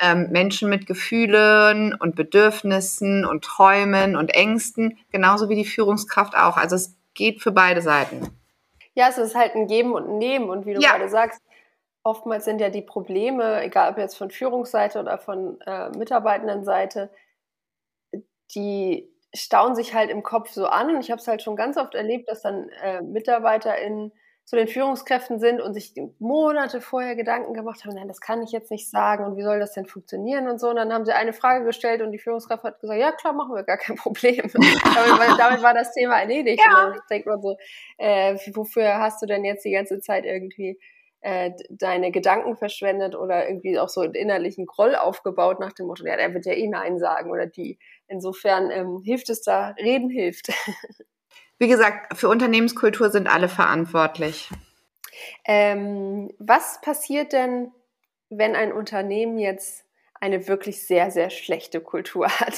Ähm, 0.00 0.30
Menschen 0.30 0.68
mit 0.68 0.86
Gefühlen 0.86 1.94
und 1.94 2.16
Bedürfnissen 2.16 3.24
und 3.24 3.44
Träumen 3.44 4.16
und 4.16 4.34
Ängsten, 4.34 4.98
genauso 5.12 5.48
wie 5.48 5.54
die 5.54 5.64
Führungskraft 5.64 6.36
auch. 6.36 6.56
Also 6.56 6.74
es 6.74 6.96
geht 7.14 7.40
für 7.40 7.52
beide 7.52 7.80
Seiten. 7.80 8.28
Ja, 8.94 9.08
es 9.08 9.18
ist 9.18 9.34
halt 9.34 9.54
ein 9.54 9.66
Geben 9.66 9.92
und 9.92 10.08
ein 10.08 10.18
Nehmen. 10.18 10.50
Und 10.50 10.66
wie 10.66 10.74
du 10.74 10.80
ja. 10.80 10.90
gerade 10.90 11.08
sagst, 11.08 11.40
oftmals 12.02 12.44
sind 12.44 12.60
ja 12.60 12.70
die 12.70 12.82
Probleme, 12.82 13.62
egal 13.62 13.92
ob 13.92 13.98
jetzt 13.98 14.16
von 14.16 14.30
Führungsseite 14.30 15.00
oder 15.00 15.18
von 15.18 15.60
äh, 15.62 15.90
Mitarbeitendenseite, 15.90 17.10
die 18.54 19.08
stauen 19.34 19.74
sich 19.74 19.94
halt 19.94 20.10
im 20.10 20.22
Kopf 20.22 20.50
so 20.50 20.66
an. 20.66 20.94
Und 20.94 21.00
ich 21.00 21.10
habe 21.10 21.20
es 21.20 21.26
halt 21.26 21.42
schon 21.42 21.56
ganz 21.56 21.76
oft 21.76 21.94
erlebt, 21.94 22.28
dass 22.28 22.42
dann 22.42 22.68
äh, 22.82 23.00
Mitarbeiter 23.00 23.76
in 23.78 24.12
zu 24.44 24.56
den 24.56 24.68
Führungskräften 24.68 25.38
sind 25.38 25.62
und 25.62 25.72
sich 25.72 25.94
Monate 26.18 26.82
vorher 26.82 27.16
Gedanken 27.16 27.54
gemacht 27.54 27.84
haben, 27.84 27.94
nein, 27.94 28.08
das 28.08 28.20
kann 28.20 28.42
ich 28.42 28.52
jetzt 28.52 28.70
nicht 28.70 28.90
sagen 28.90 29.24
und 29.24 29.36
wie 29.36 29.42
soll 29.42 29.58
das 29.58 29.72
denn 29.72 29.86
funktionieren 29.86 30.48
und 30.48 30.60
so. 30.60 30.68
Und 30.68 30.76
dann 30.76 30.92
haben 30.92 31.06
sie 31.06 31.12
eine 31.12 31.32
Frage 31.32 31.64
gestellt 31.64 32.02
und 32.02 32.12
die 32.12 32.18
Führungskraft 32.18 32.62
hat 32.62 32.80
gesagt, 32.80 33.00
ja 33.00 33.12
klar, 33.12 33.32
machen 33.32 33.54
wir 33.54 33.62
gar 33.62 33.78
kein 33.78 33.96
Problem. 33.96 34.36
damit, 34.52 35.18
war, 35.18 35.36
damit, 35.38 35.62
war 35.62 35.72
das 35.72 35.94
Thema 35.94 36.20
erledigt. 36.20 36.62
Ja. 36.64 36.86
Und 36.86 36.96
dann 36.96 37.02
denkt 37.10 37.26
man 37.26 37.40
so, 37.40 37.56
äh, 37.96 38.36
wofür 38.52 38.98
hast 38.98 39.22
du 39.22 39.26
denn 39.26 39.44
jetzt 39.44 39.64
die 39.64 39.72
ganze 39.72 40.00
Zeit 40.00 40.26
irgendwie 40.26 40.78
äh, 41.22 41.52
deine 41.70 42.10
Gedanken 42.10 42.54
verschwendet 42.54 43.14
oder 43.14 43.48
irgendwie 43.48 43.78
auch 43.78 43.88
so 43.88 44.02
einen 44.02 44.12
innerlichen 44.12 44.66
Groll 44.66 44.94
aufgebaut 44.94 45.58
nach 45.58 45.72
dem 45.72 45.86
Motto, 45.86 46.04
ja, 46.04 46.18
der 46.18 46.34
wird 46.34 46.44
ja 46.44 46.52
eh 46.52 46.68
Nein 46.68 46.98
sagen 46.98 47.30
oder 47.30 47.46
die. 47.46 47.78
Insofern 48.08 48.70
ähm, 48.70 49.00
hilft 49.02 49.30
es 49.30 49.40
da, 49.40 49.70
reden 49.70 50.10
hilft. 50.10 50.48
Wie 51.58 51.68
gesagt, 51.68 52.16
für 52.16 52.28
Unternehmenskultur 52.28 53.10
sind 53.10 53.28
alle 53.28 53.48
verantwortlich. 53.48 54.50
Ähm, 55.44 56.32
was 56.38 56.80
passiert 56.80 57.32
denn, 57.32 57.72
wenn 58.28 58.56
ein 58.56 58.72
Unternehmen 58.72 59.38
jetzt 59.38 59.84
eine 60.20 60.48
wirklich 60.48 60.86
sehr, 60.86 61.10
sehr 61.10 61.30
schlechte 61.30 61.80
Kultur 61.80 62.28
hat? 62.28 62.54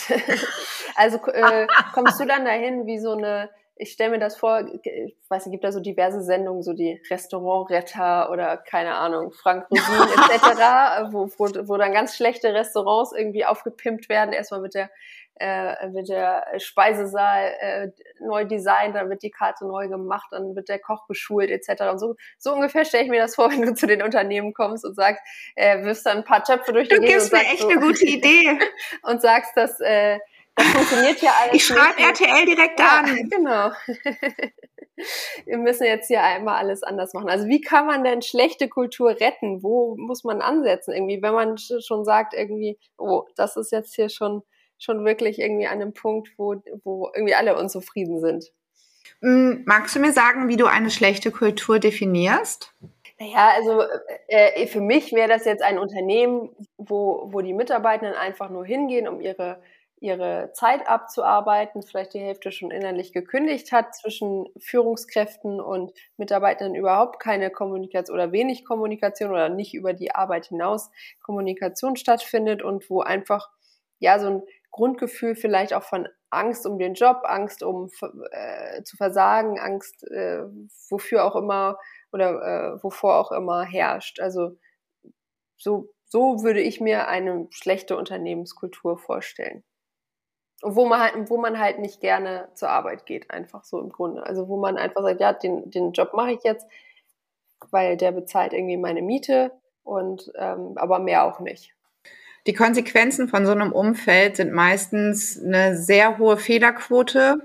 also 0.94 1.18
äh, 1.26 1.66
kommst 1.92 2.20
du 2.20 2.24
dann 2.24 2.44
dahin 2.44 2.86
wie 2.86 2.98
so 2.98 3.12
eine 3.12 3.50
ich 3.78 3.92
stelle 3.92 4.12
mir 4.12 4.18
das 4.18 4.38
vor, 4.38 4.66
ich 4.82 5.16
weiß 5.28 5.46
nicht, 5.46 5.52
gibt 5.52 5.64
da 5.64 5.70
so 5.70 5.80
diverse 5.80 6.22
Sendungen, 6.22 6.62
so 6.62 6.72
die 6.72 7.00
Restaurantretter 7.10 8.30
oder 8.30 8.56
keine 8.56 8.94
Ahnung, 8.94 9.32
Frank 9.32 9.66
Rosin 9.70 10.08
etc., 10.32 11.12
wo, 11.12 11.28
wo, 11.36 11.68
wo 11.68 11.76
dann 11.76 11.92
ganz 11.92 12.16
schlechte 12.16 12.54
Restaurants 12.54 13.12
irgendwie 13.12 13.44
aufgepimpt 13.44 14.08
werden. 14.08 14.32
Erstmal 14.32 14.62
wird 14.62 14.74
der, 14.74 14.90
äh, 15.38 15.92
wird 15.92 16.08
der 16.08 16.46
Speisesaal 16.58 17.54
äh, 17.60 17.88
neu 18.20 18.44
designt, 18.44 18.94
dann 18.94 19.10
wird 19.10 19.22
die 19.22 19.30
Karte 19.30 19.66
neu 19.66 19.88
gemacht, 19.88 20.28
dann 20.30 20.54
wird 20.56 20.68
der 20.68 20.78
Koch 20.78 21.06
geschult 21.06 21.50
etc. 21.50 21.82
Und 21.90 21.98
so, 21.98 22.16
so 22.38 22.54
ungefähr 22.54 22.84
stelle 22.84 23.04
ich 23.04 23.10
mir 23.10 23.20
das 23.20 23.34
vor, 23.34 23.50
wenn 23.50 23.62
du 23.62 23.74
zu 23.74 23.86
den 23.86 24.02
Unternehmen 24.02 24.54
kommst 24.54 24.84
und 24.84 24.94
sagst, 24.94 25.22
äh, 25.54 25.82
wirfst 25.84 26.06
dann 26.06 26.18
ein 26.18 26.24
paar 26.24 26.44
Töpfe 26.44 26.72
durch 26.72 26.88
die. 26.88 26.96
Du 26.96 27.02
gibst 27.02 27.32
mir 27.32 27.40
echt 27.40 27.60
so, 27.60 27.68
eine 27.68 27.80
gute 27.80 28.04
Idee. 28.04 28.58
und 29.02 29.20
sagst, 29.20 29.56
dass 29.56 29.80
äh, 29.80 30.18
das 30.54 30.66
funktioniert 30.68 31.20
ja 31.20 31.32
alles. 31.42 31.54
Ich 31.54 31.66
schreibe 31.66 32.00
RTL 32.00 32.46
direkt 32.46 32.80
ja, 32.80 33.00
an. 33.00 33.16
Genau. 33.30 33.70
Wir 35.44 35.58
müssen 35.58 35.84
jetzt 35.84 36.06
hier 36.06 36.22
einmal 36.22 36.56
alles 36.56 36.82
anders 36.82 37.12
machen. 37.12 37.28
Also 37.28 37.46
wie 37.48 37.60
kann 37.60 37.86
man 37.86 38.02
denn 38.02 38.22
schlechte 38.22 38.66
Kultur 38.68 39.10
retten? 39.10 39.62
Wo 39.62 39.94
muss 39.98 40.24
man 40.24 40.40
ansetzen? 40.40 40.94
Irgendwie, 40.94 41.20
wenn 41.20 41.34
man 41.34 41.58
schon 41.58 42.06
sagt, 42.06 42.32
irgendwie, 42.32 42.78
oh, 42.96 43.24
das 43.36 43.58
ist 43.58 43.72
jetzt 43.72 43.94
hier 43.94 44.08
schon, 44.08 44.42
schon 44.78 45.04
wirklich 45.04 45.38
irgendwie 45.38 45.66
an 45.66 45.80
einem 45.80 45.92
Punkt, 45.92 46.30
wo, 46.36 46.56
wo 46.84 47.10
irgendwie 47.14 47.34
alle 47.34 47.56
unzufrieden 47.58 48.20
sind. 48.20 48.52
Mm, 49.20 49.64
magst 49.64 49.96
du 49.96 50.00
mir 50.00 50.12
sagen, 50.12 50.48
wie 50.48 50.56
du 50.56 50.66
eine 50.66 50.90
schlechte 50.90 51.30
Kultur 51.30 51.78
definierst? 51.78 52.74
Naja, 53.18 53.50
also 53.54 53.82
äh, 54.28 54.66
für 54.66 54.80
mich 54.80 55.12
wäre 55.12 55.28
das 55.28 55.46
jetzt 55.46 55.62
ein 55.62 55.78
Unternehmen, 55.78 56.50
wo, 56.76 57.28
wo 57.32 57.40
die 57.40 57.54
Mitarbeitenden 57.54 58.14
einfach 58.14 58.50
nur 58.50 58.66
hingehen, 58.66 59.08
um 59.08 59.20
ihre 59.20 59.60
ihre 59.98 60.50
Zeit 60.52 60.86
abzuarbeiten, 60.86 61.82
vielleicht 61.82 62.14
die 62.14 62.20
Hälfte 62.20 62.52
schon 62.52 62.70
innerlich 62.70 63.12
gekündigt 63.12 63.72
hat, 63.72 63.94
zwischen 63.94 64.46
Führungskräften 64.58 65.60
und 65.60 65.92
Mitarbeitern 66.16 66.74
überhaupt 66.74 67.18
keine 67.18 67.50
Kommunikation 67.50 68.14
oder 68.14 68.32
wenig 68.32 68.64
Kommunikation 68.64 69.30
oder 69.30 69.48
nicht 69.48 69.74
über 69.74 69.94
die 69.94 70.14
Arbeit 70.14 70.46
hinaus 70.46 70.90
Kommunikation 71.22 71.96
stattfindet 71.96 72.62
und 72.62 72.90
wo 72.90 73.00
einfach 73.00 73.50
ja 73.98 74.18
so 74.18 74.26
ein 74.26 74.42
Grundgefühl 74.76 75.34
vielleicht 75.34 75.72
auch 75.74 75.82
von 75.82 76.06
Angst 76.30 76.66
um 76.66 76.78
den 76.78 76.94
Job, 76.94 77.22
Angst 77.24 77.62
um 77.62 77.90
äh, 78.30 78.82
zu 78.82 78.96
versagen, 78.96 79.58
Angst 79.58 80.04
äh, 80.04 80.42
wofür 80.90 81.24
auch 81.24 81.34
immer 81.36 81.78
oder 82.12 82.76
äh, 82.76 82.82
wovor 82.82 83.16
auch 83.16 83.32
immer 83.32 83.64
herrscht. 83.64 84.20
Also 84.20 84.58
so, 85.56 85.88
so 86.04 86.42
würde 86.42 86.60
ich 86.60 86.80
mir 86.80 87.08
eine 87.08 87.46
schlechte 87.50 87.96
Unternehmenskultur 87.96 88.98
vorstellen. 88.98 89.64
wo 90.62 90.86
man 90.86 91.00
halt, 91.00 91.30
wo 91.30 91.36
man 91.38 91.58
halt 91.58 91.78
nicht 91.78 92.00
gerne 92.00 92.48
zur 92.54 92.70
Arbeit 92.70 93.06
geht, 93.06 93.30
einfach 93.30 93.64
so 93.64 93.78
im 93.80 93.90
Grunde. 93.90 94.24
Also 94.24 94.48
wo 94.48 94.56
man 94.56 94.76
einfach 94.78 95.02
sagt, 95.02 95.20
ja, 95.20 95.32
den, 95.32 95.70
den 95.70 95.92
Job 95.92 96.14
mache 96.14 96.32
ich 96.32 96.42
jetzt, 96.44 96.66
weil 97.70 97.96
der 97.96 98.12
bezahlt 98.12 98.52
irgendwie 98.52 98.76
meine 98.78 99.02
Miete 99.02 99.52
und 99.82 100.32
ähm, 100.36 100.74
aber 100.76 100.98
mehr 100.98 101.24
auch 101.24 101.40
nicht. 101.40 101.75
Die 102.46 102.54
Konsequenzen 102.54 103.28
von 103.28 103.44
so 103.44 103.52
einem 103.52 103.72
Umfeld 103.72 104.36
sind 104.36 104.52
meistens 104.52 105.42
eine 105.42 105.76
sehr 105.76 106.18
hohe 106.18 106.36
Fehlerquote, 106.36 107.40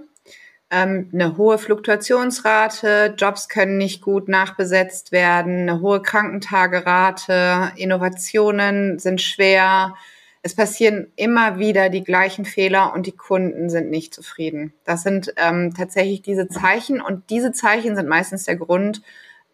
ähm, 0.70 1.10
eine 1.12 1.38
hohe 1.38 1.58
Fluktuationsrate, 1.58 3.16
Jobs 3.18 3.50
können 3.50 3.78
nicht 3.78 4.04
gut 4.04 4.30
nachbesetzt 4.30 5.12
werden, 5.12 5.62
eine 5.62 5.82
hohe 5.82 6.04
Krankentagerate, 6.04 7.72
Innovationen 7.78 9.00
sind 9.00 9.22
schwer, 9.22 9.96
es 10.44 10.56
passieren 10.56 11.12
immer 11.16 11.58
wieder 11.58 11.90
die 11.90 12.04
gleichen 12.04 12.46
Fehler 12.46 12.94
und 12.94 13.06
die 13.08 13.16
Kunden 13.16 13.70
sind 13.70 13.90
nicht 13.90 14.14
zufrieden. 14.14 14.74
Das 14.86 15.04
sind 15.04 15.34
ähm, 15.38 15.74
tatsächlich 15.76 16.22
diese 16.22 16.48
Zeichen 16.48 17.02
und 17.02 17.30
diese 17.30 17.52
Zeichen 17.52 17.96
sind 17.96 18.08
meistens 18.08 18.46
der 18.46 18.56
Grund, 18.56 19.02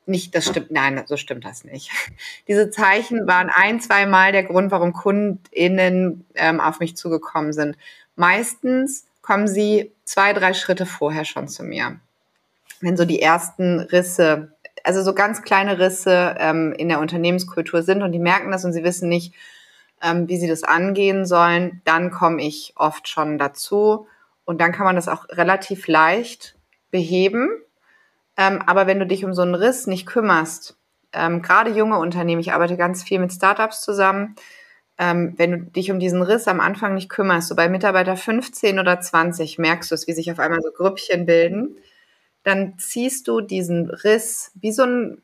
nicht, 0.08 0.36
das 0.36 0.46
stimmt, 0.46 0.72
nein, 0.72 1.04
so 1.06 1.18
stimmt 1.18 1.46
das 1.46 1.64
nicht. 1.64 1.92
Diese 2.48 2.70
Zeichen 2.70 3.28
waren 3.28 3.50
ein, 3.50 3.80
zwei 3.80 4.06
Mal 4.06 4.32
der 4.32 4.44
Grund, 4.44 4.72
warum 4.72 4.94
KundInnen 4.94 6.26
ähm, 6.36 6.60
auf 6.60 6.80
mich 6.80 6.96
zugekommen 6.96 7.54
sind. 7.54 7.78
Meistens 8.16 9.06
kommen 9.22 9.48
sie 9.48 9.92
zwei, 10.06 10.34
drei 10.34 10.54
Schritte 10.54 10.86
vorher 10.86 11.26
schon 11.26 11.48
zu 11.48 11.64
mir. 11.64 12.00
Wenn 12.80 12.98
so 12.98 13.06
die 13.06 13.22
ersten 13.22 13.80
Risse, 13.80 14.54
also 14.84 15.04
so 15.04 15.14
ganz 15.14 15.42
kleine 15.42 15.80
Risse 15.80 16.36
ähm, 16.40 16.74
in 16.78 16.90
der 16.90 17.00
Unternehmenskultur 17.00 17.84
sind 17.84 18.04
und 18.04 18.12
die 18.12 18.20
merken 18.20 18.52
das 18.52 18.64
und 18.64 18.74
sie 18.74 18.84
wissen 18.84 19.10
nicht, 19.10 19.34
ähm, 20.02 20.28
wie 20.30 20.38
sie 20.38 20.48
das 20.48 20.64
angehen 20.64 21.26
sollen, 21.26 21.82
dann 21.86 22.12
komme 22.12 22.42
ich 22.42 22.74
oft 22.76 23.08
schon 23.08 23.38
dazu. 23.38 24.08
Und 24.46 24.62
dann 24.62 24.72
kann 24.72 24.86
man 24.86 24.96
das 24.96 25.08
auch 25.08 25.28
relativ 25.30 25.88
leicht 25.88 26.56
beheben. 26.92 27.50
Ähm, 28.38 28.62
aber 28.66 28.88
wenn 28.88 29.00
du 29.00 29.08
dich 29.08 29.26
um 29.26 29.34
so 29.34 29.42
einen 29.42 29.56
Riss 29.56 29.88
nicht 29.88 30.06
kümmerst, 30.06 30.78
ähm, 31.14 31.42
gerade 31.42 31.72
junge 31.72 31.98
Unternehmen, 31.98 32.42
ich 32.42 32.54
arbeite 32.54 32.78
ganz 32.78 33.04
viel 33.04 33.20
mit 33.20 33.34
Startups 33.34 33.82
zusammen, 33.82 34.36
ähm, 35.00 35.34
wenn 35.38 35.52
du 35.52 35.58
dich 35.72 35.92
um 35.92 36.00
diesen 36.00 36.22
Riss 36.22 36.48
am 36.48 36.60
Anfang 36.60 36.94
nicht 36.96 37.10
kümmerst, 37.10 37.50
so 37.50 37.56
bei 37.56 37.70
Mitarbeiter 37.70 38.16
15 38.16 38.80
oder 38.80 39.00
20 39.00 39.58
merkst 39.60 39.92
du 39.92 39.96
es, 39.96 40.08
wie 40.08 40.14
sich 40.14 40.32
auf 40.32 40.40
einmal 40.40 40.62
so 40.62 40.72
Grüppchen 40.72 41.26
bilden, 41.26 41.78
dann 42.44 42.78
ziehst 42.80 43.28
du 43.28 43.42
diesen 43.42 43.90
Riss 43.90 44.52
wie 44.56 44.72
so 44.72 44.84
ein 44.84 45.22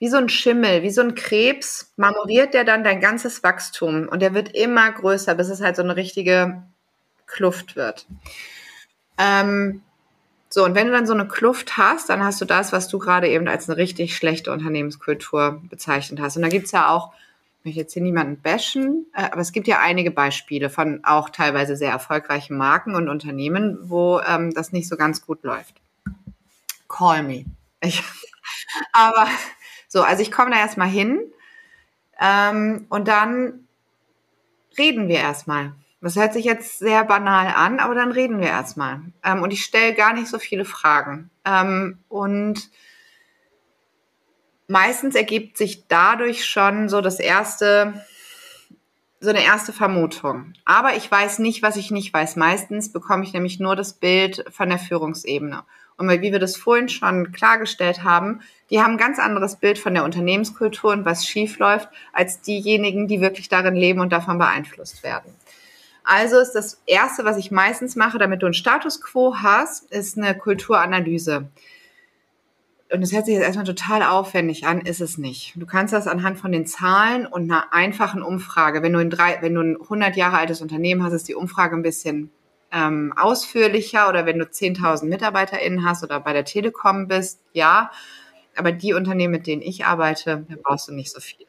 wie 0.00 0.08
so 0.08 0.16
ein 0.16 0.30
Schimmel, 0.30 0.82
wie 0.82 0.90
so 0.90 1.02
ein 1.02 1.14
Krebs, 1.14 1.92
marmoriert 1.96 2.54
der 2.54 2.64
dann 2.64 2.82
dein 2.84 3.00
ganzes 3.00 3.42
Wachstum 3.42 4.08
und 4.08 4.22
der 4.22 4.32
wird 4.32 4.54
immer 4.56 4.90
größer, 4.90 5.34
bis 5.34 5.50
es 5.50 5.60
halt 5.60 5.76
so 5.76 5.82
eine 5.82 5.94
richtige 5.94 6.62
Kluft 7.26 7.76
wird. 7.76 8.06
Ähm, 9.18 9.82
so, 10.52 10.64
und 10.64 10.74
wenn 10.74 10.88
du 10.88 10.92
dann 10.92 11.06
so 11.06 11.12
eine 11.12 11.28
Kluft 11.28 11.76
hast, 11.76 12.08
dann 12.08 12.24
hast 12.24 12.40
du 12.40 12.44
das, 12.44 12.72
was 12.72 12.88
du 12.88 12.98
gerade 12.98 13.28
eben 13.28 13.46
als 13.46 13.70
eine 13.70 13.76
richtig 13.76 14.16
schlechte 14.16 14.50
Unternehmenskultur 14.50 15.62
bezeichnet 15.70 16.20
hast. 16.20 16.36
Und 16.36 16.42
da 16.42 16.48
gibt's 16.48 16.72
ja 16.72 16.90
auch, 16.90 17.12
ich 17.60 17.66
möchte 17.66 17.80
jetzt 17.80 17.92
hier 17.92 18.02
niemanden 18.02 18.40
bashen, 18.42 19.06
äh, 19.14 19.30
aber 19.30 19.42
es 19.42 19.52
gibt 19.52 19.68
ja 19.68 19.78
einige 19.78 20.10
Beispiele 20.10 20.68
von 20.68 21.04
auch 21.04 21.30
teilweise 21.30 21.76
sehr 21.76 21.92
erfolgreichen 21.92 22.56
Marken 22.56 22.96
und 22.96 23.08
Unternehmen, 23.08 23.78
wo 23.82 24.18
ähm, 24.20 24.52
das 24.52 24.72
nicht 24.72 24.88
so 24.88 24.96
ganz 24.96 25.24
gut 25.24 25.44
läuft. 25.44 25.80
Call 26.88 27.22
me. 27.22 27.44
Ich, 27.80 28.02
aber 28.92 29.28
so, 29.86 30.02
also 30.02 30.20
ich 30.20 30.32
komme 30.32 30.50
da 30.50 30.58
erstmal 30.58 30.88
hin 30.88 31.20
ähm, 32.18 32.86
und 32.88 33.06
dann 33.06 33.68
reden 34.76 35.06
wir 35.06 35.18
erstmal. 35.18 35.74
Das 36.02 36.16
hört 36.16 36.32
sich 36.32 36.46
jetzt 36.46 36.78
sehr 36.78 37.04
banal 37.04 37.52
an, 37.54 37.78
aber 37.78 37.94
dann 37.94 38.10
reden 38.10 38.40
wir 38.40 38.48
erstmal. 38.48 39.02
Ähm, 39.22 39.42
und 39.42 39.52
ich 39.52 39.62
stelle 39.62 39.94
gar 39.94 40.14
nicht 40.14 40.28
so 40.28 40.38
viele 40.38 40.64
Fragen. 40.64 41.30
Ähm, 41.44 41.98
und 42.08 42.70
meistens 44.66 45.14
ergibt 45.14 45.58
sich 45.58 45.88
dadurch 45.88 46.46
schon 46.46 46.88
so 46.88 47.02
das 47.02 47.20
erste, 47.20 48.06
so 49.20 49.28
eine 49.28 49.44
erste 49.44 49.74
Vermutung. 49.74 50.54
Aber 50.64 50.96
ich 50.96 51.10
weiß 51.10 51.38
nicht, 51.40 51.62
was 51.62 51.76
ich 51.76 51.90
nicht 51.90 52.14
weiß. 52.14 52.36
Meistens 52.36 52.92
bekomme 52.92 53.24
ich 53.24 53.34
nämlich 53.34 53.60
nur 53.60 53.76
das 53.76 53.92
Bild 53.92 54.44
von 54.50 54.70
der 54.70 54.78
Führungsebene. 54.78 55.64
Und 55.98 56.08
wie 56.08 56.32
wir 56.32 56.38
das 56.38 56.56
vorhin 56.56 56.88
schon 56.88 57.30
klargestellt 57.30 58.04
haben, 58.04 58.40
die 58.70 58.80
haben 58.80 58.92
ein 58.92 58.98
ganz 58.98 59.18
anderes 59.18 59.56
Bild 59.56 59.78
von 59.78 59.92
der 59.92 60.04
Unternehmenskultur 60.04 60.92
und 60.92 61.04
was 61.04 61.26
schief 61.26 61.58
läuft, 61.58 61.90
als 62.14 62.40
diejenigen, 62.40 63.06
die 63.06 63.20
wirklich 63.20 63.50
darin 63.50 63.74
leben 63.74 64.00
und 64.00 64.10
davon 64.10 64.38
beeinflusst 64.38 65.02
werden. 65.02 65.34
Also 66.04 66.38
ist 66.38 66.52
das 66.52 66.82
Erste, 66.86 67.24
was 67.24 67.36
ich 67.36 67.50
meistens 67.50 67.96
mache, 67.96 68.18
damit 68.18 68.42
du 68.42 68.46
einen 68.46 68.54
Status 68.54 69.00
quo 69.00 69.36
hast, 69.36 69.90
ist 69.92 70.18
eine 70.18 70.36
Kulturanalyse. 70.36 71.48
Und 72.92 73.02
das 73.02 73.12
hört 73.12 73.26
sich 73.26 73.34
jetzt 73.34 73.44
erstmal 73.44 73.66
total 73.66 74.02
aufwendig 74.02 74.66
an, 74.66 74.80
ist 74.80 75.00
es 75.00 75.16
nicht. 75.16 75.54
Du 75.56 75.64
kannst 75.64 75.92
das 75.92 76.08
anhand 76.08 76.38
von 76.38 76.50
den 76.50 76.66
Zahlen 76.66 77.24
und 77.24 77.50
einer 77.50 77.72
einfachen 77.72 78.22
Umfrage, 78.22 78.82
wenn 78.82 78.92
du, 78.92 78.98
in 78.98 79.10
drei, 79.10 79.38
wenn 79.42 79.54
du 79.54 79.60
ein 79.60 79.80
100 79.80 80.16
Jahre 80.16 80.38
altes 80.38 80.60
Unternehmen 80.60 81.04
hast, 81.04 81.12
ist 81.12 81.28
die 81.28 81.36
Umfrage 81.36 81.76
ein 81.76 81.82
bisschen 81.82 82.30
ähm, 82.72 83.12
ausführlicher 83.16 84.08
oder 84.08 84.26
wenn 84.26 84.38
du 84.38 84.44
10.000 84.44 85.06
MitarbeiterInnen 85.06 85.84
hast 85.84 86.02
oder 86.02 86.18
bei 86.20 86.32
der 86.32 86.44
Telekom 86.44 87.06
bist, 87.06 87.40
ja. 87.52 87.90
Aber 88.56 88.72
die 88.72 88.92
Unternehmen, 88.94 89.32
mit 89.32 89.46
denen 89.46 89.62
ich 89.62 89.84
arbeite, 89.84 90.44
da 90.48 90.56
brauchst 90.60 90.88
du 90.88 90.92
nicht 90.92 91.12
so 91.12 91.20
viele. 91.20 91.46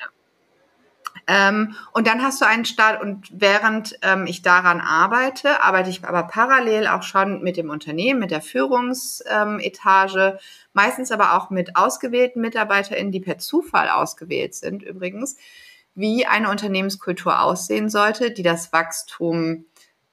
Ähm, 1.33 1.75
und 1.93 2.07
dann 2.07 2.21
hast 2.21 2.41
du 2.41 2.45
einen 2.45 2.65
Start 2.65 3.01
und 3.01 3.29
während 3.31 3.97
ähm, 4.01 4.25
ich 4.27 4.41
daran 4.41 4.81
arbeite, 4.81 5.63
arbeite 5.63 5.89
ich 5.89 6.03
aber 6.03 6.23
parallel 6.23 6.87
auch 6.87 7.03
schon 7.03 7.41
mit 7.41 7.55
dem 7.55 7.69
Unternehmen, 7.69 8.19
mit 8.19 8.31
der 8.31 8.41
Führungsetage, 8.41 10.39
meistens 10.73 11.09
aber 11.09 11.37
auch 11.37 11.49
mit 11.49 11.77
ausgewählten 11.77 12.41
MitarbeiterInnen, 12.41 13.13
die 13.13 13.21
per 13.21 13.37
Zufall 13.37 13.87
ausgewählt 13.87 14.55
sind 14.55 14.83
übrigens, 14.83 15.37
wie 15.95 16.25
eine 16.25 16.49
Unternehmenskultur 16.49 17.39
aussehen 17.39 17.89
sollte, 17.89 18.31
die 18.31 18.43
das 18.43 18.73
Wachstum 18.73 19.63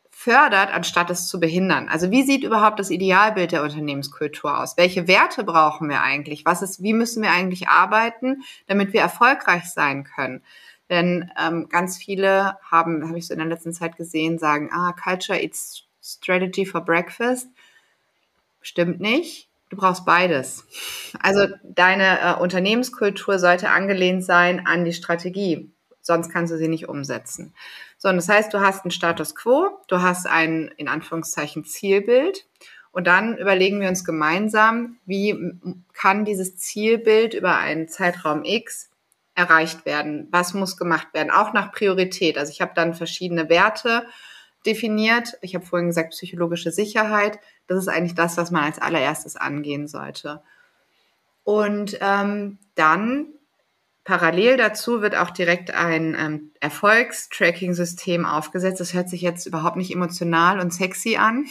fördert, 0.09 0.73
anstatt 0.73 1.11
es 1.11 1.27
zu 1.27 1.41
behindern. 1.41 1.89
Also 1.89 2.13
wie 2.13 2.23
sieht 2.23 2.45
überhaupt 2.45 2.79
das 2.79 2.91
Idealbild 2.91 3.51
der 3.51 3.65
Unternehmenskultur 3.65 4.57
aus? 4.57 4.77
Welche 4.77 5.09
Werte 5.09 5.43
brauchen 5.43 5.89
wir 5.89 6.01
eigentlich? 6.01 6.45
Was 6.45 6.63
ist, 6.63 6.81
wie 6.81 6.93
müssen 6.93 7.25
wir 7.25 7.33
eigentlich 7.33 7.69
arbeiten, 7.69 8.43
damit 8.69 8.93
wir 8.93 9.01
erfolgreich 9.01 9.65
sein 9.65 10.05
können? 10.05 10.45
Denn 10.91 11.31
ähm, 11.39 11.69
ganz 11.69 11.99
viele 11.99 12.57
haben, 12.63 13.07
habe 13.09 13.19
ich 13.19 13.27
so 13.27 13.35
in 13.35 13.41
der 13.41 13.49
letzten 13.49 13.73
Zeit 13.73 13.97
gesehen, 13.97 14.39
sagen, 14.39 14.71
ah, 14.73 14.93
Culture 14.93 15.41
eats 15.41 15.85
Strategy 16.03 16.65
for 16.65 16.81
Breakfast. 16.81 17.49
Stimmt 18.63 19.01
nicht. 19.01 19.49
Du 19.69 19.77
brauchst 19.77 20.07
beides. 20.07 20.67
Also 21.21 21.47
deine 21.63 22.21
äh, 22.21 22.41
Unternehmenskultur 22.41 23.39
sollte 23.39 23.69
angelehnt 23.69 24.25
sein 24.25 24.67
an 24.67 24.85
die 24.85 24.95
Strategie. 24.95 25.71
Sonst 26.01 26.31
kannst 26.31 26.53
du 26.53 26.57
sie 26.57 26.69
nicht 26.69 26.89
umsetzen. 26.89 27.53
So, 27.99 28.09
und 28.09 28.17
das 28.17 28.29
heißt, 28.29 28.55
du 28.55 28.61
hast 28.61 28.85
einen 28.85 28.93
Status 28.93 29.35
quo, 29.35 29.69
du 29.89 30.01
hast 30.01 30.27
ein, 30.27 30.71
in 30.79 30.89
Anführungszeichen, 30.89 31.65
Zielbild. 31.65 32.47
Und 32.93 33.07
dann 33.07 33.37
überlegen 33.37 33.81
wir 33.81 33.89
uns 33.89 34.05
gemeinsam, 34.05 34.97
wie 35.05 35.55
kann 35.93 36.25
dieses 36.25 36.57
Zielbild 36.57 37.35
über 37.35 37.59
einen 37.59 37.89
Zeitraum 37.89 38.45
X 38.45 38.89
erreicht 39.39 39.87
werden? 39.87 40.27
Was 40.33 40.53
muss 40.53 40.77
gemacht 40.77 41.15
werden? 41.15 41.31
Auch 41.31 41.53
nach 41.53 41.71
Priorität. 41.71 42.37
Also 42.37 42.51
ich 42.51 42.61
habe 42.61 42.73
dann 42.75 42.93
verschiedene 42.93 43.49
Werte 43.49 44.05
definiert. 44.67 45.39
Ich 45.41 45.55
habe 45.55 45.65
vorhin 45.65 45.87
gesagt, 45.87 46.11
psychologische 46.11 46.73
Sicherheit. 46.73 47.39
Das 47.69 47.79
ist 47.79 47.89
eigentlich 47.89 48.17
das, 48.17 48.37
was 48.37 48.51
man 48.51 48.65
als 48.65 48.81
allererstes 48.81 49.37
angehen 49.37 49.87
sollte. 49.87 50.43
Und 51.45 51.97
ähm, 52.01 52.59
dann 52.75 53.29
Parallel 54.03 54.57
dazu 54.57 55.03
wird 55.03 55.15
auch 55.15 55.31
direkt 55.31 55.71
ein 55.71 56.17
ähm, 56.19 56.51
Erfolgstracking-System 56.61 58.27
aufgesetzt. 58.27 58.81
Das 58.81 58.95
hört 58.95 59.09
sich 59.09 59.21
jetzt 59.21 59.47
überhaupt 59.47 59.77
nicht 59.77 59.95
emotional 59.95 60.61
und 60.61 60.73
sexy 60.73 61.17
an. 61.17 61.47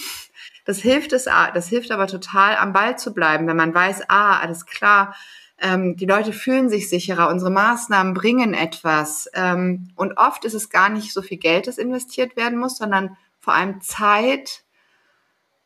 Das 0.65 0.79
hilft 0.79 1.13
es, 1.13 1.25
das 1.25 1.69
hilft 1.69 1.91
aber 1.91 2.07
total, 2.07 2.57
am 2.57 2.73
Ball 2.73 2.97
zu 2.97 3.13
bleiben, 3.13 3.47
wenn 3.47 3.55
man 3.55 3.73
weiß, 3.73 4.09
ah, 4.09 4.39
alles 4.39 4.65
klar, 4.65 5.15
ähm, 5.59 5.95
die 5.95 6.05
Leute 6.05 6.33
fühlen 6.33 6.69
sich 6.69 6.89
sicherer, 6.89 7.29
unsere 7.29 7.51
Maßnahmen 7.51 8.13
bringen 8.13 8.53
etwas. 8.53 9.29
Ähm, 9.33 9.89
und 9.95 10.17
oft 10.17 10.45
ist 10.45 10.53
es 10.53 10.69
gar 10.69 10.89
nicht 10.89 11.13
so 11.13 11.21
viel 11.21 11.37
Geld, 11.37 11.67
das 11.67 11.77
investiert 11.77 12.35
werden 12.35 12.59
muss, 12.59 12.77
sondern 12.77 13.17
vor 13.39 13.53
allem 13.53 13.81
Zeit 13.81 14.63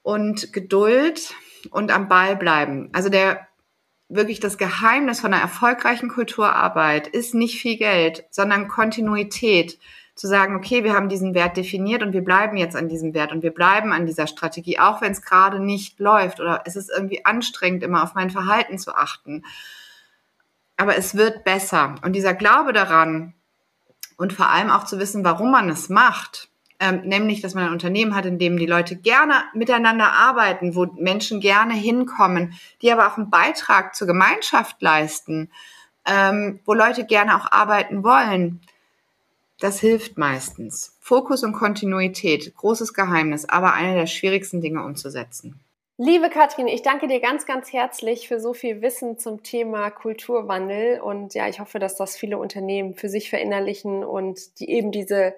und 0.01 0.53
Geduld 0.53 1.33
und 1.71 1.91
am 1.91 2.07
Ball 2.07 2.35
bleiben. 2.35 2.89
Also 2.93 3.09
der 3.09 3.47
wirklich 4.07 4.39
das 4.39 4.57
Geheimnis 4.57 5.21
von 5.21 5.33
einer 5.33 5.41
erfolgreichen 5.41 6.09
Kulturarbeit 6.09 7.07
ist 7.07 7.33
nicht 7.33 7.59
viel 7.59 7.77
Geld, 7.77 8.25
sondern 8.29 8.67
Kontinuität. 8.67 9.79
Zu 10.13 10.27
sagen, 10.27 10.55
okay, 10.55 10.83
wir 10.83 10.93
haben 10.93 11.07
diesen 11.07 11.33
Wert 11.33 11.55
definiert 11.55 12.03
und 12.03 12.11
wir 12.13 12.21
bleiben 12.21 12.57
jetzt 12.57 12.75
an 12.75 12.89
diesem 12.89 13.13
Wert 13.13 13.31
und 13.31 13.43
wir 13.43 13.51
bleiben 13.51 13.93
an 13.93 14.05
dieser 14.05 14.27
Strategie, 14.27 14.77
auch 14.77 15.01
wenn 15.01 15.13
es 15.13 15.21
gerade 15.21 15.59
nicht 15.59 15.99
läuft 15.99 16.41
oder 16.41 16.61
es 16.65 16.75
ist 16.75 16.91
irgendwie 16.93 17.25
anstrengend, 17.25 17.81
immer 17.81 18.03
auf 18.03 18.13
mein 18.13 18.29
Verhalten 18.29 18.77
zu 18.77 18.93
achten. 18.93 19.43
Aber 20.81 20.97
es 20.97 21.15
wird 21.15 21.43
besser. 21.43 21.93
Und 22.01 22.13
dieser 22.13 22.33
Glaube 22.33 22.73
daran 22.73 23.35
und 24.17 24.33
vor 24.33 24.49
allem 24.49 24.71
auch 24.71 24.83
zu 24.83 24.97
wissen, 24.97 25.23
warum 25.23 25.51
man 25.51 25.69
es 25.69 25.89
macht, 25.89 26.49
ähm, 26.79 27.01
nämlich, 27.03 27.39
dass 27.39 27.53
man 27.53 27.65
ein 27.65 27.71
Unternehmen 27.71 28.15
hat, 28.15 28.25
in 28.25 28.39
dem 28.39 28.57
die 28.57 28.65
Leute 28.65 28.95
gerne 28.95 29.43
miteinander 29.53 30.11
arbeiten, 30.11 30.73
wo 30.73 30.87
Menschen 30.97 31.39
gerne 31.39 31.75
hinkommen, 31.75 32.55
die 32.81 32.91
aber 32.91 33.05
auch 33.05 33.17
einen 33.17 33.29
Beitrag 33.29 33.93
zur 33.93 34.07
Gemeinschaft 34.07 34.81
leisten, 34.81 35.51
ähm, 36.07 36.61
wo 36.65 36.73
Leute 36.73 37.05
gerne 37.05 37.35
auch 37.35 37.51
arbeiten 37.51 38.03
wollen. 38.03 38.59
Das 39.59 39.79
hilft 39.79 40.17
meistens. 40.17 40.97
Fokus 40.99 41.43
und 41.43 41.53
Kontinuität, 41.53 42.55
großes 42.55 42.95
Geheimnis, 42.95 43.47
aber 43.47 43.75
eine 43.75 43.93
der 43.93 44.07
schwierigsten 44.07 44.61
Dinge 44.61 44.83
umzusetzen. 44.83 45.59
Liebe 46.03 46.31
Katrin, 46.31 46.67
ich 46.67 46.81
danke 46.81 47.05
dir 47.05 47.19
ganz, 47.19 47.45
ganz 47.45 47.71
herzlich 47.71 48.27
für 48.27 48.39
so 48.39 48.55
viel 48.55 48.81
Wissen 48.81 49.19
zum 49.19 49.43
Thema 49.43 49.91
Kulturwandel 49.91 50.99
und 50.99 51.35
ja, 51.35 51.47
ich 51.47 51.59
hoffe, 51.59 51.77
dass 51.77 51.95
das 51.95 52.17
viele 52.17 52.39
Unternehmen 52.39 52.95
für 52.95 53.07
sich 53.07 53.29
verinnerlichen 53.29 54.03
und 54.03 54.59
die 54.59 54.71
eben 54.71 54.91
diese 54.91 55.35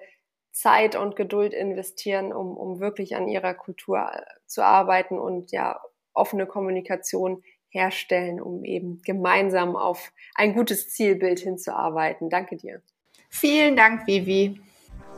Zeit 0.52 0.96
und 0.96 1.16
Geduld 1.16 1.52
investieren, 1.52 2.32
um, 2.32 2.56
um 2.56 2.80
wirklich 2.80 3.14
an 3.14 3.28
ihrer 3.28 3.52
Kultur 3.52 4.10
zu 4.46 4.64
arbeiten 4.64 5.18
und 5.18 5.52
ja, 5.52 5.82
offene 6.14 6.46
Kommunikation 6.46 7.42
herstellen, 7.68 8.40
um 8.40 8.64
eben 8.64 9.02
gemeinsam 9.04 9.76
auf 9.76 10.14
ein 10.34 10.54
gutes 10.54 10.88
Zielbild 10.88 11.40
hinzuarbeiten. 11.40 12.30
Danke 12.30 12.56
dir. 12.56 12.80
Vielen 13.28 13.76
Dank, 13.76 14.06
Vivi. 14.06 14.58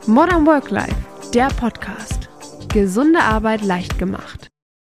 Modern 0.07 0.45
Work 0.45 0.71
Life, 0.71 1.31
der 1.33 1.47
Podcast. 1.57 2.27
Gesunde 2.67 3.21
Arbeit 3.21 3.61
leicht 3.61 3.97
gemacht. 3.97 4.51